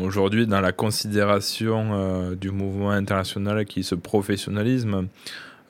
Aujourd'hui, 0.01 0.47
dans 0.47 0.61
la 0.61 0.71
considération 0.71 2.33
du 2.33 2.49
mouvement 2.49 2.89
international 2.91 3.65
qui 3.65 3.83
se 3.83 3.93
professionnalise, 3.93 4.87
euh, 4.87 5.03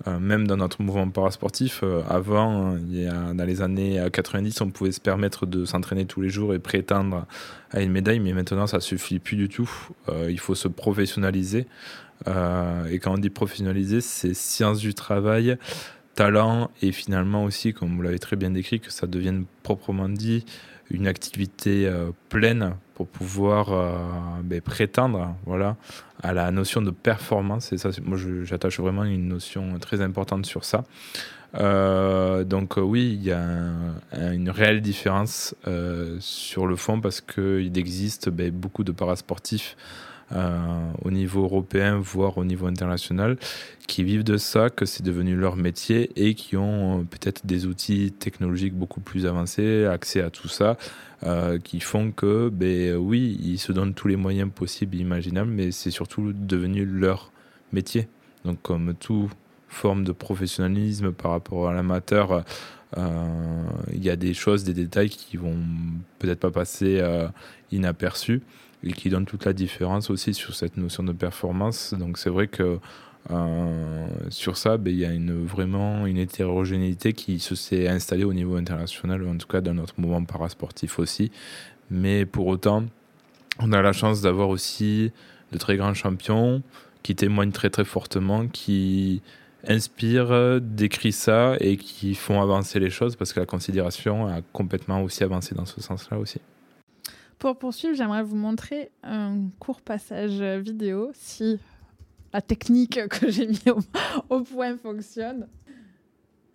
même 0.07 0.47
dans 0.47 0.57
notre 0.57 0.81
mouvement 0.81 1.09
parasportif, 1.09 1.81
euh, 1.83 2.01
avant, 2.09 2.75
dans 2.75 3.45
les 3.45 3.61
années 3.61 4.01
90, 4.11 4.61
on 4.61 4.71
pouvait 4.71 4.91
se 4.91 5.01
permettre 5.01 5.45
de 5.45 5.65
s'entraîner 5.65 6.05
tous 6.05 6.21
les 6.21 6.29
jours 6.29 6.53
et 6.53 6.59
prétendre 6.59 7.25
à 7.71 7.81
une 7.81 7.91
médaille, 7.91 8.19
mais 8.19 8.33
maintenant 8.33 8.67
ça 8.67 8.79
suffit 8.79 9.19
plus 9.19 9.35
du 9.35 9.49
tout. 9.49 9.69
Euh, 10.07 10.27
il 10.29 10.39
faut 10.39 10.55
se 10.55 10.67
professionnaliser. 10.67 11.67
et 12.27 12.99
quand 12.99 13.13
on 13.13 13.17
dit 13.17 13.29
professionnaliser, 13.29 14.01
c'est 14.01 14.33
science 14.33 14.79
du 14.79 14.93
travail, 14.93 15.57
talent 16.15 16.69
et 16.81 16.91
finalement 16.91 17.43
aussi, 17.43 17.73
comme 17.73 17.95
vous 17.95 18.01
l'avez 18.01 18.19
très 18.19 18.35
bien 18.35 18.51
décrit, 18.51 18.79
que 18.79 18.91
ça 18.91 19.07
devienne 19.07 19.45
proprement 19.63 20.09
dit 20.09 20.45
une 20.89 21.07
activité 21.07 21.91
pleine 22.29 22.75
pour 22.99 23.07
pouvoir 23.07 23.71
euh, 23.71 23.93
ben, 24.43 24.59
prétendre 24.59 25.33
voilà, 25.45 25.77
à 26.21 26.33
la 26.33 26.51
notion 26.51 26.81
de 26.81 26.91
performance. 26.91 27.71
Et 27.71 27.77
ça, 27.77 27.91
moi, 28.03 28.17
j'attache 28.43 28.77
vraiment 28.81 29.05
une 29.05 29.29
notion 29.29 29.79
très 29.79 30.01
importante 30.01 30.45
sur 30.45 30.65
ça. 30.65 30.83
Euh, 31.55 32.43
donc 32.43 32.77
euh, 32.77 32.81
oui, 32.81 33.17
il 33.17 33.23
y 33.23 33.31
a 33.31 33.45
une 34.11 34.49
réelle 34.49 34.81
différence 34.81 35.55
sur 36.19 36.67
le 36.67 36.75
fond 36.75 36.99
parce 36.99 37.21
qu'il 37.21 37.77
existe 37.77 38.29
ben, 38.29 38.51
beaucoup 38.51 38.83
de 38.83 38.91
parasportifs 38.91 39.77
euh, 40.31 40.91
au 41.03 41.09
niveau 41.09 41.43
européen, 41.43 41.97
voire 41.97 42.37
au 42.37 42.45
niveau 42.45 42.67
international, 42.67 43.37
qui 43.87 44.03
vivent 44.03 44.23
de 44.23 44.37
ça, 44.37 44.69
que 44.69 44.85
c'est 44.85 45.01
devenu 45.01 45.35
leur 45.35 45.55
métier 45.55 46.11
et 46.15 46.35
qui 46.35 46.55
ont 46.55 46.99
euh, 46.99 47.03
peut-être 47.03 47.47
des 47.47 47.65
outils 47.65 48.11
technologiques 48.11 48.75
beaucoup 48.75 49.01
plus 49.01 49.25
avancés, 49.25 49.85
accès 49.85 50.21
à 50.21 50.29
tout 50.29 50.47
ça, 50.47 50.77
euh, 51.23 51.57
qui 51.57 51.79
font 51.79 52.11
que, 52.11 52.49
ben, 52.49 52.95
oui, 52.95 53.39
ils 53.41 53.57
se 53.57 53.71
donnent 53.71 53.95
tous 53.95 54.07
les 54.07 54.17
moyens 54.17 54.51
possibles 54.53 54.97
et 54.97 54.99
imaginables, 54.99 55.49
mais 55.49 55.71
c'est 55.71 55.91
surtout 55.91 56.31
devenu 56.31 56.85
leur 56.85 57.31
métier. 57.73 58.07
Donc, 58.45 58.61
comme 58.61 58.93
toute 58.93 59.31
forme 59.67 60.03
de 60.03 60.11
professionnalisme 60.11 61.11
par 61.11 61.31
rapport 61.31 61.69
à 61.69 61.73
l'amateur, 61.73 62.43
il 62.97 64.03
y 64.03 64.09
a 64.09 64.15
des 64.15 64.33
choses, 64.33 64.63
des 64.63 64.73
détails 64.73 65.09
qui 65.09 65.37
vont 65.37 65.57
peut-être 66.17 66.39
pas 66.39 66.49
passer 66.49 67.03
inaperçus 67.71 68.41
et 68.83 68.93
qui 68.93 69.09
donne 69.09 69.25
toute 69.25 69.45
la 69.45 69.53
différence 69.53 70.09
aussi 70.09 70.33
sur 70.33 70.55
cette 70.55 70.77
notion 70.77 71.03
de 71.03 71.11
performance. 71.11 71.93
Donc 71.93 72.17
c'est 72.17 72.29
vrai 72.29 72.47
que 72.47 72.79
euh, 73.31 74.07
sur 74.29 74.57
ça, 74.57 74.77
ben, 74.77 74.91
il 74.91 74.99
y 74.99 75.05
a 75.05 75.11
une, 75.11 75.45
vraiment 75.45 76.05
une 76.05 76.17
hétérogénéité 76.17 77.13
qui 77.13 77.39
se 77.39 77.55
s'est 77.55 77.87
installée 77.87 78.23
au 78.23 78.33
niveau 78.33 78.55
international, 78.55 79.27
en 79.27 79.37
tout 79.37 79.47
cas 79.47 79.61
dans 79.61 79.73
notre 79.73 79.99
mouvement 79.99 80.23
parasportif 80.23 80.99
aussi. 80.99 81.31
Mais 81.91 82.25
pour 82.25 82.47
autant, 82.47 82.85
on 83.59 83.71
a 83.73 83.81
la 83.81 83.93
chance 83.93 84.21
d'avoir 84.21 84.49
aussi 84.49 85.11
de 85.51 85.57
très 85.57 85.75
grands 85.75 85.93
champions 85.93 86.61
qui 87.03 87.15
témoignent 87.15 87.51
très 87.51 87.69
très 87.69 87.85
fortement, 87.85 88.47
qui 88.47 89.21
inspirent, 89.67 90.61
décrivent 90.61 91.13
ça 91.13 91.55
et 91.59 91.75
qui 91.75 92.15
font 92.15 92.41
avancer 92.41 92.79
les 92.79 92.89
choses 92.89 93.15
parce 93.15 93.33
que 93.33 93.39
la 93.41 93.45
considération 93.45 94.27
a 94.27 94.41
complètement 94.53 95.03
aussi 95.03 95.23
avancé 95.23 95.53
dans 95.53 95.65
ce 95.65 95.81
sens-là 95.81 96.17
aussi. 96.17 96.39
Pour 97.39 97.57
poursuivre, 97.57 97.95
j'aimerais 97.95 98.21
vous 98.21 98.35
montrer 98.35 98.91
un 99.01 99.49
court 99.59 99.79
passage 99.79 100.41
vidéo 100.41 101.11
si 101.13 101.57
la 102.33 102.41
technique 102.41 103.07
que 103.09 103.31
j'ai 103.31 103.47
mis 103.47 103.63
au, 104.29 104.41
point 104.41 104.77
fonctionne. 104.77 105.47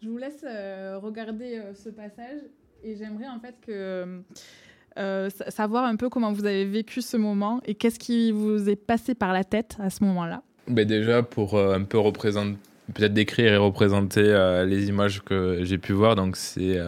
Je 0.02 0.10
vous 0.10 0.18
laisse 0.18 0.44
euh, 0.46 0.98
regarder 1.02 1.56
euh, 1.56 1.72
ce 1.74 1.88
passage 1.88 2.40
et 2.82 2.96
j'aimerais 2.96 3.28
en 3.28 3.40
fait 3.40 3.54
euh, 3.70 5.30
savoir 5.48 5.84
un 5.84 5.96
peu 5.96 6.10
comment 6.10 6.32
vous 6.32 6.44
avez 6.44 6.66
vécu 6.66 7.00
ce 7.00 7.16
moment 7.16 7.62
et 7.64 7.74
qu'est-ce 7.74 7.98
qui 7.98 8.30
vous 8.30 8.68
est 8.68 8.76
passé 8.76 9.14
par 9.14 9.32
la 9.32 9.42
tête 9.42 9.76
à 9.80 9.88
ce 9.88 10.04
moment-là. 10.04 10.42
Ben 10.68 10.86
déjà 10.86 11.22
pour 11.22 11.58
un 11.58 11.84
peu 11.84 11.98
représenter, 11.98 12.58
peut-être 12.92 13.14
décrire 13.14 13.54
et 13.54 13.56
représenter 13.56 14.62
les 14.66 14.88
images 14.88 15.22
que 15.22 15.60
j'ai 15.62 15.78
pu 15.78 15.92
voir. 15.92 16.14
Donc 16.14 16.36
c'est 16.36 16.78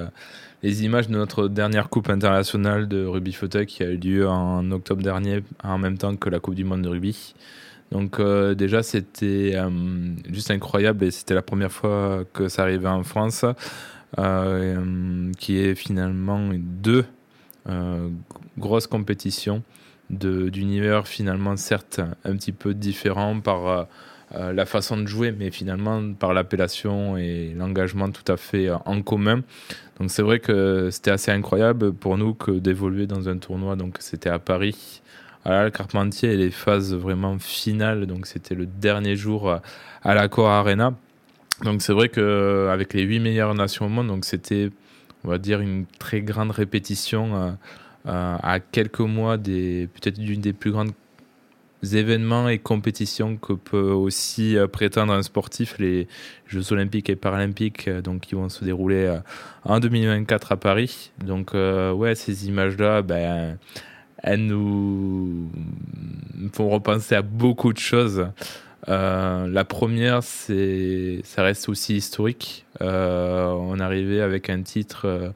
les 0.66 0.84
images 0.84 1.06
de 1.06 1.12
notre 1.12 1.46
dernière 1.46 1.88
Coupe 1.88 2.10
internationale 2.10 2.88
de 2.88 3.04
rugby 3.04 3.32
fauteuil 3.32 3.66
qui 3.66 3.84
a 3.84 3.86
eu 3.86 3.98
lieu 3.98 4.28
en 4.28 4.68
octobre 4.72 5.00
dernier, 5.00 5.44
en 5.62 5.78
même 5.78 5.96
temps 5.96 6.16
que 6.16 6.28
la 6.28 6.40
Coupe 6.40 6.56
du 6.56 6.64
Monde 6.64 6.82
de 6.82 6.88
rugby. 6.88 7.34
Donc 7.92 8.18
euh, 8.18 8.56
déjà 8.56 8.82
c'était 8.82 9.52
euh, 9.54 9.70
juste 10.28 10.50
incroyable 10.50 11.04
et 11.04 11.12
c'était 11.12 11.34
la 11.34 11.42
première 11.42 11.70
fois 11.70 12.24
que 12.32 12.48
ça 12.48 12.62
arrivait 12.62 12.88
en 12.88 13.04
France, 13.04 13.44
euh, 14.18 15.32
qui 15.38 15.58
est 15.58 15.76
finalement 15.76 16.50
deux 16.52 17.04
grosses 18.58 18.88
compétitions 18.88 19.62
d'univers 20.10 21.06
finalement 21.06 21.56
certes 21.56 22.00
un 22.24 22.36
petit 22.36 22.52
peu 22.52 22.74
différents 22.74 23.40
par 23.40 23.86
la 24.32 24.66
façon 24.66 24.96
de 24.96 25.06
jouer, 25.06 25.32
mais 25.32 25.50
finalement 25.50 26.12
par 26.12 26.34
l'appellation 26.34 27.16
et 27.16 27.54
l'engagement 27.56 28.10
tout 28.10 28.30
à 28.30 28.36
fait 28.36 28.68
en 28.70 29.00
commun. 29.00 29.42
Donc 29.98 30.10
c'est 30.10 30.22
vrai 30.22 30.40
que 30.40 30.90
c'était 30.90 31.12
assez 31.12 31.30
incroyable 31.30 31.92
pour 31.92 32.18
nous 32.18 32.34
que 32.34 32.50
d'évoluer 32.50 33.06
dans 33.06 33.28
un 33.28 33.38
tournoi. 33.38 33.76
Donc 33.76 33.98
c'était 34.00 34.28
à 34.28 34.38
Paris, 34.38 35.00
à 35.44 35.62
la 35.62 35.70
Carpentier, 35.70 36.32
et 36.32 36.36
les 36.36 36.50
phases 36.50 36.92
vraiment 36.94 37.38
finales. 37.38 38.06
Donc 38.06 38.26
c'était 38.26 38.56
le 38.56 38.66
dernier 38.66 39.14
jour 39.14 39.48
à 40.02 40.14
l'Accor 40.14 40.48
Arena. 40.48 40.92
Donc 41.64 41.80
c'est 41.82 41.92
vrai 41.92 42.08
que 42.08 42.68
avec 42.70 42.92
les 42.92 43.02
huit 43.02 43.20
meilleures 43.20 43.54
nations 43.54 43.86
au 43.86 43.88
monde, 43.88 44.08
donc 44.08 44.24
c'était, 44.24 44.70
on 45.24 45.28
va 45.28 45.38
dire, 45.38 45.60
une 45.60 45.86
très 45.98 46.20
grande 46.20 46.50
répétition 46.50 47.34
euh, 47.34 47.50
euh, 48.06 48.36
à 48.42 48.60
quelques 48.60 49.00
mois 49.00 49.38
des 49.38 49.88
peut-être 49.94 50.18
d'une 50.18 50.40
des 50.40 50.52
plus 50.52 50.70
grandes 50.70 50.92
événements 51.94 52.48
et 52.48 52.58
compétitions 52.58 53.36
que 53.36 53.52
peut 53.52 53.92
aussi 53.92 54.56
euh, 54.56 54.66
prétendre 54.66 55.12
un 55.12 55.22
sportif, 55.22 55.78
les 55.78 56.08
Jeux 56.48 56.72
olympiques 56.72 57.08
et 57.10 57.16
paralympiques, 57.16 57.86
euh, 57.86 58.02
donc 58.02 58.22
qui 58.22 58.34
vont 58.34 58.48
se 58.48 58.64
dérouler 58.64 59.04
euh, 59.04 59.18
en 59.64 59.78
2024 59.78 60.52
à 60.52 60.56
Paris. 60.56 61.12
Donc 61.24 61.52
ouais, 61.54 62.14
ces 62.14 62.48
images-là, 62.48 63.02
ben, 63.02 63.58
elles 64.22 64.46
nous 64.46 65.50
font 66.52 66.68
repenser 66.68 67.14
à 67.14 67.22
beaucoup 67.22 67.72
de 67.72 67.78
choses. 67.78 68.26
Euh, 68.88 69.48
la 69.48 69.64
première, 69.64 70.22
c'est, 70.22 71.20
ça 71.24 71.42
reste 71.42 71.68
aussi 71.68 71.96
historique. 71.96 72.66
Euh, 72.82 73.46
on 73.46 73.80
arrivait 73.80 74.20
avec 74.20 74.48
un 74.48 74.62
titre 74.62 75.06
euh, 75.06 75.30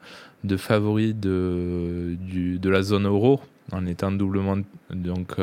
de 0.45 0.57
favori 0.57 1.15
de, 1.15 2.17
du, 2.21 2.59
de 2.59 2.71
la 2.71 2.83
zone 2.83 3.07
euro, 3.07 3.41
en 3.73 3.87
étant 3.87 4.13
doublement 4.13 4.59
donc 4.91 5.37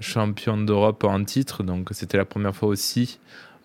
champion 0.00 0.58
d'Europe 0.58 1.04
en 1.04 1.24
titre. 1.24 1.62
Donc 1.62 1.88
c'était 1.92 2.18
la 2.18 2.24
première 2.24 2.54
fois 2.54 2.68
aussi 2.68 3.18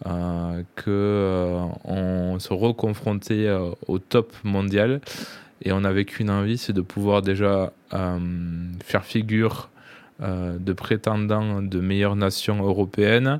euh, 0.05 0.63
qu'on 0.83 2.39
se 2.39 2.53
reconfrontait 2.53 3.49
au 3.87 3.99
top 3.99 4.33
mondial. 4.43 5.01
Et 5.63 5.71
on 5.71 5.83
avait 5.83 6.05
qu'une 6.05 6.29
envie, 6.29 6.57
c'est 6.57 6.73
de 6.73 6.81
pouvoir 6.81 7.21
déjà 7.21 7.71
faire 7.91 9.05
figure 9.05 9.69
euh, 10.19 10.57
de 10.57 10.73
prétendants 10.73 11.61
de 11.61 11.79
meilleures 11.79 12.15
nations 12.15 12.65
européennes. 12.65 13.39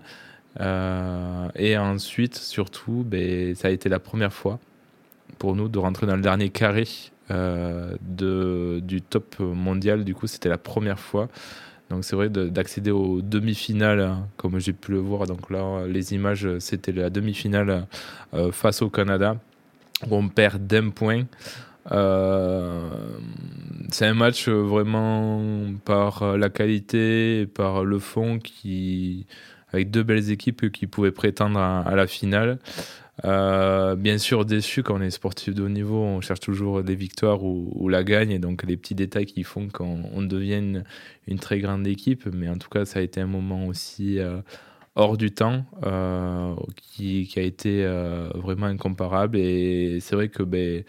Euh, 0.60 1.48
et 1.56 1.76
ensuite, 1.76 2.36
surtout, 2.36 3.04
ben, 3.04 3.56
ça 3.56 3.70
a 3.70 3.72
été 3.72 3.90
la 3.90 3.98
première 3.98 4.32
fois 4.32 4.60
pour 5.40 5.56
nous 5.56 5.70
de 5.70 5.80
rentrer 5.80 6.06
dans 6.06 6.16
le 6.16 6.22
dernier 6.22 6.52
carré 6.52 6.88
euh, 7.32 7.96
du 8.00 9.02
top 9.02 9.40
mondial. 9.40 10.04
Du 10.04 10.14
coup, 10.14 10.28
c'était 10.28 10.50
la 10.50 10.60
première 10.60 11.00
fois. 11.00 11.30
Donc 11.90 12.04
c'est 12.04 12.16
vrai 12.16 12.30
d'accéder 12.30 12.92
aux 12.92 13.22
demi-finales, 13.22 14.18
comme 14.36 14.60
j'ai 14.60 14.74
pu 14.74 14.92
le 14.92 15.00
voir. 15.00 15.26
Donc 15.26 15.50
là, 15.50 15.88
les 15.88 16.14
images, 16.14 16.48
c'était 16.60 16.92
la 16.92 17.10
demi-finale 17.10 17.88
face 18.52 18.82
au 18.82 18.90
Canada, 18.90 19.38
où 20.10 20.16
on 20.16 20.28
perd 20.28 20.68
d'un 20.68 20.90
point. 20.90 21.24
Euh, 21.92 22.90
c'est 23.90 24.06
un 24.06 24.14
match 24.14 24.50
vraiment 24.50 25.42
par 25.86 26.38
la 26.38 26.50
qualité 26.50 27.42
et 27.42 27.46
par 27.46 27.86
le 27.86 28.00
fond 28.00 28.40
qui, 28.40 29.26
avec 29.72 29.92
deux 29.92 30.04
belles 30.04 30.32
équipes 30.32 30.72
qui 30.72 30.88
pouvaient 30.88 31.12
prétendre 31.12 31.60
à, 31.60 31.96
la 31.96 32.08
finale. 32.08 32.60
Euh, 33.26 33.96
bien 33.96 34.18
sûr, 34.18 34.46
déçu 34.46 34.84
quand 34.84 34.98
on 34.98 35.02
est 35.02 35.10
sportif 35.10 35.56
de 35.56 35.64
haut 35.64 35.70
niveau, 35.70 35.98
on 35.98 36.22
cherche 36.22 36.40
toujours 36.40 36.84
des 36.84 36.96
victoires 36.96 37.44
ou, 37.44 37.90
la 37.90 38.04
gagne, 38.04 38.32
et 38.32 38.40
donc 38.40 38.64
les 38.64 38.78
petits 38.78 38.96
détails 38.96 39.26
qui 39.26 39.44
font 39.44 39.68
qu'on 39.70 40.22
devienne 40.22 40.84
une, 41.28 41.40
très 41.40 41.60
grande 41.60 41.88
équipe. 41.88 42.28
Mais 42.34 42.50
en 42.50 42.58
tout 42.58 42.70
cas, 42.70 42.86
ça 42.86 43.00
a 43.00 43.02
été 43.02 43.20
un 43.20 43.28
moment 43.28 43.66
aussi 43.66 44.20
euh, 44.20 44.42
hors 44.96 45.18
du 45.18 45.32
temps 45.32 45.66
qui, 46.76 47.28
qui, 47.28 47.40
a 47.40 47.44
été 47.44 47.86
vraiment 48.36 48.68
incomparable. 48.68 49.38
Et 49.38 50.00
c'est 50.02 50.16
vrai 50.16 50.30
que 50.30 50.44
ben, 50.44 50.84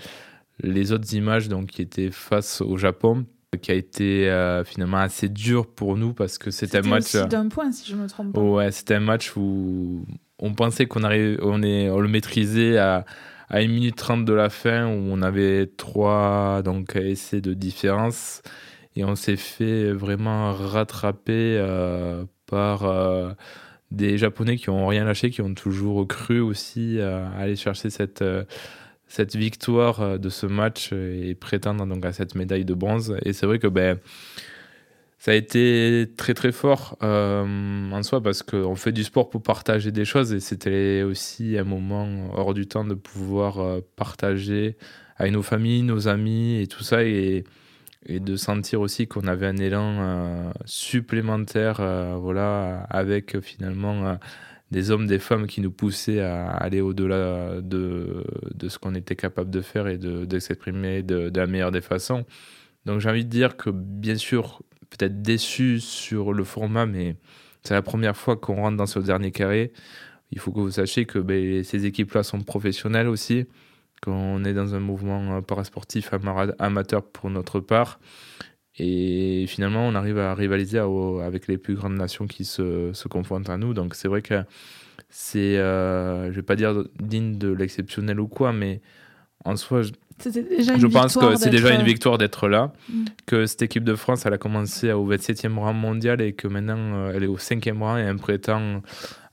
les 0.61 0.93
autres 0.93 1.15
images 1.15 1.49
donc, 1.49 1.67
qui 1.67 1.83
étaient 1.83 2.11
face 2.11 2.61
au 2.61 2.77
Japon, 2.77 3.27
qui 3.57 3.71
a 3.71 3.75
été 3.75 4.29
euh, 4.29 4.65
finalement 4.65 4.99
assez 4.99 5.29
dur 5.29 5.67
pour 5.67 5.97
nous 5.97 6.13
parce 6.13 6.37
que 6.37 6.51
c'était 6.51 6.79
un 6.79 6.83
match. 6.83 7.15
D'un 7.15 7.49
point, 7.49 7.73
si 7.73 7.91
je 7.91 7.97
me 7.97 8.07
trompe 8.07 8.35
pas. 8.35 8.41
Ouais, 8.41 8.71
c'était 8.71 8.95
un 8.95 9.01
match 9.01 9.37
où 9.37 10.05
on 10.39 10.55
pensait 10.55 10.87
qu'on 10.87 11.05
arrive, 11.05 11.39
on, 11.43 11.63
est, 11.63 11.91
on 11.91 12.01
le 12.01 12.09
maîtrisait 12.09 12.79
à, 12.79 13.05
à 13.49 13.59
1 13.59 13.69
minute 13.69 13.97
30 13.97 14.25
de 14.25 14.33
la 14.33 14.51
fin 14.51 14.87
où 14.87 15.09
on 15.11 15.23
avait 15.23 15.67
trois 15.77 16.63
donc, 16.63 16.97
essais 16.97 17.41
de 17.41 17.55
différence 17.55 18.43
et 18.97 19.05
on 19.05 19.15
s'est 19.15 19.37
fait 19.37 19.93
vraiment 19.93 20.53
rattraper 20.53 21.57
euh, 21.59 22.25
par 22.47 22.85
euh, 22.85 23.33
des 23.91 24.19
Japonais 24.19 24.57
qui 24.57 24.71
ont 24.71 24.87
rien 24.87 25.05
lâché, 25.05 25.31
qui 25.31 25.43
ont 25.43 25.55
toujours 25.55 26.07
cru 26.07 26.41
aussi 26.41 27.01
à 27.01 27.29
aller 27.39 27.57
chercher 27.57 27.91
cette 27.91 28.23
cette 29.09 29.37
victoire 29.37 30.01
euh, 30.01 30.19
de 30.19 30.29
ce 30.29 30.47
match 30.47 30.93
et 30.93 31.35
prétendre 31.35 31.85
donc 31.87 32.05
à 32.05 32.13
cette 32.13 32.35
médaille 32.35 32.65
de 32.65 32.75
bronze. 32.75 33.17
Et 33.25 33.33
c'est 33.33 33.47
vrai 33.47 33.59
que 33.59 33.67
ben, 33.67 33.99
ça 35.19 35.33
a 35.33 35.35
été 35.35 36.07
très 36.17 36.33
très 36.33 36.53
fort 36.53 36.97
euh, 37.03 37.91
en 37.91 38.03
soi 38.05 38.23
parce 38.23 38.43
qu'on 38.43 38.77
fait 38.77 38.93
du 38.93 39.03
sport 39.03 39.31
pour 39.31 39.43
partager 39.43 39.91
des 39.91 40.05
choses 40.05 40.33
et 40.33 40.41
c'était 40.41 41.03
aussi 41.03 41.59
un 41.59 41.65
moment 41.65 42.31
hors 42.35 42.55
du 42.55 42.67
temps 42.69 42.85
de 42.85 42.95
pouvoir 42.95 43.59
euh, 43.59 43.81
partager 43.97 44.77
avec 45.17 45.33
nos 45.33 45.43
familles, 45.43 45.83
nos 45.83 46.07
amis 46.07 46.61
et 46.61 46.69
tout 46.69 46.85
ça 46.85 47.03
et, 47.05 47.45
de 48.09 48.37
sentir 48.37 48.81
aussi 48.81 49.09
qu'on 49.09 49.27
avait 49.27 49.47
un 49.47 49.57
élan 49.57 50.53
supplémentaire 50.65 51.83
voilà, 52.19 52.85
avec 52.91 53.41
finalement 53.41 54.17
des 54.71 54.91
hommes, 54.91 55.07
des 55.07 55.19
femmes 55.19 55.47
qui 55.47 55.61
nous 55.61 55.71
poussaient 55.71 56.21
à 56.21 56.49
aller 56.49 56.81
au-delà 56.81 57.61
de, 57.61 58.25
de 58.55 58.69
ce 58.69 58.79
qu'on 58.79 58.95
était 58.95 59.17
capable 59.17 59.51
de 59.51 59.61
faire 59.61 59.89
et 59.89 59.99
de, 59.99 60.25
de 60.25 60.39
s'exprimer 60.39 61.03
de, 61.03 61.31
la 61.35 61.47
meilleure 61.47 61.73
des 61.73 61.81
façons. 61.81 62.25
Donc 62.87 63.01
j'ai 63.01 63.11
envie 63.11 63.25
de 63.25 63.31
dire 63.31 63.57
que 63.57 63.71
bien 63.71 64.17
sûr, 64.17 64.63
peut-être 64.91 65.23
déçu 65.23 65.81
sur 65.81 66.33
le 66.33 66.45
format, 66.45 66.87
mais 66.87 67.17
c'est 67.63 67.75
la 67.75 67.83
première 67.83 68.17
fois 68.17 68.37
qu'on 68.37 68.57
rentre 68.57 68.77
dans 68.77 68.87
ce 68.87 68.99
dernier 68.99 69.31
carré. 69.31 69.73
Il 70.31 70.39
faut 70.39 70.53
que 70.53 70.61
vous 70.61 70.73
sachiez 70.73 71.07
que 71.07 71.19
ben, 71.19 71.65
ces 71.65 71.87
équipes-là 71.87 72.23
sont 72.23 72.41
professionnelles 72.41 73.09
aussi, 73.09 73.47
qu'on 74.03 74.45
est 74.45 74.55
dans 74.55 74.75
un 74.75 74.81
mouvement 74.81 75.43
parasportif 75.43 76.11
amateur 76.59 77.03
pour 77.03 77.31
notre 77.31 77.61
part 77.61 77.99
et 78.79 79.47
finalement, 79.49 79.87
on 79.89 79.95
arrive 79.95 80.19
à 80.19 80.35
rivaliser 80.35 80.79
avec 80.79 81.49
les 81.49 81.59
plus 81.59 81.75
grandes 81.75 81.97
nations 81.97 82.27
qui 82.27 82.45
se, 82.45 83.09
confrontent 83.09 83.51
à 83.51 83.57
nous. 83.57 83.75
Donc 83.75 83.95
c'est 83.95 84.09
vrai 84.09 84.23
que 84.23 84.45
c'est, 85.11 85.59
euh, 85.59 86.31
je 86.31 86.37
vais 86.37 86.43
pas 86.43 86.57
dire 86.57 86.85
digne 87.01 87.39
de 87.39 87.49
l'exceptionnel 87.49 88.21
ou 88.21 88.29
quoi, 88.29 88.53
mais 88.53 88.81
en 89.45 89.57
soi, 89.57 89.83
je, 90.25 90.79
je 90.79 90.87
pense 90.87 91.17
que 91.17 91.37
c'est 91.37 91.51
déjà 91.51 91.75
une 91.75 91.85
victoire 91.85 92.19
d'être 92.19 92.49
là. 92.49 92.73
Mm. 92.89 93.05
Que 93.27 93.47
cette 93.47 93.63
équipe 93.63 93.85
de 93.85 93.95
France, 93.95 94.27
elle 94.27 94.35
a 94.35 94.39
commencé 94.39 94.93
au 94.93 95.11
27e 95.11 95.57
rang 95.59 95.73
mondial 95.73 96.21
et 96.21 96.33
que 96.33 96.49
maintenant 96.49 96.95
euh, 96.95 97.13
elle 97.15 97.25
est 97.25 97.29
au 97.29 97.39
5e 97.39 97.79
rang 97.79 97.99
et 97.99 98.03
elle 98.03 98.17
prétend 98.17 98.83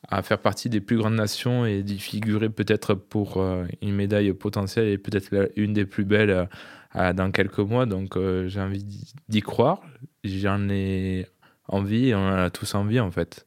à 0.10 0.22
faire 0.22 0.40
partie 0.40 0.70
des 0.70 0.82
plus 0.82 0.98
grandes 0.98 1.16
nations 1.16 1.66
et 1.66 1.82
d'y 1.82 2.00
figurer 2.00 2.50
peut-être 2.50 2.94
pour 2.94 3.38
euh, 3.38 3.66
une 3.82 3.96
médaille 3.96 4.34
potentielle 4.34 4.88
et 4.88 4.98
peut-être 4.98 5.52
une 5.56 5.74
des 5.74 5.86
plus 5.86 6.06
belles 6.06 6.48
dans 6.94 7.32
quelques 7.32 7.60
mois. 7.60 7.86
Donc 7.86 8.16
euh, 8.16 8.48
j'ai 8.48 8.62
envie 8.62 8.86
d'y 9.28 9.42
croire. 9.42 9.82
J'en 10.24 10.70
ai 10.70 11.26
envie 11.68 12.14
on 12.14 12.20
en 12.20 12.38
a 12.38 12.50
tous 12.50 12.76
envie 12.76 13.00
en 13.00 13.12
fait. 13.12 13.46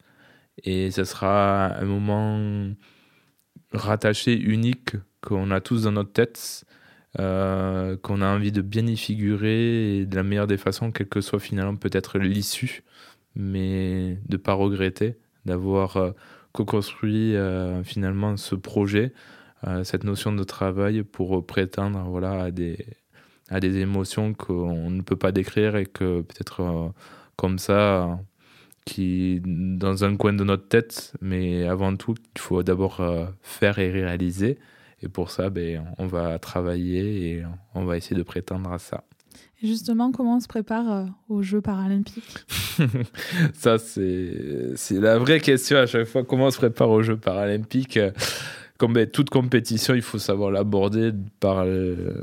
Et 0.65 0.91
ce 0.91 1.05
sera 1.05 1.77
un 1.77 1.85
moment 1.85 2.75
rattaché, 3.73 4.37
unique, 4.37 4.97
qu'on 5.21 5.51
a 5.51 5.61
tous 5.61 5.83
dans 5.83 5.93
notre 5.93 6.13
tête, 6.13 6.65
euh, 7.19 7.97
qu'on 7.97 8.21
a 8.23 8.27
envie 8.27 8.53
de 8.53 8.63
bien 8.63 8.87
y 8.87 8.97
figurer 8.97 10.07
de 10.07 10.17
la 10.17 10.23
meilleure 10.23 10.47
des 10.47 10.59
façons, 10.59 10.91
quelle 10.93 11.09
que 11.09 11.21
soit 11.21 11.41
finalement 11.41 11.77
peut-être 11.77 12.19
l'issue, 12.19 12.85
mais 13.35 14.19
de 14.29 14.37
ne 14.37 14.43
pas 14.43 14.55
regretter 14.55 15.17
d'avoir 15.47 15.97
euh, 15.97 16.11
co-construit 16.53 17.35
finalement 17.85 18.37
ce 18.37 18.55
projet, 18.55 19.13
cette 19.85 20.05
notion 20.05 20.33
de 20.33 20.43
travail 20.45 21.03
pour 21.03 21.45
prétendre 21.47 22.01
voilà, 22.09 22.45
à 22.45 22.51
des, 22.51 22.79
à 23.51 23.61
des 23.61 23.79
émotions 23.79 24.35
qu'on 24.35 24.91
ne 24.91 25.03
peut 25.03 25.17
pas 25.17 25.33
décrire 25.33 25.77
et 25.77 25.87
que 25.87 26.23
peut-être 26.23 26.61
euh, 26.61 26.89
comme 27.37 27.59
ça, 27.59 28.19
qui 28.85 29.41
dans 29.45 30.05
un 30.05 30.17
coin 30.17 30.33
de 30.33 30.45
notre 30.45 30.69
tête, 30.69 31.15
mais 31.21 31.67
avant 31.67 31.97
tout, 31.97 32.15
il 32.37 32.41
faut 32.41 32.63
d'abord 32.63 33.01
euh, 33.01 33.27
faire 33.43 33.79
et 33.79 33.91
réaliser. 33.91 34.59
Et 35.03 35.09
pour 35.09 35.31
ça, 35.31 35.51
ben, 35.51 35.85
on 35.99 36.07
va 36.07 36.39
travailler 36.39 37.31
et 37.31 37.45
on 37.75 37.85
va 37.85 37.97
essayer 37.97 38.17
de 38.17 38.23
prétendre 38.23 38.73
à 38.73 38.79
ça. 38.79 39.05
Et 39.63 39.67
justement, 39.67 40.13
comment 40.13 40.37
on 40.37 40.41
se 40.41 40.49
prépare 40.49 40.93
euh, 40.93 41.05
aux 41.29 41.43
Jeux 41.43 41.61
paralympiques? 41.61 42.47
Ça, 43.55 43.79
c'est 43.79 44.75
la 44.91 45.19
vraie 45.19 45.41
question 45.41 45.79
à 45.79 45.87
chaque 45.87 46.07
fois. 46.07 46.25
Comment 46.25 46.47
on 46.47 46.51
se 46.51 46.59
prépare 46.59 46.91
aux 46.91 47.03
Jeux 47.03 47.17
paralympiques? 47.17 47.99
Comme 48.79 48.93
ben, 48.93 49.09
toute 49.09 49.31
compétition, 49.31 49.95
il 49.95 50.03
faut 50.03 50.19
savoir 50.19 50.53
l'aborder 50.53 51.13
par 51.41 51.65
le 51.65 52.15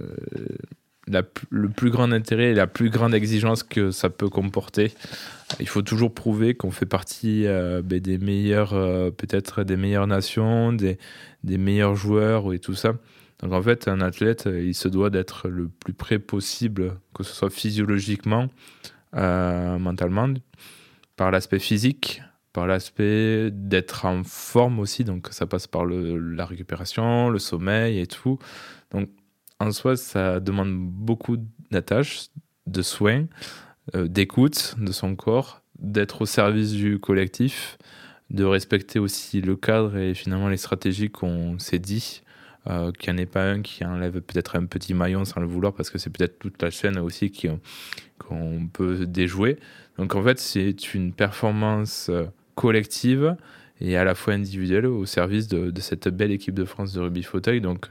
plus 1.69 1.89
grand 1.89 2.11
intérêt 2.11 2.51
et 2.51 2.53
la 2.53 2.67
plus 2.67 2.89
grande 2.89 3.13
exigence 3.13 3.63
que 3.63 3.91
ça 3.91 4.09
peut 4.09 4.30
comporter. 4.30 4.93
Il 5.59 5.67
faut 5.67 5.82
toujours 5.82 6.13
prouver 6.13 6.55
qu'on 6.55 6.71
fait 6.71 6.86
partie 6.86 7.45
euh, 7.45 7.82
ben, 7.84 7.99
des 7.99 8.17
meilleurs, 8.17 8.73
euh, 8.73 9.11
peut-être 9.11 9.63
des 9.63 9.78
meilleures 9.78 10.07
nations, 10.07 10.73
des, 10.73 10.97
des, 11.45 11.57
meilleurs 11.57 11.95
joueurs 11.95 12.53
et 12.53 12.59
tout 12.59 12.75
ça. 12.75 12.93
Donc 13.39 13.53
en 13.53 13.61
fait, 13.61 13.87
un 13.87 14.01
athlète, 14.01 14.47
il 14.51 14.73
se 14.73 14.87
doit 14.87 15.09
d'être 15.09 15.47
le 15.49 15.67
plus 15.67 15.93
près 15.93 16.19
possible, 16.19 16.97
que 17.13 17.23
ce 17.23 17.33
soit 17.33 17.49
physiologiquement, 17.49 18.47
euh, 19.15 19.77
mentalement, 19.77 20.33
par 21.15 21.31
l'aspect 21.31 21.59
physique, 21.59 22.21
par 22.53 22.67
l'aspect 22.67 23.49
d'être 23.51 24.05
en 24.05 24.23
forme 24.23 24.79
aussi. 24.79 25.03
Donc 25.03 25.27
ça 25.31 25.45
passe 25.45 25.67
par 25.67 25.85
la 25.85 26.45
récupération, 26.45 27.29
le 27.29 27.39
sommeil 27.39 27.99
et 27.99 28.07
tout. 28.07 28.39
Donc 28.91 29.09
en 29.59 29.71
soi, 29.71 29.95
ça 29.97 30.39
demande 30.39 30.75
beaucoup 30.75 31.37
d'attaches, 31.71 32.27
de 32.67 32.81
soins, 32.81 33.25
euh, 33.95 34.07
d'écoute 34.07 34.75
de 34.79 34.91
son 34.91 35.15
corps, 35.15 35.61
d'être 35.79 36.21
au 36.21 36.25
service 36.25 36.71
du 36.71 36.99
collectif, 36.99 37.77
de 38.30 38.43
respecter 38.43 38.99
aussi 38.99 39.41
le 39.41 39.55
cadre 39.55 39.97
et 39.97 40.13
finalement 40.13 40.49
les 40.49 40.57
stratégies 40.57 41.09
qu'on 41.09 41.59
s'est 41.59 41.80
dit. 41.80 42.21
Euh, 42.67 42.91
qu'il 42.91 43.13
n'y 43.13 43.19
en 43.19 43.21
ait 43.21 43.28
pas 43.28 43.43
un 43.43 43.61
qui 43.61 43.86
enlève 43.86 44.21
peut-être 44.21 44.55
un 44.55 44.65
petit 44.65 44.95
maillon 44.95 45.23
sans 45.23 45.39
le 45.39 45.45
vouloir 45.45 45.71
parce 45.71 45.91
que 45.91 45.99
c'est 45.99 46.09
peut-être 46.09 46.39
toute 46.39 46.59
la 46.63 46.71
chaîne 46.71 46.97
aussi 46.97 47.32
qu'on 48.17 48.67
peut 48.73 49.05
déjouer. 49.05 49.59
Donc 49.99 50.15
en 50.15 50.23
fait, 50.23 50.39
c'est 50.39 50.95
une 50.95 51.13
performance 51.13 52.09
collective 52.55 53.36
et 53.82 53.97
à 53.97 54.03
la 54.03 54.15
fois 54.15 54.34
individuelle 54.34 54.86
au 54.86 55.05
service 55.05 55.47
de, 55.47 55.71
cette 55.80 56.07
belle 56.07 56.32
équipe 56.32 56.55
de 56.55 56.65
France 56.65 56.93
de 56.93 57.01
rugby 57.01 57.23
fauteuil. 57.23 57.61
Donc 57.61 57.88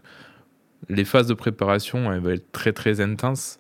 les 0.89 1.05
phases 1.05 1.27
de 1.27 1.35
préparation, 1.35 2.13
elles 2.13 2.21
vont 2.21 2.31
être 2.31 2.51
très 2.53 2.73
très 2.73 3.01
intenses. 3.01 3.59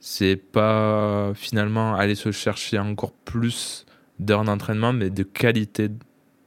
C'est 0.00 0.36
pas 0.36 1.32
finalement 1.34 1.94
aller 1.94 2.14
se 2.14 2.30
chercher 2.30 2.78
encore 2.78 3.12
plus 3.12 3.86
d'heures 4.18 4.44
d'entraînement, 4.44 4.92
mais 4.92 5.10
de 5.10 5.22
qualité 5.22 5.88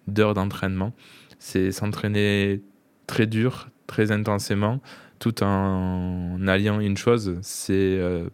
d'heures 0.08 0.34
d'entraînement. 0.34 0.94
C'est 1.40 1.72
s'entraîner 1.72 2.62
très 3.06 3.28
dur, 3.28 3.70
très 3.86 4.12
intensément, 4.12 4.82
tout 5.20 5.44
en 5.44 6.40
alliant 6.48 6.80
une 6.80 6.98
chose, 6.98 7.38
c'est 7.42 7.74
euh, 7.74 8.30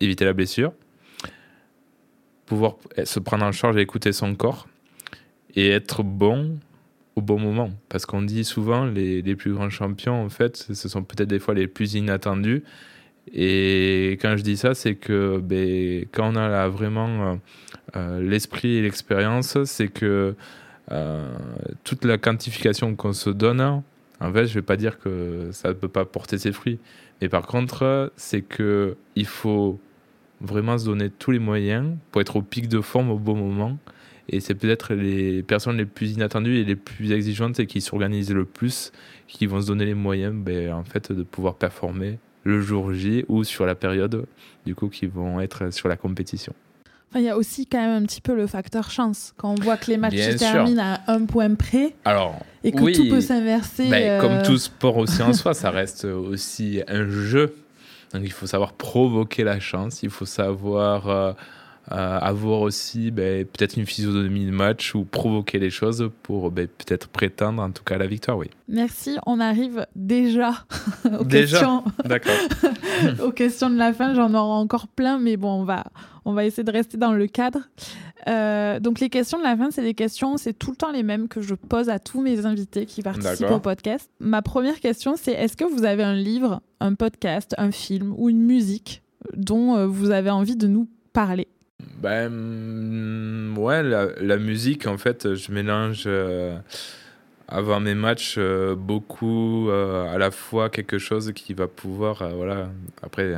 éviter 0.00 0.24
la 0.24 0.32
blessure, 0.32 0.72
pouvoir 2.46 2.76
se 3.04 3.18
prendre 3.18 3.44
en 3.44 3.52
charge 3.52 3.76
et 3.76 3.80
écouter 3.80 4.12
son 4.12 4.34
corps, 4.34 4.68
et 5.54 5.70
être 5.70 6.02
bon 6.02 6.58
au 7.16 7.20
bon 7.20 7.38
moment. 7.38 7.70
Parce 7.88 8.06
qu'on 8.06 8.22
dit 8.22 8.44
souvent, 8.44 8.84
les, 8.84 9.22
les, 9.22 9.36
plus 9.36 9.52
grands 9.52 9.70
champions, 9.70 10.22
en 10.22 10.28
fait, 10.28 10.56
ce 10.56 10.88
sont 10.88 11.02
peut-être 11.02 11.28
des 11.28 11.40
fois 11.40 11.54
les 11.54 11.66
plus 11.66 11.94
inattendus. 11.94 12.62
Et 13.34 14.18
quand 14.22 14.36
je 14.36 14.42
dis 14.42 14.56
ça, 14.56 14.74
c'est 14.74 14.94
que 14.94 15.38
ben, 15.38 16.06
quand 16.12 16.32
on 16.32 16.36
a 16.36 16.68
vraiment 16.68 17.32
euh, 17.32 17.34
euh, 17.96 18.22
l'esprit 18.22 18.76
et 18.76 18.82
l'expérience, 18.82 19.62
c'est 19.64 19.88
que 19.88 20.34
toute 21.84 22.04
la 22.04 22.18
quantification 22.18 22.94
qu'on 22.96 23.12
se 23.12 23.30
donne, 23.30 23.60
en 24.20 24.32
fait, 24.32 24.46
je 24.46 24.54
vais 24.54 24.62
pas 24.62 24.76
dire 24.76 24.98
que 24.98 25.50
ça 25.52 25.68
ne 25.68 25.74
peut 25.74 25.88
pas 25.88 26.04
porter 26.04 26.38
ses 26.38 26.52
fruits. 26.52 26.78
Mais 27.20 27.28
par 27.28 27.46
contre, 27.46 28.12
c'est 28.16 28.42
que 28.42 28.96
il 29.16 29.26
faut 29.26 29.80
vraiment 30.40 30.78
se 30.78 30.84
donner 30.84 31.10
tous 31.10 31.30
les 31.30 31.38
moyens 31.38 31.96
pour 32.10 32.20
être 32.20 32.36
au 32.36 32.42
pic 32.42 32.68
de 32.68 32.80
forme 32.80 33.10
au 33.10 33.18
bon 33.18 33.36
moment 33.36 33.78
et 34.28 34.40
c'est 34.40 34.54
peut-être 34.54 34.94
les 34.94 35.42
personnes 35.42 35.78
les 35.78 35.86
plus 35.86 36.12
inattendues 36.12 36.58
et 36.58 36.64
les 36.64 36.76
plus 36.76 37.12
exigeantes 37.12 37.58
et 37.60 37.66
qui 37.66 37.80
s'organisent 37.80 38.32
le 38.32 38.44
plus 38.44 38.92
qui 39.26 39.46
vont 39.46 39.60
se 39.60 39.66
donner 39.66 39.86
les 39.86 39.94
moyens 39.94 40.34
ben, 40.34 40.72
en 40.72 40.84
fait, 40.84 41.12
de 41.12 41.22
pouvoir 41.22 41.54
performer 41.54 42.18
le 42.44 42.60
jour 42.60 42.92
J 42.92 43.24
ou 43.28 43.42
sur 43.44 43.66
la 43.66 43.74
période 43.74 44.26
du 44.66 44.74
coup 44.74 44.88
qui 44.88 45.06
vont 45.06 45.40
être 45.40 45.72
sur 45.72 45.88
la 45.88 45.96
compétition. 45.96 46.54
Il 47.14 47.22
y 47.22 47.28
a 47.28 47.36
aussi 47.36 47.66
quand 47.66 47.78
même 47.78 48.02
un 48.02 48.06
petit 48.06 48.20
peu 48.20 48.34
le 48.34 48.46
facteur 48.46 48.90
chance. 48.90 49.32
Quand 49.36 49.50
on 49.50 49.62
voit 49.62 49.76
que 49.76 49.90
les 49.90 49.96
matchs 49.96 50.16
se 50.16 50.36
terminent 50.36 50.82
à 50.82 51.12
un 51.12 51.24
point 51.24 51.54
près 51.54 51.94
Alors, 52.04 52.38
et 52.64 52.72
que 52.72 52.94
tout 52.94 53.08
peut 53.08 53.20
s'inverser. 53.20 53.88
Ben, 53.88 54.20
comme 54.20 54.32
euh, 54.32 54.44
tout 54.44 54.58
sport 54.58 54.96
aussi 54.98 55.22
en 55.22 55.32
soi, 55.32 55.54
ça 55.54 55.70
reste 55.70 56.04
aussi 56.04 56.82
un 56.86 57.08
jeu. 57.08 57.54
Donc 58.12 58.22
il 58.24 58.32
faut 58.32 58.46
savoir 58.46 58.72
provoquer 58.72 59.44
la 59.44 59.60
chance, 59.60 60.02
il 60.02 60.10
faut 60.10 60.26
savoir 60.26 61.08
euh, 61.08 61.32
avoir 61.90 62.60
aussi 62.60 63.10
ben, 63.10 63.44
peut-être 63.44 63.76
une 63.76 63.86
physionomie 63.86 64.46
de 64.46 64.50
match 64.50 64.94
ou 64.94 65.04
provoquer 65.04 65.58
les 65.58 65.70
choses 65.70 66.10
pour 66.22 66.50
ben, 66.50 66.66
peut-être 66.66 67.08
prétendre 67.08 67.62
en 67.62 67.70
tout 67.70 67.84
cas 67.84 67.96
à 67.96 67.98
la 67.98 68.06
victoire, 68.06 68.38
oui. 68.38 68.50
Merci, 68.68 69.16
on 69.26 69.40
arrive 69.40 69.86
déjà 69.96 70.66
aux, 71.18 71.24
déjà 71.24 71.58
questions... 71.58 71.84
D'accord. 72.04 72.34
aux 73.24 73.32
questions 73.32 73.70
de 73.70 73.76
la 73.76 73.92
fin. 73.92 74.14
J'en 74.14 74.34
aurai 74.34 74.60
encore 74.60 74.88
plein, 74.88 75.18
mais 75.18 75.36
bon, 75.36 75.60
on 75.60 75.64
va, 75.64 75.84
on 76.24 76.32
va 76.32 76.44
essayer 76.44 76.64
de 76.64 76.72
rester 76.72 76.96
dans 76.96 77.12
le 77.12 77.26
cadre. 77.26 77.60
Euh, 78.28 78.80
donc 78.80 79.00
les 79.00 79.08
questions 79.08 79.38
de 79.38 79.42
la 79.44 79.56
fin, 79.56 79.70
c'est 79.70 79.82
des 79.82 79.94
questions, 79.94 80.36
c'est 80.36 80.52
tout 80.52 80.70
le 80.70 80.76
temps 80.76 80.92
les 80.92 81.02
mêmes 81.02 81.28
que 81.28 81.40
je 81.40 81.54
pose 81.54 81.88
à 81.88 81.98
tous 81.98 82.20
mes 82.20 82.44
invités 82.44 82.84
qui 82.84 83.02
participent 83.02 83.50
au 83.50 83.60
podcast. 83.60 84.10
Ma 84.20 84.42
première 84.42 84.80
question, 84.80 85.14
c'est 85.16 85.32
est-ce 85.32 85.56
que 85.56 85.64
vous 85.64 85.84
avez 85.84 86.02
un 86.02 86.14
livre, 86.14 86.60
un 86.80 86.94
podcast, 86.94 87.54
un 87.58 87.70
film 87.70 88.14
ou 88.16 88.28
une 88.28 88.42
musique 88.42 89.02
dont 89.34 89.76
euh, 89.76 89.86
vous 89.86 90.10
avez 90.10 90.30
envie 90.30 90.56
de 90.56 90.66
nous 90.66 90.88
parler? 91.12 91.48
Ben, 92.00 92.28
mm, 92.30 93.58
ouais, 93.58 93.82
la, 93.82 94.36
musique, 94.36 94.86
en 94.86 94.98
fait, 94.98 95.34
je 95.34 95.52
mélange 95.52 96.04
euh, 96.06 96.56
avant 97.48 97.80
mes 97.80 97.94
matchs 97.94 98.36
euh, 98.38 98.76
beaucoup 98.76 99.68
euh, 99.68 100.12
à 100.14 100.18
la 100.18 100.30
fois 100.30 100.70
quelque 100.70 100.98
chose 100.98 101.32
qui 101.34 101.54
va 101.54 101.66
pouvoir, 101.66 102.28
voilà, 102.36 102.70
après, 103.02 103.34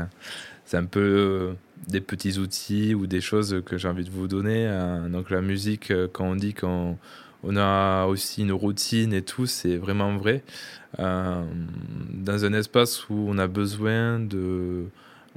c'est 0.66 0.76
un 0.76 0.84
peu 0.84 1.54
des 1.88 2.02
petits 2.02 2.38
outils 2.38 2.94
ou 2.94 3.06
des 3.06 3.22
choses 3.22 3.62
que 3.64 3.78
j'ai 3.78 3.88
envie 3.88 4.04
de 4.04 4.10
vous 4.10 4.28
donner. 4.28 4.66
Hein. 4.66 5.08
donc 5.08 5.30
la 5.30 5.40
musique, 5.40 5.92
quand 6.12 6.24
on 6.24 6.36
dit 6.36 6.52
qu'on 6.52 6.98
on 7.42 7.56
a 7.56 8.04
aussi 8.04 8.42
une 8.42 8.52
routine 8.52 9.14
et 9.14 9.22
tout, 9.22 9.46
c'est 9.46 9.76
vraiment 9.76 10.16
vrai. 10.18 10.42
dans 10.98 12.44
un 12.44 12.52
espace 12.52 13.08
où 13.08 13.26
on 13.28 13.38
a 13.38 13.46
besoin 13.46 14.20
de 14.20 14.84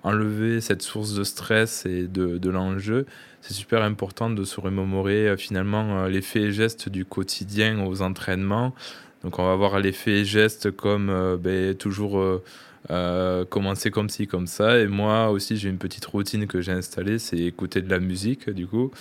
enlever 0.04 0.62
cette 0.62 0.82
source 0.82 1.14
de 1.14 1.24
stress 1.24 1.86
et 1.86 2.08
de, 2.08 2.38
de 2.38 2.50
l'enjeu, 2.50 3.06
c'est 3.42 3.54
super 3.54 3.84
important 3.84 4.30
de 4.30 4.46
se 4.46 4.62
remémorer 4.62 5.28
euh, 5.28 5.38
finalement 5.38 6.00
euh, 6.00 6.10
les 6.10 6.22
faits 6.22 6.44
et 6.44 6.52
gestes 6.54 6.88
du 6.88 7.04
quotidien 7.04 7.86
aux 7.86 8.02
entraînements. 8.02 8.74
Donc 9.24 9.38
on 9.38 9.46
va 9.46 9.56
voir 9.56 9.80
les 9.80 9.92
faits 9.92 10.14
et 10.14 10.26
gestes 10.26 10.72
comme 10.72 11.10
euh, 11.10 11.38
ben, 11.38 11.76
toujours 11.76 12.42
commencer 13.50 13.92
comme 13.92 14.10
ci, 14.10 14.28
comme 14.28 14.48
ça. 14.48 14.80
Et 14.80 14.88
moi 14.88 15.30
aussi 15.30 15.58
j'ai 15.58 15.70
une 15.70 15.78
petite 15.78 16.06
routine 16.06 16.48
que 16.48 16.62
j'ai 16.62 16.74
installée, 16.74 17.20
c'est 17.20 17.38
écouter 17.38 17.82
de 17.82 17.90
la 17.90 18.00
musique 18.00 18.50
du 18.50 18.68
coup. 18.68 18.92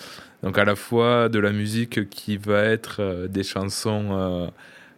Donc 0.44 0.58
à 0.58 0.64
la 0.64 0.76
fois 0.76 1.28
de 1.28 1.40
la 1.40 1.50
musique 1.50 2.08
qui 2.08 2.36
va 2.36 2.62
être 2.62 3.26
des 3.28 3.42
chansons 3.42 4.52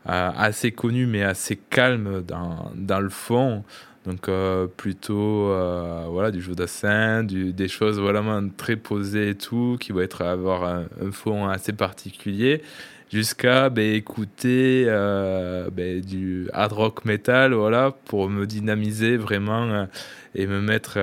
assez 0.05 0.73
connues 0.73 1.07
mais 1.07 1.23
assez 1.23 1.57
calmes 1.57 2.23
dans, 2.27 2.73
dans 2.75 3.01
le 3.01 3.09
fond. 3.09 3.65
Donc 4.07 4.29
euh, 4.29 4.67
plutôt 4.67 5.49
euh, 5.49 6.05
voilà 6.11 6.31
du 6.31 6.43
jeu 6.43 6.55
d'assin, 6.55 7.25
des 7.25 7.69
choses 7.69 7.99
vraiment 7.99 8.47
très 8.55 8.77
posées 8.77 9.31
et 9.31 9.35
tout, 9.35 9.79
qui 9.81 9.93
vont 9.93 10.01
être 10.01 10.23
avoir 10.23 10.65
un, 10.65 10.85
fond 11.11 11.49
assez 11.49 11.73
particulier, 11.73 12.63
jusqu'à 13.11 13.71
ben, 13.71 13.95
écouter 13.95 14.85
euh, 14.89 15.71
ben, 15.71 16.03
du 16.03 16.49
hard 16.53 16.73
rock 16.73 17.05
metal, 17.07 17.55
voilà, 17.55 17.93
pour 18.05 18.29
me 18.29 18.47
dynamiser 18.47 19.17
vraiment 19.17 19.89
et 20.35 20.47
me 20.47 20.61
mettre 20.61 20.99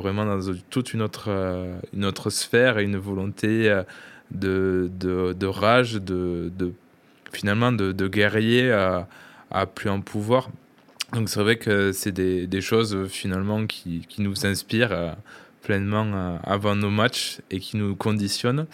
vraiment 0.00 0.24
dans 0.24 0.40
toute 0.70 0.94
une 0.94 1.02
autre, 1.02 1.28
une 1.92 2.06
autre 2.06 2.30
sphère 2.30 2.78
et 2.78 2.84
une 2.84 2.96
volonté 2.96 3.82
de, 4.30 4.90
de, 4.98 5.46
rage, 5.46 5.94
de, 5.94 6.50
finalement 7.32 7.70
de, 7.72 8.08
guerrier 8.08 8.72
à 9.50 9.66
plus 9.66 9.90
en 9.90 10.00
pouvoir. 10.00 10.48
Donc 11.12 11.28
c'est 11.28 11.40
vrai 11.40 11.56
que 11.56 11.92
c'est 11.92 12.12
des, 12.12 12.46
des, 12.46 12.60
choses 12.60 12.94
euh, 12.94 13.06
finalement 13.06 13.66
qui, 13.66 14.06
qui 14.08 14.22
nous 14.22 14.46
inspirent 14.46 14.92
euh, 14.92 15.12
pleinement 15.62 16.06
euh, 16.06 16.36
avant 16.44 16.76
nos 16.76 16.90
matchs 16.90 17.40
et 17.50 17.58
qui 17.58 17.76
nous 17.76 17.96
conditionnent. 17.96 18.66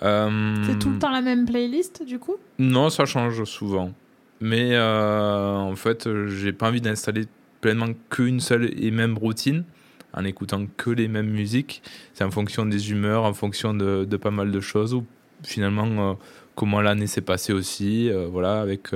c'est 0.00 0.78
tout 0.78 0.90
le 0.90 0.98
temps 0.98 1.10
la 1.10 1.20
même 1.20 1.46
playlist 1.46 2.04
du 2.04 2.18
coup? 2.18 2.36
Non, 2.58 2.90
ça 2.90 3.06
change 3.06 3.42
souvent. 3.44 3.92
Mais 4.40 4.78
en 4.78 5.74
fait, 5.76 6.08
j'ai 6.26 6.52
pas 6.52 6.68
envie 6.68 6.80
d'installer 6.80 7.24
pleinement 7.60 7.88
qu'une 8.10 8.40
seule 8.40 8.70
et 8.78 8.90
même 8.90 9.16
routine 9.16 9.64
en 10.12 10.24
écoutant 10.24 10.66
que 10.76 10.90
les 10.90 11.08
mêmes 11.08 11.30
musiques. 11.30 11.82
C'est 12.12 12.24
en 12.24 12.30
fonction 12.30 12.66
des 12.66 12.90
humeurs, 12.90 13.24
en 13.24 13.32
fonction 13.32 13.72
de, 13.72 14.04
de 14.04 14.16
pas 14.18 14.30
mal 14.30 14.50
de 14.50 14.60
choses 14.60 14.92
ou 14.92 15.06
finalement 15.42 16.18
comment 16.56 16.82
l'année 16.82 17.06
s'est 17.06 17.22
passée 17.22 17.54
aussi, 17.54 18.10
voilà, 18.30 18.60
avec 18.60 18.90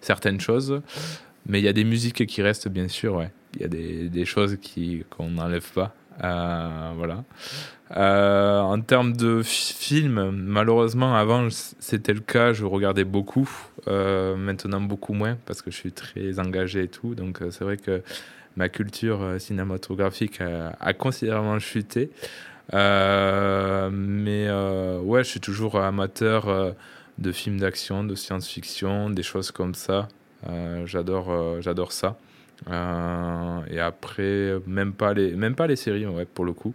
certaines 0.00 0.40
choses. 0.40 0.80
Mais 1.48 1.60
il 1.60 1.64
y 1.64 1.68
a 1.68 1.72
des 1.72 1.84
musiques 1.84 2.26
qui 2.26 2.42
restent, 2.42 2.68
bien 2.68 2.88
sûr, 2.88 3.16
ouais. 3.16 3.30
Il 3.54 3.62
y 3.62 3.64
a 3.64 3.68
des, 3.68 4.08
des 4.08 4.24
choses 4.24 4.58
qu'on 5.10 5.30
n'enlève 5.30 5.72
pas. 5.72 5.94
Euh, 6.22 6.92
voilà. 6.96 7.24
Euh, 7.96 8.60
en 8.60 8.80
termes 8.80 9.14
de 9.14 9.42
films, 9.42 10.30
malheureusement, 10.32 11.14
avant, 11.14 11.48
c'était 11.50 12.12
le 12.12 12.20
cas, 12.20 12.52
je 12.52 12.64
regardais 12.64 13.04
beaucoup. 13.04 13.48
Euh, 13.86 14.36
maintenant, 14.36 14.80
beaucoup 14.80 15.14
moins, 15.14 15.36
parce 15.46 15.62
que 15.62 15.70
je 15.70 15.76
suis 15.76 15.92
très 15.92 16.38
engagé 16.38 16.84
et 16.84 16.88
tout. 16.88 17.14
Donc, 17.14 17.40
c'est 17.50 17.64
vrai 17.64 17.76
que 17.76 18.02
ma 18.56 18.68
culture 18.68 19.36
cinématographique 19.38 20.40
a, 20.40 20.92
considérablement 20.92 21.58
chuté. 21.58 22.10
mais 22.72 24.50
ouais, 24.50 25.24
je 25.24 25.28
suis 25.28 25.40
toujours 25.40 25.80
amateur 25.80 26.74
de 27.18 27.32
films 27.32 27.58
d'action, 27.58 28.04
de 28.04 28.14
science-fiction, 28.14 29.10
des 29.10 29.22
choses 29.22 29.50
comme 29.50 29.74
ça. 29.74 30.08
Euh, 30.46 30.86
j'adore, 30.86 31.30
euh, 31.30 31.60
j'adore 31.60 31.92
ça. 31.92 32.18
Euh, 32.68 33.60
et 33.70 33.80
après, 33.80 34.58
même 34.66 34.92
pas 34.92 35.14
les, 35.14 35.32
même 35.34 35.54
pas 35.54 35.66
les 35.66 35.76
séries, 35.76 36.06
ouais, 36.06 36.24
pour 36.24 36.44
le 36.44 36.52
coup. 36.52 36.74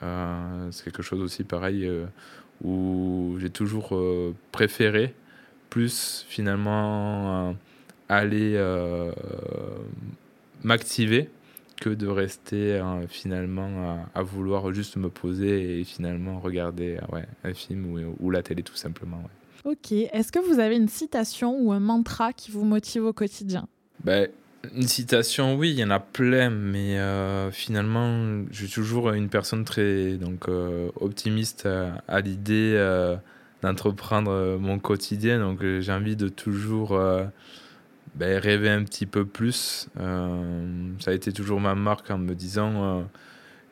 c'est 0.00 0.84
quelque 0.84 1.02
chose 1.02 1.20
aussi 1.20 1.44
pareil 1.44 1.90
où 2.64 3.36
j'ai 3.40 3.50
toujours 3.50 3.98
préféré 4.52 5.14
plus 5.70 6.24
finalement 6.28 7.54
aller 8.08 8.58
m'activer 10.62 11.28
que 11.80 11.90
de 11.90 12.06
rester 12.06 12.80
finalement 13.08 14.06
à, 14.14 14.22
vouloir 14.22 14.72
juste 14.72 14.96
me 14.96 15.08
poser 15.08 15.80
et 15.80 15.84
finalement 15.84 16.40
regarder 16.40 16.98
ouais, 17.10 17.26
un 17.44 17.54
film 17.54 17.86
ou, 17.92 18.16
ou, 18.20 18.30
la 18.30 18.42
télé 18.42 18.62
tout 18.62 18.76
simplement. 18.76 19.18
Ouais. 19.18 19.41
Ok. 19.64 19.92
Est-ce 19.92 20.32
que 20.32 20.40
vous 20.40 20.58
avez 20.58 20.76
une 20.76 20.88
citation 20.88 21.56
ou 21.60 21.72
un 21.72 21.80
mantra 21.80 22.32
qui 22.32 22.50
vous 22.50 22.64
motive 22.64 23.04
au 23.04 23.12
quotidien? 23.12 23.68
Ben, 24.04 24.28
Une 24.74 24.88
citation, 24.88 25.54
oui, 25.56 25.70
il 25.70 25.78
y 25.78 25.84
en 25.84 25.90
a 25.90 26.00
plein, 26.00 26.50
mais 26.50 26.98
euh, 26.98 27.50
finalement, 27.50 28.44
je 28.50 28.66
suis 28.66 28.74
toujours 28.74 29.10
une 29.12 29.28
personne 29.28 29.64
très 29.64 30.14
donc, 30.14 30.48
euh, 30.48 30.90
optimiste 31.00 31.68
à, 32.08 32.20
l'idée 32.20 32.74
euh, 32.76 33.16
d'entreprendre 33.62 34.58
mon 34.58 34.78
quotidien. 34.78 35.38
Donc, 35.38 35.60
j'ai 35.62 35.92
envie 35.92 36.16
de 36.16 36.28
toujours 36.28 36.98
ben, 38.16 38.38
rêver 38.38 38.70
un 38.70 38.82
petit 38.82 39.06
peu 39.06 39.24
plus. 39.24 39.88
ça 39.96 41.10
a 41.10 41.14
été 41.14 41.32
toujours 41.32 41.60
ma 41.60 41.76
marque 41.76 42.10
en 42.10 42.18
me 42.18 42.34
disant 42.34 43.06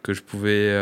que 0.03 0.14
je 0.14 0.22
pouvais 0.22 0.74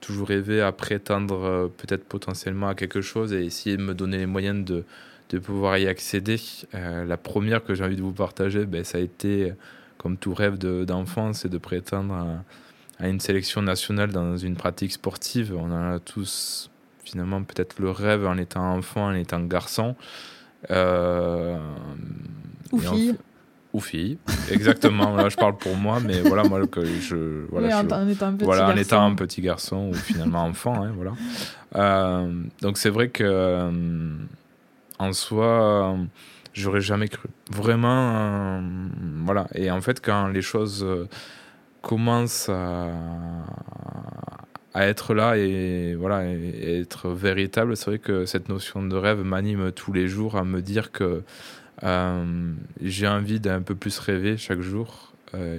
toujours 0.00 0.28
rêver 0.28 0.60
à 0.60 0.72
prétendre 0.72 1.70
peut-être 1.76 2.04
potentiellement 2.04 2.68
à 2.68 2.74
quelque 2.74 3.00
chose 3.00 3.32
et 3.32 3.44
essayer 3.44 3.76
de 3.76 3.82
me 3.82 3.94
donner 3.94 4.18
les 4.18 4.26
moyens 4.26 4.64
de 4.64 4.84
de 5.30 5.38
pouvoir 5.38 5.78
y 5.78 5.86
accéder. 5.86 6.40
Euh, 6.74 7.04
la 7.04 7.16
première 7.16 7.64
que 7.64 7.74
j'ai 7.74 7.84
envie 7.84 7.96
de 7.96 8.02
vous 8.02 8.12
partager, 8.12 8.66
ben, 8.66 8.84
ça 8.84 8.98
a 8.98 9.00
été, 9.00 9.52
comme 9.98 10.16
tout 10.16 10.34
rêve 10.34 10.58
d'enfant, 10.58 11.32
c'est 11.32 11.48
de 11.48 11.58
prétendre 11.58 12.42
à, 12.98 13.08
une 13.08 13.20
sélection 13.20 13.62
nationale 13.62 14.12
dans 14.12 14.36
une 14.36 14.56
pratique 14.56 14.92
sportive. 14.92 15.54
On 15.56 15.70
en 15.72 15.94
a 15.94 15.98
tous 15.98 16.70
finalement 17.04 17.42
peut-être 17.42 17.80
le 17.80 17.90
rêve 17.90 18.26
en 18.26 18.38
étant 18.38 18.76
enfant, 18.76 19.06
en 19.06 19.14
étant 19.14 19.40
garçon. 19.40 19.96
Euh, 20.70 21.58
ou 22.72 22.78
fille. 22.78 23.16
Ou 23.74 23.80
fille, 23.80 24.16
exactement. 24.50 25.14
Là, 25.14 25.28
je 25.28 25.36
parle 25.36 25.56
pour 25.58 25.76
moi, 25.76 25.98
mais 26.00 26.22
voilà, 26.22 26.44
moi, 26.44 26.66
que 26.66 26.82
je. 26.84 27.44
Voilà, 27.50 27.80
en, 27.80 28.08
étant 28.08 28.28
un 28.28 28.32
petit 28.34 28.44
voilà, 28.44 28.62
garçon. 28.62 28.72
en 28.72 28.80
étant 28.80 29.04
un 29.04 29.14
petit 29.14 29.42
garçon 29.42 29.88
ou 29.90 29.94
finalement 29.94 30.44
enfant, 30.44 30.82
hein, 30.82 30.92
voilà. 30.96 31.12
Euh, 31.76 32.32
donc, 32.62 32.78
c'est 32.78 32.90
vrai 32.90 33.08
que 33.08 33.70
en 34.98 35.12
soi, 35.12 35.92
euh, 35.92 36.04
j'aurais 36.52 36.80
jamais 36.80 37.08
cru. 37.08 37.28
Vraiment, 37.50 38.12
euh, 38.14 38.60
voilà. 39.24 39.46
Et 39.54 39.70
en 39.70 39.80
fait, 39.80 40.00
quand 40.00 40.28
les 40.28 40.42
choses 40.42 40.84
euh, 40.84 41.08
commencent 41.82 42.48
à, 42.48 42.92
être 44.76 45.14
là 45.14 45.36
et 45.36 45.94
voilà 45.94 46.26
et, 46.26 46.80
être 46.80 47.08
véritable, 47.10 47.76
c'est 47.76 47.86
vrai 47.86 47.98
que 47.98 48.26
cette 48.26 48.48
notion 48.48 48.82
de 48.84 48.96
rêve 48.96 49.22
m'anime 49.22 49.70
tous 49.72 49.92
les 49.92 50.08
jours 50.08 50.36
à 50.36 50.44
me 50.44 50.60
dire 50.60 50.90
que 50.90 51.22
j'ai 51.84 53.06
envie 53.06 53.40
d'un 53.40 53.60
peu 53.60 53.74
plus 53.74 53.98
rêver 53.98 54.36
chaque 54.36 54.60
jour 54.60 55.12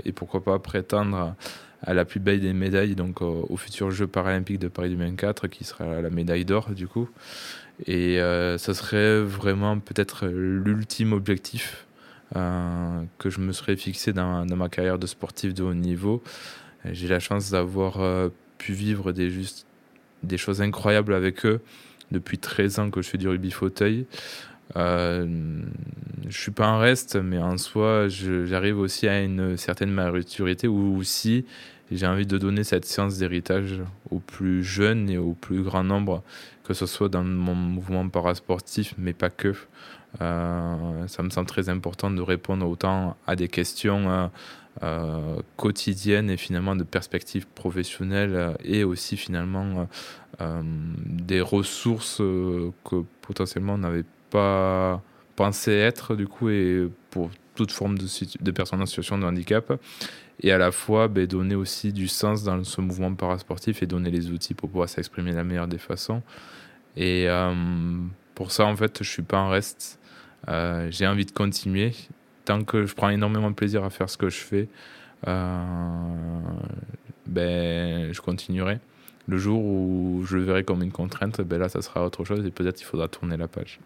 et 0.03 0.11
pourquoi 0.11 0.43
pas 0.43 0.57
prétendre 0.59 1.35
à 1.81 1.93
la 1.93 2.05
plus 2.05 2.19
belle 2.19 2.39
des 2.39 2.53
médailles, 2.53 2.95
donc 2.95 3.21
au, 3.21 3.55
futur 3.57 3.91
Jeux 3.91 4.07
paralympiques 4.07 4.59
de 4.59 4.67
Paris 4.67 4.89
2024, 4.89 5.47
qui 5.47 5.63
sera 5.63 6.01
la 6.01 6.09
médaille 6.09 6.45
d'or 6.45 6.71
du 6.71 6.87
coup. 6.87 7.09
Et 7.85 8.19
euh, 8.19 8.57
ça 8.57 8.73
serait 8.73 9.21
vraiment 9.21 9.79
peut-être 9.79 10.27
l'ultime 10.27 11.13
objectif 11.13 11.85
euh, 12.35 13.03
que 13.19 13.29
je 13.29 13.39
me 13.39 13.51
serais 13.51 13.75
fixé 13.75 14.13
dans, 14.13 14.45
ma 14.45 14.69
carrière 14.69 14.97
de 14.97 15.07
sportif 15.07 15.53
de 15.53 15.63
haut 15.63 15.73
niveau. 15.73 16.23
J'ai 16.85 17.07
la 17.07 17.19
chance 17.19 17.51
d'avoir 17.51 17.99
euh, 17.99 18.29
pu 18.57 18.73
vivre 18.73 19.11
des 19.11 20.37
choses 20.37 20.61
incroyables 20.61 21.13
avec 21.13 21.45
eux 21.45 21.61
depuis 22.11 22.37
13 22.37 22.79
ans 22.79 22.89
que 22.89 23.01
je 23.01 23.09
fais 23.09 23.17
du 23.17 23.27
rugby 23.27 23.51
fauteuil. 23.51 24.05
Euh, 24.77 25.61
je 26.27 26.37
suis 26.37 26.51
pas 26.51 26.67
en 26.67 26.79
reste, 26.79 27.15
mais 27.15 27.37
en 27.37 27.57
soi, 27.57 28.07
j'arrive 28.09 28.79
aussi 28.79 29.07
à 29.07 29.21
une 29.21 29.57
certaine 29.57 29.91
maturité 29.91 30.67
où 30.67 30.97
aussi 30.97 31.45
j'ai 31.91 32.07
envie 32.07 32.25
de 32.25 32.37
donner 32.37 32.63
cette 32.63 32.85
séance 32.85 33.17
d'héritage 33.19 33.81
aux 34.09 34.19
plus 34.19 34.63
jeunes 34.63 35.09
et 35.09 35.17
au 35.17 35.33
plus 35.33 35.61
grand 35.61 35.83
nombre 35.83 36.23
que 36.63 36.73
ce 36.73 36.87
soit 36.87 37.09
dans 37.09 37.23
mon 37.23 37.53
mouvement 37.53 38.09
parasportif, 38.09 38.95
mais 38.97 39.13
pas 39.13 39.29
que. 39.29 39.53
Euh, 40.21 41.07
ça 41.07 41.23
me 41.23 41.29
semble 41.29 41.47
très 41.47 41.69
important 41.69 42.09
de 42.09 42.21
répondre 42.21 42.67
autant 42.67 43.17
à 43.27 43.35
des 43.35 43.47
questions 43.47 44.09
euh, 44.09 44.27
euh, 44.83 45.41
quotidiennes 45.57 46.29
et 46.29 46.37
finalement 46.37 46.75
de 46.75 46.83
perspectives 46.83 47.47
professionnelles 47.47 48.55
et 48.63 48.83
aussi 48.83 49.17
finalement 49.17 49.87
des 50.39 51.39
ressources 51.39 52.17
que 52.17 53.03
potentiellement 53.21 53.75
on 53.75 53.79
n'avait 53.79 54.03
pas 54.29 55.01
pensé 55.35 55.71
être 55.71 56.15
du 56.15 56.27
coup 56.27 56.49
et 56.49 56.89
pour 57.09 57.29
toute 57.55 57.71
forme 57.71 57.97
de, 57.97 58.05
de 58.41 58.51
personnes 58.51 58.81
en 58.81 58.85
situation 58.85 59.17
de 59.17 59.25
handicap 59.25 59.73
et 60.41 60.51
à 60.51 60.57
la 60.57 60.71
fois 60.71 61.07
ben, 61.07 61.25
donner 61.25 61.55
aussi 61.55 61.93
du 61.93 62.07
sens 62.07 62.43
dans 62.43 62.63
ce 62.63 62.81
mouvement 62.81 63.13
parasportif 63.13 63.81
et 63.83 63.87
donner 63.87 64.11
les 64.11 64.31
outils 64.31 64.53
pour 64.53 64.69
pouvoir 64.69 64.89
s'exprimer 64.89 65.31
de 65.31 65.37
la 65.37 65.43
meilleure 65.43 65.67
des 65.67 65.77
façons. 65.77 66.21
Et 66.97 67.25
euh, 67.27 67.53
pour 68.35 68.51
ça, 68.51 68.65
en 68.65 68.75
fait, 68.75 69.03
je 69.03 69.09
suis 69.09 69.21
pas 69.21 69.37
en 69.37 69.49
reste. 69.49 69.99
Euh, 70.49 70.87
j'ai 70.91 71.07
envie 71.07 71.25
de 71.25 71.31
continuer. 71.31 71.93
Tant 72.43 72.63
que 72.63 72.85
je 72.85 72.93
prends 72.93 73.09
énormément 73.09 73.49
de 73.49 73.55
plaisir 73.55 73.83
à 73.83 73.89
faire 73.89 74.09
ce 74.09 74.17
que 74.17 74.29
je 74.29 74.37
fais, 74.37 74.67
euh, 75.27 75.63
ben, 77.25 78.13
je 78.13 78.21
continuerai. 78.21 78.79
Le 79.27 79.37
jour 79.37 79.63
où 79.63 80.23
je 80.25 80.37
le 80.37 80.43
verrai 80.43 80.63
comme 80.63 80.83
une 80.83 80.91
contrainte, 80.91 81.41
ben 81.41 81.59
là, 81.59 81.67
ça 81.67 81.81
sera 81.81 82.05
autre 82.05 82.23
chose 82.23 82.45
et 82.45 82.51
peut-être 82.51 82.79
il 82.79 82.83
faudra 82.83 83.07
tourner 83.07 83.37
la 83.37 83.47
page. 83.47 83.79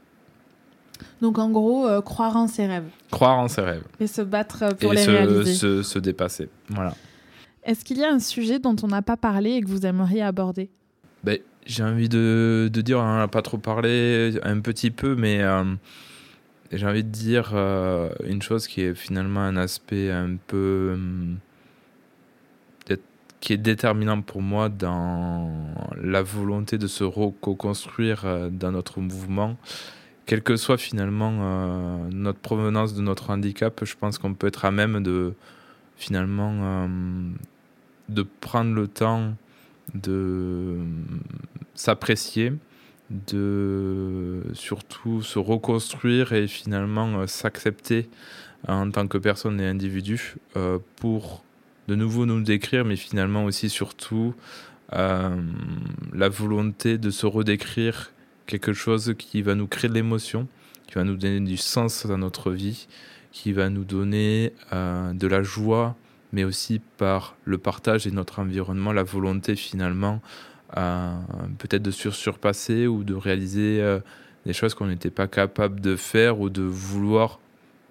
Donc 1.22 1.38
en 1.38 1.50
gros, 1.50 1.88
croire 2.02 2.36
en 2.36 2.48
ses 2.48 2.68
rêves. 2.68 2.90
Croire 3.12 3.38
en 3.38 3.48
ses 3.48 3.62
rêves. 3.62 3.84
Et 4.00 4.08
se 4.08 4.22
battre 4.22 4.76
pour 4.76 4.94
les 4.94 5.06
réaliser. 5.06 5.54
Se, 5.54 5.84
se 5.84 6.00
dépasser. 6.00 6.50
Voilà. 6.70 6.94
Est-ce 7.64 7.84
qu'il 7.86 7.98
y 7.98 8.04
a 8.04 8.12
un 8.12 8.20
sujet 8.20 8.60
dont 8.60 8.76
on 8.84 8.88
n'a 8.88 9.02
pas 9.02 9.18
parlé 9.18 9.52
et 9.52 9.62
que 9.62 9.68
vous 9.68 9.86
aimeriez 9.86 10.22
aborder? 10.22 10.70
Ben, 11.24 11.40
j'ai 11.66 11.84
envie 11.84 12.10
de, 12.10 12.70
de 12.72 12.82
dire, 12.82 13.00
on 13.00 13.04
n'en 13.04 13.20
a 13.20 13.28
pas 13.28 13.42
trop 13.42 13.58
parlé, 13.58 14.40
un 14.44 14.60
petit 14.60 14.92
peu, 14.92 15.16
mais 15.16 15.42
euh, 15.42 15.64
j'ai 16.72 16.88
envie 16.88 17.04
de 17.04 17.10
dire 17.10 17.52
euh, 17.54 18.10
une 18.24 18.42
chose 18.42 18.68
qui 18.68 18.82
est 18.82 18.96
finalement 18.96 19.42
un 19.42 19.58
aspect 19.58 20.10
un 20.10 20.38
peu. 20.48 20.96
Euh, 20.98 21.36
qui 23.42 23.54
est 23.54 23.58
déterminant 23.58 24.22
pour 24.22 24.42
moi 24.42 24.68
dans 24.68 25.50
la 25.96 26.22
volonté 26.22 26.78
de 26.78 26.88
se 26.88 27.06
co-construire 27.06 28.50
dans 28.52 28.74
notre 28.74 29.00
mouvement. 29.00 29.56
Quelle 30.30 30.44
que 30.44 30.58
soit 30.58 30.78
finalement 30.78 31.32
notre 32.12 32.38
provenance 32.38 32.94
de 32.94 33.02
notre 33.02 33.32
handicap, 33.32 33.84
je 33.84 33.96
pense 33.96 34.20
qu'on 34.20 34.36
peut 34.36 34.46
être 34.46 34.64
à 34.64 34.70
même 34.70 35.02
de 35.02 35.34
finalement 35.98 36.88
de 38.10 38.22
prendre 38.40 38.76
le 38.76 38.88
temps 38.88 39.34
de 39.96 40.78
s'apprécier, 41.74 42.54
de 43.10 44.44
surtout 44.54 45.24
se 45.24 45.40
reconstruire 45.40 46.34
et 46.34 46.46
finalement 46.46 47.22
euh, 47.22 47.26
s'accepter 47.26 48.08
en 48.68 48.92
tant 48.92 49.08
que 49.08 49.18
personne 49.18 49.60
et 49.60 49.66
individu 49.66 50.36
euh, 50.58 50.78
pour 50.98 51.44
de 51.88 51.96
nouveau 51.96 52.28
nous 52.28 52.44
décrire, 52.44 52.86
mais 52.86 52.98
finalement 52.98 53.46
aussi 53.46 53.68
surtout 53.68 54.36
euh, 54.94 55.42
la 56.14 56.30
volonté 56.30 57.00
de 57.00 57.10
se 57.10 57.26
redécrire 57.26 58.12
quelque 58.50 58.74
chose 58.74 59.14
qui 59.16 59.44
va 59.44 59.54
nous 59.54 59.68
créer 59.68 59.90
de 59.90 59.94
l'émotion, 59.94 60.48
qui 60.88 60.96
va 60.96 61.04
nous 61.04 61.16
donner 61.16 61.40
du 61.40 61.56
sens 61.56 62.08
dans 62.08 62.18
notre 62.18 62.52
vie, 62.52 62.88
qui 63.32 63.54
va 63.54 63.70
nous 63.70 63.84
donner 63.84 64.54
de 64.72 65.28
la 65.28 65.44
joie, 65.44 65.96
mais 66.34 66.44
aussi 66.44 66.82
par 66.98 67.36
le 67.46 67.60
partage 67.60 68.08
et 68.08 68.12
notre 68.12 68.40
environnement, 68.40 68.92
la 68.92 69.04
volonté 69.04 69.56
finalement 69.56 70.20
euh, 70.78 71.16
peut-être 71.58 71.84
de 71.84 71.92
sur 71.92 72.16
surpasser 72.16 72.88
ou 72.88 73.04
de 73.04 73.14
réaliser 73.14 73.82
euh, 73.82 74.00
des 74.46 74.54
choses 74.54 74.74
qu'on 74.74 74.88
n'était 74.88 75.10
pas 75.12 75.28
capable 75.28 75.80
de 75.80 75.96
faire 75.96 76.40
ou 76.40 76.50
de 76.50 76.62
vouloir 76.62 77.40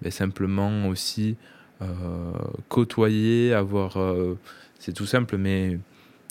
mais 0.02 0.10
simplement 0.10 0.86
aussi 0.88 1.36
euh, 1.82 1.86
côtoyer, 2.68 3.52
avoir... 3.52 3.96
c'est 4.78 4.92
tout 4.92 5.06
simple, 5.06 5.36
mais 5.36 5.78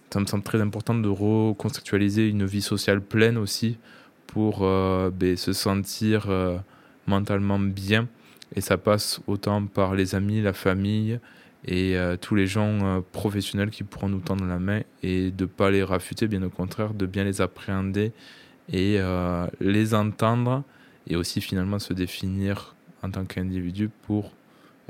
ça 0.10 0.22
me 0.22 0.26
semble 0.26 0.44
très 0.44 0.62
important 0.62 0.96
de 0.96 1.10
reconceptualiser 1.10 2.30
une 2.30 2.46
vie 2.46 2.62
sociale 2.62 3.02
pleine 3.02 3.38
aussi 3.38 3.78
pour 4.38 4.60
ben, 4.60 5.36
se 5.36 5.52
sentir 5.52 6.28
mentalement 7.08 7.58
bien. 7.58 8.08
Et 8.56 8.62
ça 8.62 8.78
passe 8.78 9.20
autant 9.26 9.66
par 9.66 9.96
les 9.96 10.14
amis, 10.14 10.42
la 10.42 10.54
famille, 10.54 11.20
et 11.66 11.98
euh, 11.98 12.18
tous 12.18 12.36
les 12.36 12.46
gens 12.46 12.86
euh, 12.86 13.02
professionnels 13.12 13.72
qui 13.72 13.84
pourront 13.84 14.10
nous 14.10 14.20
tendre 14.20 14.46
la 14.46 14.60
main 14.60 14.82
et 15.02 15.32
de 15.32 15.44
ne 15.46 15.50
pas 15.50 15.72
les 15.72 15.84
rafuter, 15.84 16.28
bien 16.28 16.44
au 16.44 16.52
contraire, 16.52 16.94
de 16.94 17.08
bien 17.08 17.24
les 17.24 17.42
appréhender 17.42 18.12
et 18.72 18.98
euh, 19.00 19.48
les 19.60 19.96
entendre 19.96 20.64
et 21.08 21.16
aussi 21.16 21.42
finalement 21.42 21.80
se 21.80 21.94
définir 21.94 22.76
en 23.02 23.10
tant 23.10 23.26
qu'individu 23.26 23.90
pour 24.04 24.32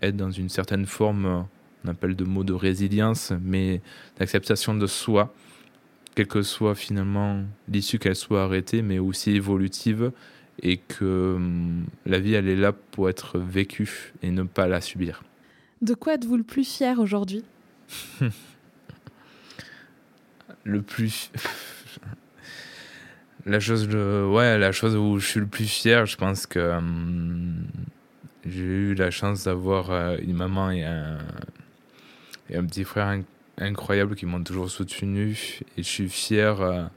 être 0.01 0.17
dans 0.17 0.31
une 0.31 0.49
certaine 0.49 0.85
forme, 0.85 1.45
on 1.85 1.89
appelle 1.89 2.15
de 2.15 2.25
mot 2.25 2.43
de 2.43 2.53
résilience, 2.53 3.31
mais 3.41 3.81
d'acceptation 4.19 4.75
de 4.75 4.87
soi, 4.87 5.33
quelle 6.17 6.25
que 6.25 6.41
soit 6.41 6.73
finalement 6.73 7.43
l'issue 7.67 7.99
qu'elle 7.99 8.15
soit 8.15 8.41
arrêtée, 8.41 8.81
mais 8.81 8.97
aussi 8.97 9.33
évolutive 9.33 10.11
et 10.63 10.77
que 10.77 11.35
hum, 11.35 11.85
la 12.07 12.17
vie 12.17 12.33
elle 12.33 12.47
est 12.47 12.55
là 12.55 12.71
pour 12.71 13.07
être 13.07 13.37
vécue 13.37 14.13
et 14.23 14.31
ne 14.31 14.41
pas 14.41 14.65
la 14.67 14.81
subir. 14.81 15.21
De 15.83 15.93
quoi 15.93 16.15
êtes-vous 16.15 16.37
le 16.37 16.43
plus 16.43 16.67
fier 16.67 16.97
aujourd'hui? 16.97 17.43
Le 20.63 20.81
plus. 20.81 21.31
la 23.45 23.59
chose, 23.59 23.87
ouais, 23.87 24.57
la 24.57 24.71
chose 24.71 24.95
où 24.97 25.19
je 25.19 25.25
suis 25.25 25.39
le 25.39 25.45
plus 25.45 25.67
fier, 25.69 26.07
je 26.07 26.17
pense 26.17 26.47
que 26.47 26.77
hum, 26.77 27.67
j'ai 28.43 28.63
eu 28.63 28.95
la 28.95 29.11
chance 29.11 29.43
d'avoir 29.43 30.15
une 30.15 30.33
maman 30.33 30.71
et 30.71 30.83
un, 30.83 31.19
et 32.49 32.57
un 32.57 32.65
petit 32.65 32.85
frère 32.85 33.07
incroyable 33.57 34.15
qui 34.15 34.25
m'ont 34.25 34.43
toujours 34.43 34.69
soutenu 34.69 35.61
et 35.77 35.83
je 35.83 35.87
suis 35.87 36.09
fier 36.09 36.89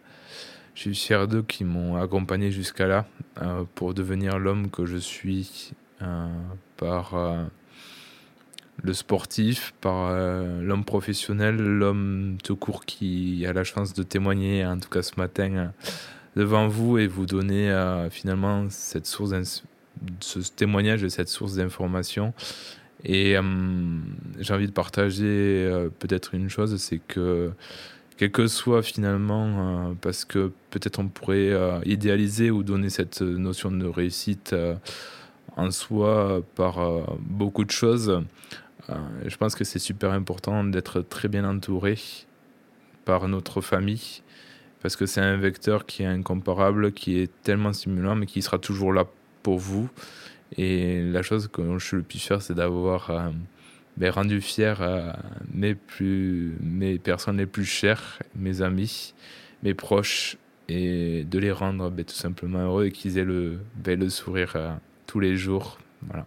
je 0.81 0.81
suis 0.83 0.95
fier 0.95 1.29
d'eux 1.29 1.43
qui 1.43 1.65
m'ont 1.65 2.01
accompagné 2.01 2.51
jusqu'à 2.51 2.87
là 2.87 3.07
euh, 3.43 3.65
pour 3.75 3.93
devenir 3.93 4.39
l'homme 4.39 4.71
que 4.71 4.87
je 4.87 4.97
suis 4.97 5.73
euh, 6.01 6.27
par 6.79 7.15
euh, 7.15 7.45
le 8.83 8.95
sportif, 8.95 9.75
par 9.83 10.11
l'homme 10.11 10.87
professionnel, 10.87 11.57
l'homme 11.57 12.39
tout 12.43 12.57
court 12.57 12.87
qui 12.87 13.45
a 13.45 13.53
la 13.53 13.63
chance 13.63 13.93
de 13.93 14.03
témoigner, 14.03 14.65
en 14.65 14.79
tout 14.79 14.89
cas 14.89 15.03
ce 15.03 15.21
matin, 15.21 15.75
devant 16.35 16.67
vous 16.67 16.97
et 16.97 17.07
vous 17.07 17.27
donner 17.27 17.71
finalement 18.11 18.71
cette 18.71 19.05
source 19.05 19.35
ce 20.21 20.39
témoignage 20.39 21.05
et 21.05 21.11
cette 21.11 21.29
source 21.29 21.57
d'information. 21.57 22.33
Et 23.05 23.37
j'ai 24.41 24.55
envie 24.55 24.67
de 24.67 24.73
partager 24.73 25.89
peut-être 25.99 26.35
une 26.35 26.51
chose, 26.51 26.77
c'est 26.77 26.99
que 26.99 27.51
quel 28.21 28.31
que 28.33 28.49
soit 28.49 28.83
finalement, 28.83 29.47
euh, 29.89 29.95
parce 29.99 30.27
que 30.27 30.53
peut-être 30.69 30.99
on 30.99 31.09
pourrait 31.09 31.49
euh, 31.53 31.81
idéaliser 31.87 32.51
ou 32.51 32.63
donner 32.63 32.91
cette 32.91 33.23
notion 33.23 33.71
de 33.71 33.87
réussite 33.87 34.53
euh, 34.53 34.75
en 35.57 35.71
soi 35.71 36.43
par 36.55 36.81
beaucoup 37.19 37.65
de 37.65 37.71
choses. 37.71 38.23
je 39.25 39.37
pense 39.39 39.55
que 39.55 39.65
c'est 39.65 39.79
super 39.79 40.13
important 40.13 40.65
d'être 40.65 41.01
très 41.01 41.29
bien 41.29 41.49
entouré 41.49 41.99
par 43.07 43.27
notre 43.27 43.63
famille, 43.63 44.23
parce 44.83 44.97
que 44.97 45.07
c'est 45.07 45.23
un 45.23 45.39
vecteur 45.39 45.87
qui 45.87 46.03
est 46.03 46.07
incomparable, 46.07 46.93
qui 46.93 47.21
est 47.21 47.31
tellement 47.43 47.73
stimulant, 47.73 48.17
mais 48.17 48.27
qui 48.27 48.43
sera 48.43 48.59
toujours 48.59 48.93
là 48.93 49.07
pour 49.43 49.59
vous. 49.59 49.89
Et 50.57 51.03
la 51.03 51.23
chose 51.23 51.49
que 51.49 51.63
je 51.79 51.85
suis 51.85 51.97
le 51.97 52.03
plus 52.03 52.19
fier, 52.19 52.43
c'est 52.43 52.55
d'avoir 52.55 53.33
ben, 53.97 54.11
rendu 54.11 54.41
fier 54.41 54.81
à 54.83 55.19
mes, 55.53 55.75
plus, 55.75 56.57
mes 56.61 56.99
personnes 56.99 57.37
les 57.37 57.47
plus 57.47 57.65
chères, 57.65 58.19
mes 58.35 58.63
amis, 58.63 59.15
mes 59.63 59.75
proches, 59.75 60.37
et 60.71 61.25
de 61.25 61.39
les 61.39 61.53
rendre 61.53 61.91
ben, 61.91 62.05
tout 62.05 62.15
simplement 62.15 62.61
heureux 62.61 62.87
et 62.87 62.93
qu'ils 62.93 63.19
aient 63.19 63.25
le, 63.25 63.59
ben, 63.77 63.99
le 63.99 64.09
sourire 64.09 64.53
euh, 64.55 64.73
tous 65.07 65.21
les 65.21 65.37
jours. 65.37 65.79
Voilà. 66.03 66.27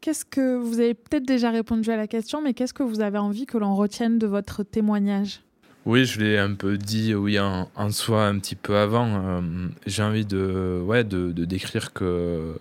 Qu'est-ce 0.00 0.24
que 0.24 0.56
vous 0.56 0.80
avez 0.80 0.94
peut-être 0.94 1.26
déjà 1.26 1.50
répondu 1.50 1.90
à 1.90 1.96
la 1.96 2.06
question, 2.06 2.42
mais 2.42 2.54
qu'est-ce 2.54 2.74
que 2.74 2.82
vous 2.82 3.00
avez 3.00 3.18
envie 3.18 3.46
que 3.46 3.58
l'on 3.58 3.74
retienne 3.74 4.18
de 4.18 4.26
votre 4.26 4.62
témoignage? 4.62 5.42
Oui, 5.86 6.04
je 6.04 6.20
l'ai 6.20 6.36
un 6.36 6.54
peu 6.54 6.76
dit 6.76 7.14
oui 7.14 7.38
en, 7.38 7.90
soi 7.90 8.26
un 8.26 8.38
petit 8.38 8.56
peu 8.56 8.76
avant. 8.76 9.06
Euh, 9.06 9.40
j'ai 9.86 10.02
envie 10.02 10.26
de, 10.26 10.82
ouais, 10.84 11.04
de, 11.04 11.32
de, 11.32 11.44
décrire 11.44 11.92
que 11.92 12.58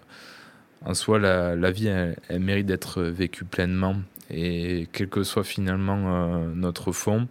en 0.86 0.94
soi 0.94 1.20
la, 1.20 1.72
vie 1.72 1.88
elle 1.88 2.40
mérite 2.40 2.66
d'être 2.66 3.02
vécue 3.04 3.46
pleinement 3.46 3.96
et 4.30 4.88
quel 4.92 5.10
que 5.10 5.24
soit 5.24 5.44
finalement 5.44 6.04
euh, 6.08 6.54
notre 6.54 6.92
fond, 6.92 7.28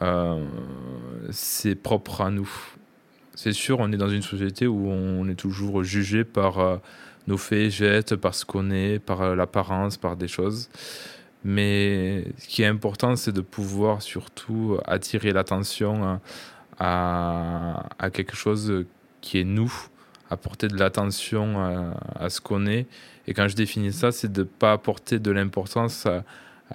euh, 0.00 0.44
c'est 1.30 1.74
propre 1.74 2.22
à 2.22 2.30
nous. 2.30 2.50
C'est 3.34 3.52
sûr, 3.52 3.80
on 3.80 3.92
est 3.92 3.96
dans 3.96 4.08
une 4.08 4.22
société 4.22 4.66
où 4.66 4.88
on 4.88 5.28
est 5.28 5.34
toujours 5.34 5.82
jugé 5.82 6.24
par 6.24 6.58
euh, 6.58 6.76
nos 7.26 7.36
faits 7.36 7.58
et 7.58 7.70
gestes, 7.70 8.16
par 8.16 8.34
ce 8.34 8.44
qu'on 8.44 8.70
est, 8.70 8.98
par 8.98 9.36
l'apparence, 9.36 9.96
par 9.96 10.16
des 10.16 10.28
choses. 10.28 10.70
Mais 11.44 12.24
ce 12.38 12.46
qui 12.46 12.62
est 12.62 12.66
important, 12.66 13.16
c'est 13.16 13.32
de 13.32 13.40
pouvoir 13.40 14.00
surtout 14.00 14.78
attirer 14.86 15.32
l'attention 15.32 16.20
à, 16.78 17.88
à, 17.98 18.10
quelque 18.10 18.36
chose 18.36 18.84
qui 19.20 19.38
est 19.38 19.44
nous, 19.44 19.72
apporter 20.32 20.68
de 20.68 20.76
l'attention 20.76 21.60
à, 22.16 22.30
ce 22.30 22.40
qu'on 22.40 22.66
est 22.66 22.86
et 23.26 23.34
quand 23.34 23.48
je 23.48 23.54
définis 23.54 23.92
ça, 23.92 24.12
c'est 24.12 24.32
de 24.32 24.42
ne 24.42 24.46
pas 24.46 24.72
apporter 24.72 25.18
de 25.18 25.30
l'importance 25.30 26.06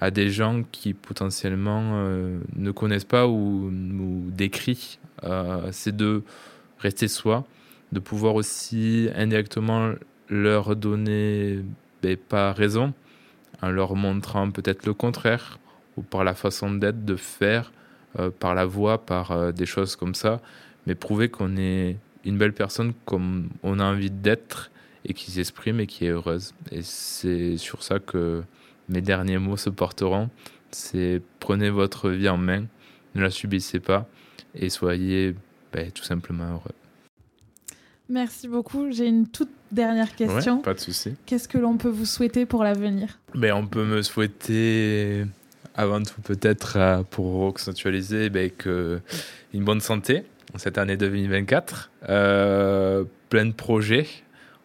à, 0.00 0.10
des 0.10 0.30
gens 0.30 0.62
qui 0.70 0.94
potentiellement 0.94 1.90
euh, 1.94 2.38
ne 2.54 2.70
connaissent 2.70 3.04
pas 3.04 3.26
ou 3.26 3.68
nous 3.72 4.30
décrivent. 4.30 4.96
Euh, 5.24 5.68
c'est 5.72 5.96
de 5.96 6.22
rester 6.78 7.08
soi, 7.08 7.44
de 7.90 7.98
pouvoir 7.98 8.36
aussi 8.36 9.08
indirectement 9.16 9.94
leur 10.28 10.76
donner 10.76 11.64
ben, 12.02 12.16
pas 12.16 12.52
raison, 12.52 12.94
en 13.60 13.70
leur 13.70 13.96
montrant 13.96 14.50
peut-être 14.52 14.86
le 14.86 14.94
contraire, 14.94 15.58
ou 15.96 16.02
par 16.02 16.22
la 16.22 16.34
façon 16.34 16.70
d'être, 16.70 17.04
de 17.04 17.16
faire, 17.16 17.72
euh, 18.20 18.30
par 18.30 18.54
la 18.54 18.66
voix, 18.66 19.04
par 19.04 19.52
des 19.52 19.66
choses 19.66 19.96
comme 19.96 20.14
ça, 20.14 20.40
mais 20.86 20.94
prouver 20.94 21.28
qu'on 21.28 21.56
est 21.56 21.96
une 22.28 22.38
belle 22.38 22.52
personne 22.52 22.92
comme 23.04 23.48
on 23.62 23.80
a 23.80 23.84
envie 23.84 24.10
d'être 24.10 24.70
et 25.04 25.14
qui 25.14 25.30
s'exprime 25.30 25.80
et 25.80 25.86
qui 25.86 26.06
est 26.06 26.10
heureuse. 26.10 26.54
Et 26.70 26.82
c'est 26.82 27.56
sur 27.56 27.82
ça 27.82 27.98
que 27.98 28.42
mes 28.88 29.00
derniers 29.00 29.38
mots 29.38 29.56
se 29.56 29.70
porteront. 29.70 30.28
C'est 30.70 31.22
prenez 31.40 31.70
votre 31.70 32.10
vie 32.10 32.28
en 32.28 32.36
main, 32.36 32.64
ne 33.14 33.22
la 33.22 33.30
subissez 33.30 33.80
pas 33.80 34.06
et 34.54 34.68
soyez 34.70 35.34
ben, 35.72 35.90
tout 35.90 36.04
simplement 36.04 36.52
heureux. 36.52 36.74
Merci 38.10 38.48
beaucoup. 38.48 38.90
J'ai 38.90 39.06
une 39.06 39.28
toute 39.28 39.50
dernière 39.70 40.14
question. 40.14 40.58
pas 40.58 40.74
de 40.74 40.80
souci. 40.80 41.14
Qu'est-ce 41.26 41.48
que 41.48 41.58
l'on 41.58 41.76
peut 41.76 41.90
vous 41.90 42.06
souhaiter 42.06 42.46
pour 42.46 42.64
l'avenir? 42.64 43.18
Ben, 43.34 43.52
On 43.52 43.66
peut 43.66 43.84
me 43.84 44.02
souhaiter, 44.02 45.26
avant 45.74 46.02
tout 46.02 46.20
peut-être, 46.22 46.76
euh, 46.76 47.02
pour 47.02 47.48
accentualiser, 47.48 48.30
ben, 48.30 48.50
que 48.50 49.00
une 49.52 49.64
bonne 49.64 49.80
santé 49.80 50.24
cette 50.56 50.78
année 50.78 50.96
2024, 50.96 51.90
euh, 52.08 53.04
plein 53.28 53.46
de 53.46 53.52
projets, 53.52 54.06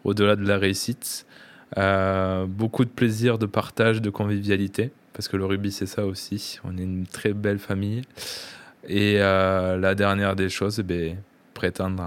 au-delà 0.03 0.35
de 0.35 0.47
la 0.47 0.57
réussite. 0.57 1.25
Euh, 1.77 2.45
beaucoup 2.45 2.85
de 2.85 2.89
plaisir, 2.89 3.37
de 3.37 3.45
partage, 3.45 4.01
de 4.01 4.09
convivialité, 4.09 4.91
parce 5.13 5.27
que 5.27 5.37
le 5.37 5.45
rugby 5.45 5.71
c'est 5.71 5.87
ça 5.87 6.05
aussi. 6.05 6.59
On 6.63 6.77
est 6.77 6.83
une 6.83 7.07
très 7.07 7.33
belle 7.33 7.59
famille. 7.59 8.03
Et 8.87 9.17
euh, 9.19 9.77
la 9.77 9.95
dernière 9.95 10.35
des 10.35 10.49
choses, 10.49 10.79
eh 10.79 10.83
ben, 10.83 11.17
prétendre 11.53 12.03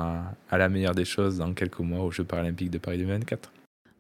à, 0.51 0.59
la 0.59 0.69
meilleure 0.69 0.95
des 0.95 1.05
choses 1.05 1.39
dans 1.39 1.53
quelques 1.53 1.81
mois 1.81 2.05
aux 2.05 2.11
Jeux 2.11 2.25
paralympiques 2.25 2.71
de 2.71 2.79
Paris 2.79 2.99
2024. 2.99 3.51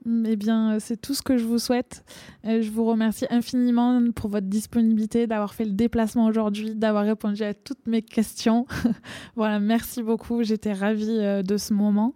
Eh 0.06 0.36
bien, 0.36 0.78
c'est 0.78 1.00
tout 1.00 1.14
ce 1.14 1.22
que 1.22 1.36
je 1.36 1.44
vous 1.44 1.58
souhaite. 1.58 2.04
Euh, 2.46 2.62
je 2.62 2.70
vous 2.70 2.84
remercie 2.84 3.26
infiniment 3.30 4.00
pour 4.14 4.30
votre 4.30 4.46
disponibilité, 4.46 5.26
d'avoir 5.26 5.54
fait 5.54 5.64
le 5.64 5.72
déplacement 5.72 6.26
aujourd'hui, 6.26 6.74
d'avoir 6.74 7.04
répondu 7.04 7.42
à 7.42 7.54
toutes 7.54 7.86
mes 7.86 8.02
questions. 8.02 8.66
voilà, 9.36 9.58
merci 9.58 10.02
beaucoup. 10.02 10.42
J'étais 10.42 10.72
ravie 10.72 11.42
de 11.42 11.56
ce 11.56 11.74
moment. 11.74 12.14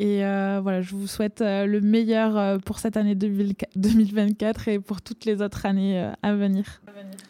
Et 0.00 0.24
euh, 0.24 0.60
voilà, 0.62 0.80
je 0.80 0.94
vous 0.94 1.08
souhaite 1.08 1.40
euh, 1.40 1.66
le 1.66 1.80
meilleur 1.80 2.36
euh, 2.36 2.58
pour 2.58 2.78
cette 2.78 2.96
année 2.96 3.16
2024 3.16 4.68
et 4.68 4.78
pour 4.78 5.02
toutes 5.02 5.24
les 5.24 5.42
autres 5.42 5.66
années 5.66 6.12
à 6.22 6.34
venir. 6.34 6.80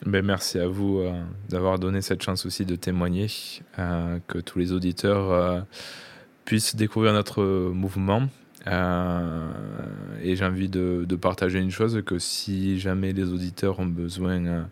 Ben, 0.04 0.24
merci 0.24 0.58
à 0.58 0.68
vous 0.68 1.02
d'avoir 1.48 1.78
donné 1.78 2.02
cette 2.02 2.22
chance 2.22 2.44
aussi 2.44 2.66
de 2.66 2.76
témoigner, 2.76 3.26
que 3.76 4.38
tous 4.38 4.58
les 4.58 4.72
auditeurs 4.72 5.66
puissent 6.44 6.76
découvrir 6.76 7.12
notre 7.12 7.42
mouvement. 7.72 8.28
Et 8.68 10.36
j'ai 10.36 10.44
envie 10.44 10.68
de, 10.68 11.06
partager 11.16 11.58
une 11.58 11.70
chose, 11.70 12.02
que 12.04 12.18
si 12.18 12.78
jamais 12.78 13.12
les 13.12 13.32
auditeurs 13.32 13.80
ont 13.80 13.86
besoin 13.86 14.66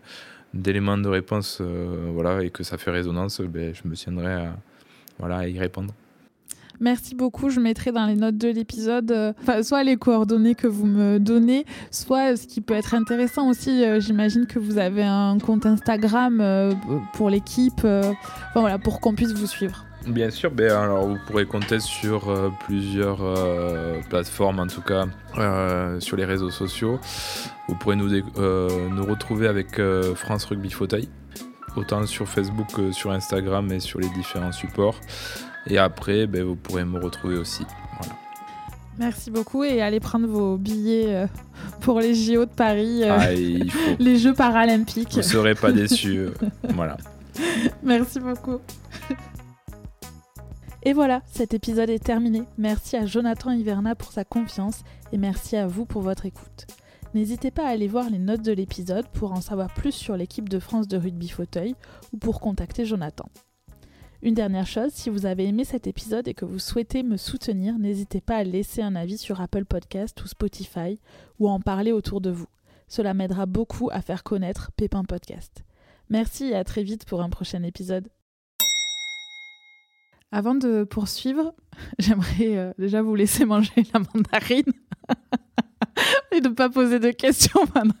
d'éléments 0.53 0.97
de 0.97 1.07
réponse 1.07 1.61
voilà, 1.61 2.43
et 2.43 2.49
que 2.49 2.63
ça 2.63 2.77
fait 2.77 2.91
résonance, 2.91 3.41
ben, 3.41 3.73
je 3.73 3.87
me 3.87 3.95
tiendrai 3.95 4.33
à, 4.33 4.57
voilà, 5.19 5.37
à 5.37 5.47
y 5.47 5.59
répondre. 5.59 5.93
Merci 6.79 7.15
beaucoup. 7.15 7.49
Je 7.49 7.59
mettrai 7.59 7.91
dans 7.91 8.05
les 8.05 8.15
notes 8.15 8.37
de 8.37 8.49
l'épisode 8.49 9.11
euh, 9.11 9.63
soit 9.63 9.83
les 9.83 9.97
coordonnées 9.97 10.55
que 10.55 10.67
vous 10.67 10.85
me 10.85 11.19
donnez, 11.19 11.65
soit 11.91 12.35
ce 12.35 12.45
qui 12.45 12.61
peut 12.61 12.75
être 12.75 12.93
intéressant 12.93 13.49
aussi. 13.49 13.83
Euh, 13.83 13.99
j'imagine 13.99 14.45
que 14.45 14.59
vous 14.59 14.77
avez 14.77 15.03
un 15.03 15.37
compte 15.39 15.65
Instagram 15.65 16.39
euh, 16.39 16.73
pour 17.13 17.29
l'équipe, 17.29 17.85
voilà, 18.53 18.77
pour 18.77 19.01
qu'on 19.01 19.15
puisse 19.15 19.33
vous 19.33 19.47
suivre. 19.47 19.86
Bien 20.07 20.29
sûr, 20.29 20.51
ben 20.51 20.71
alors 20.71 21.05
vous 21.05 21.17
pourrez 21.27 21.45
compter 21.45 21.79
sur 21.79 22.33
plusieurs 22.65 23.19
plateformes, 24.09 24.59
en 24.59 24.67
tout 24.67 24.81
cas 24.81 25.05
sur 25.99 26.15
les 26.17 26.25
réseaux 26.25 26.49
sociaux. 26.49 26.99
Vous 27.67 27.75
pourrez 27.75 27.95
nous, 27.95 28.09
nous 28.09 29.05
retrouver 29.05 29.47
avec 29.47 29.81
France 30.15 30.45
Rugby 30.45 30.71
Fauteuil, 30.71 31.09
autant 31.75 32.05
sur 32.05 32.27
Facebook 32.27 32.67
que 32.73 32.91
sur 32.91 33.11
Instagram 33.11 33.71
et 33.71 33.79
sur 33.79 33.99
les 33.99 34.09
différents 34.09 34.53
supports. 34.53 34.99
Et 35.69 35.77
après, 35.77 36.27
ben, 36.27 36.43
vous 36.43 36.55
pourrez 36.55 36.85
me 36.85 36.99
retrouver 36.99 37.37
aussi. 37.37 37.65
Merci 38.97 39.29
beaucoup 39.29 39.63
et 39.63 39.81
allez 39.81 39.99
prendre 39.99 40.27
vos 40.27 40.57
billets 40.57 41.15
euh, 41.15 41.27
pour 41.81 41.99
les 41.99 42.15
JO 42.15 42.45
de 42.45 42.49
Paris, 42.49 43.03
euh, 43.03 43.17
ah, 43.19 43.31
les 43.99 44.17
Jeux 44.17 44.33
paralympiques. 44.33 45.11
Vous 45.11 45.17
ne 45.17 45.21
serez 45.21 45.55
pas 45.55 45.71
déçus. 45.73 46.17
Euh, 46.17 46.31
voilà. 46.73 46.97
Merci 47.83 48.19
beaucoup. 48.19 48.59
Et 50.83 50.93
voilà, 50.93 51.21
cet 51.25 51.53
épisode 51.53 51.89
est 51.89 52.03
terminé. 52.03 52.43
Merci 52.57 52.95
à 52.95 53.05
Jonathan 53.05 53.51
Hiverna 53.51 53.95
pour 53.95 54.11
sa 54.11 54.23
confiance 54.23 54.83
et 55.11 55.17
merci 55.17 55.57
à 55.57 55.67
vous 55.67 55.85
pour 55.85 56.01
votre 56.01 56.25
écoute. 56.25 56.67
N'hésitez 57.13 57.51
pas 57.51 57.65
à 57.65 57.71
aller 57.71 57.87
voir 57.87 58.09
les 58.09 58.19
notes 58.19 58.43
de 58.43 58.51
l'épisode 58.51 59.07
pour 59.07 59.31
en 59.31 59.41
savoir 59.41 59.73
plus 59.73 59.93
sur 59.93 60.15
l'équipe 60.15 60.49
de 60.49 60.59
France 60.59 60.87
de 60.87 60.97
rugby 60.97 61.29
fauteuil 61.29 61.75
ou 62.13 62.17
pour 62.17 62.39
contacter 62.39 62.85
Jonathan. 62.85 63.27
Une 64.21 64.33
dernière 64.33 64.67
chose, 64.67 64.91
si 64.93 65.09
vous 65.09 65.25
avez 65.25 65.45
aimé 65.45 65.63
cet 65.63 65.87
épisode 65.87 66.27
et 66.27 66.33
que 66.33 66.45
vous 66.45 66.59
souhaitez 66.59 67.03
me 67.03 67.17
soutenir, 67.17 67.77
n'hésitez 67.77 68.19
pas 68.19 68.37
à 68.37 68.43
laisser 68.43 68.81
un 68.81 68.95
avis 68.95 69.17
sur 69.17 69.41
Apple 69.41 69.65
Podcast 69.65 70.21
ou 70.23 70.27
Spotify 70.27 70.99
ou 71.39 71.47
à 71.47 71.51
en 71.51 71.59
parler 71.59 71.91
autour 71.91 72.19
de 72.21 72.31
vous. 72.31 72.47
Cela 72.87 73.13
m'aidera 73.13 73.45
beaucoup 73.45 73.89
à 73.91 74.01
faire 74.01 74.23
connaître 74.23 74.71
Pépin 74.75 75.03
Podcast. 75.03 75.63
Merci 76.09 76.45
et 76.45 76.55
à 76.55 76.63
très 76.63 76.83
vite 76.83 77.05
pour 77.05 77.21
un 77.21 77.29
prochain 77.29 77.63
épisode. 77.63 78.07
Avant 80.31 80.55
de 80.55 80.83
poursuivre, 80.83 81.53
j'aimerais 81.99 82.57
euh, 82.57 82.71
déjà 82.77 83.01
vous 83.01 83.15
laisser 83.15 83.45
manger 83.45 83.71
la 83.93 83.99
mandarine 83.99 84.65
et 86.31 86.41
ne 86.41 86.49
pas 86.49 86.69
poser 86.69 86.99
de 86.99 87.11
questions 87.11 87.61
maintenant. 87.73 87.93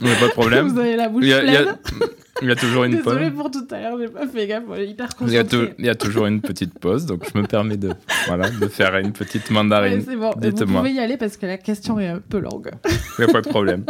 Mais 0.00 0.14
pas 0.16 0.26
de 0.28 0.32
problème. 0.32 0.68
Vous 0.68 0.78
avez 0.78 0.96
la 0.96 1.08
bouche 1.08 1.22
Il 1.24 1.28
y 1.28 1.34
a, 1.34 1.44
il 1.44 1.52
y 1.52 1.56
a- 1.56 1.74
pleine. 1.74 1.76
il 2.42 2.48
y 2.48 2.50
a 2.50 2.56
toujours 2.56 2.84
une 2.84 2.96
Désolée 2.96 3.30
pause. 3.30 3.36
pour 3.38 3.50
tout 3.50 3.66
à 3.70 3.80
l'heure, 3.80 3.98
j'ai 3.98 4.08
pas 4.08 4.26
fait 4.26 4.46
gaffe, 4.46 4.64
on 4.68 4.74
est 4.74 4.88
hyper 4.88 5.08
Il 5.20 5.30
y, 5.30 5.38
a 5.38 5.44
il 5.78 5.84
y 5.84 5.88
a 5.88 5.94
toujours 5.94 6.26
une 6.26 6.40
petite 6.40 6.78
pause, 6.78 7.06
donc 7.06 7.22
je 7.32 7.38
me 7.38 7.46
permets 7.46 7.76
de, 7.76 7.92
voilà, 8.26 8.50
de 8.50 8.66
faire 8.66 8.96
une 8.96 9.12
petite 9.12 9.48
Ouais, 9.50 9.54
mandarine. 9.54 10.02
c'est 10.04 10.16
bon, 10.16 10.32
vous 10.36 10.66
pouvez 10.66 10.92
y 10.92 10.98
aller 10.98 11.16
parce 11.16 11.36
que 11.36 11.46
la 11.46 11.58
question 11.58 12.00
est 12.00 12.08
un 12.08 12.18
peu 12.20 12.38
longue. 12.38 12.70
Il 13.18 13.24
n'y 13.24 13.30
a 13.30 13.32
pas 13.32 13.40
de 13.42 13.48
problème. 13.48 13.84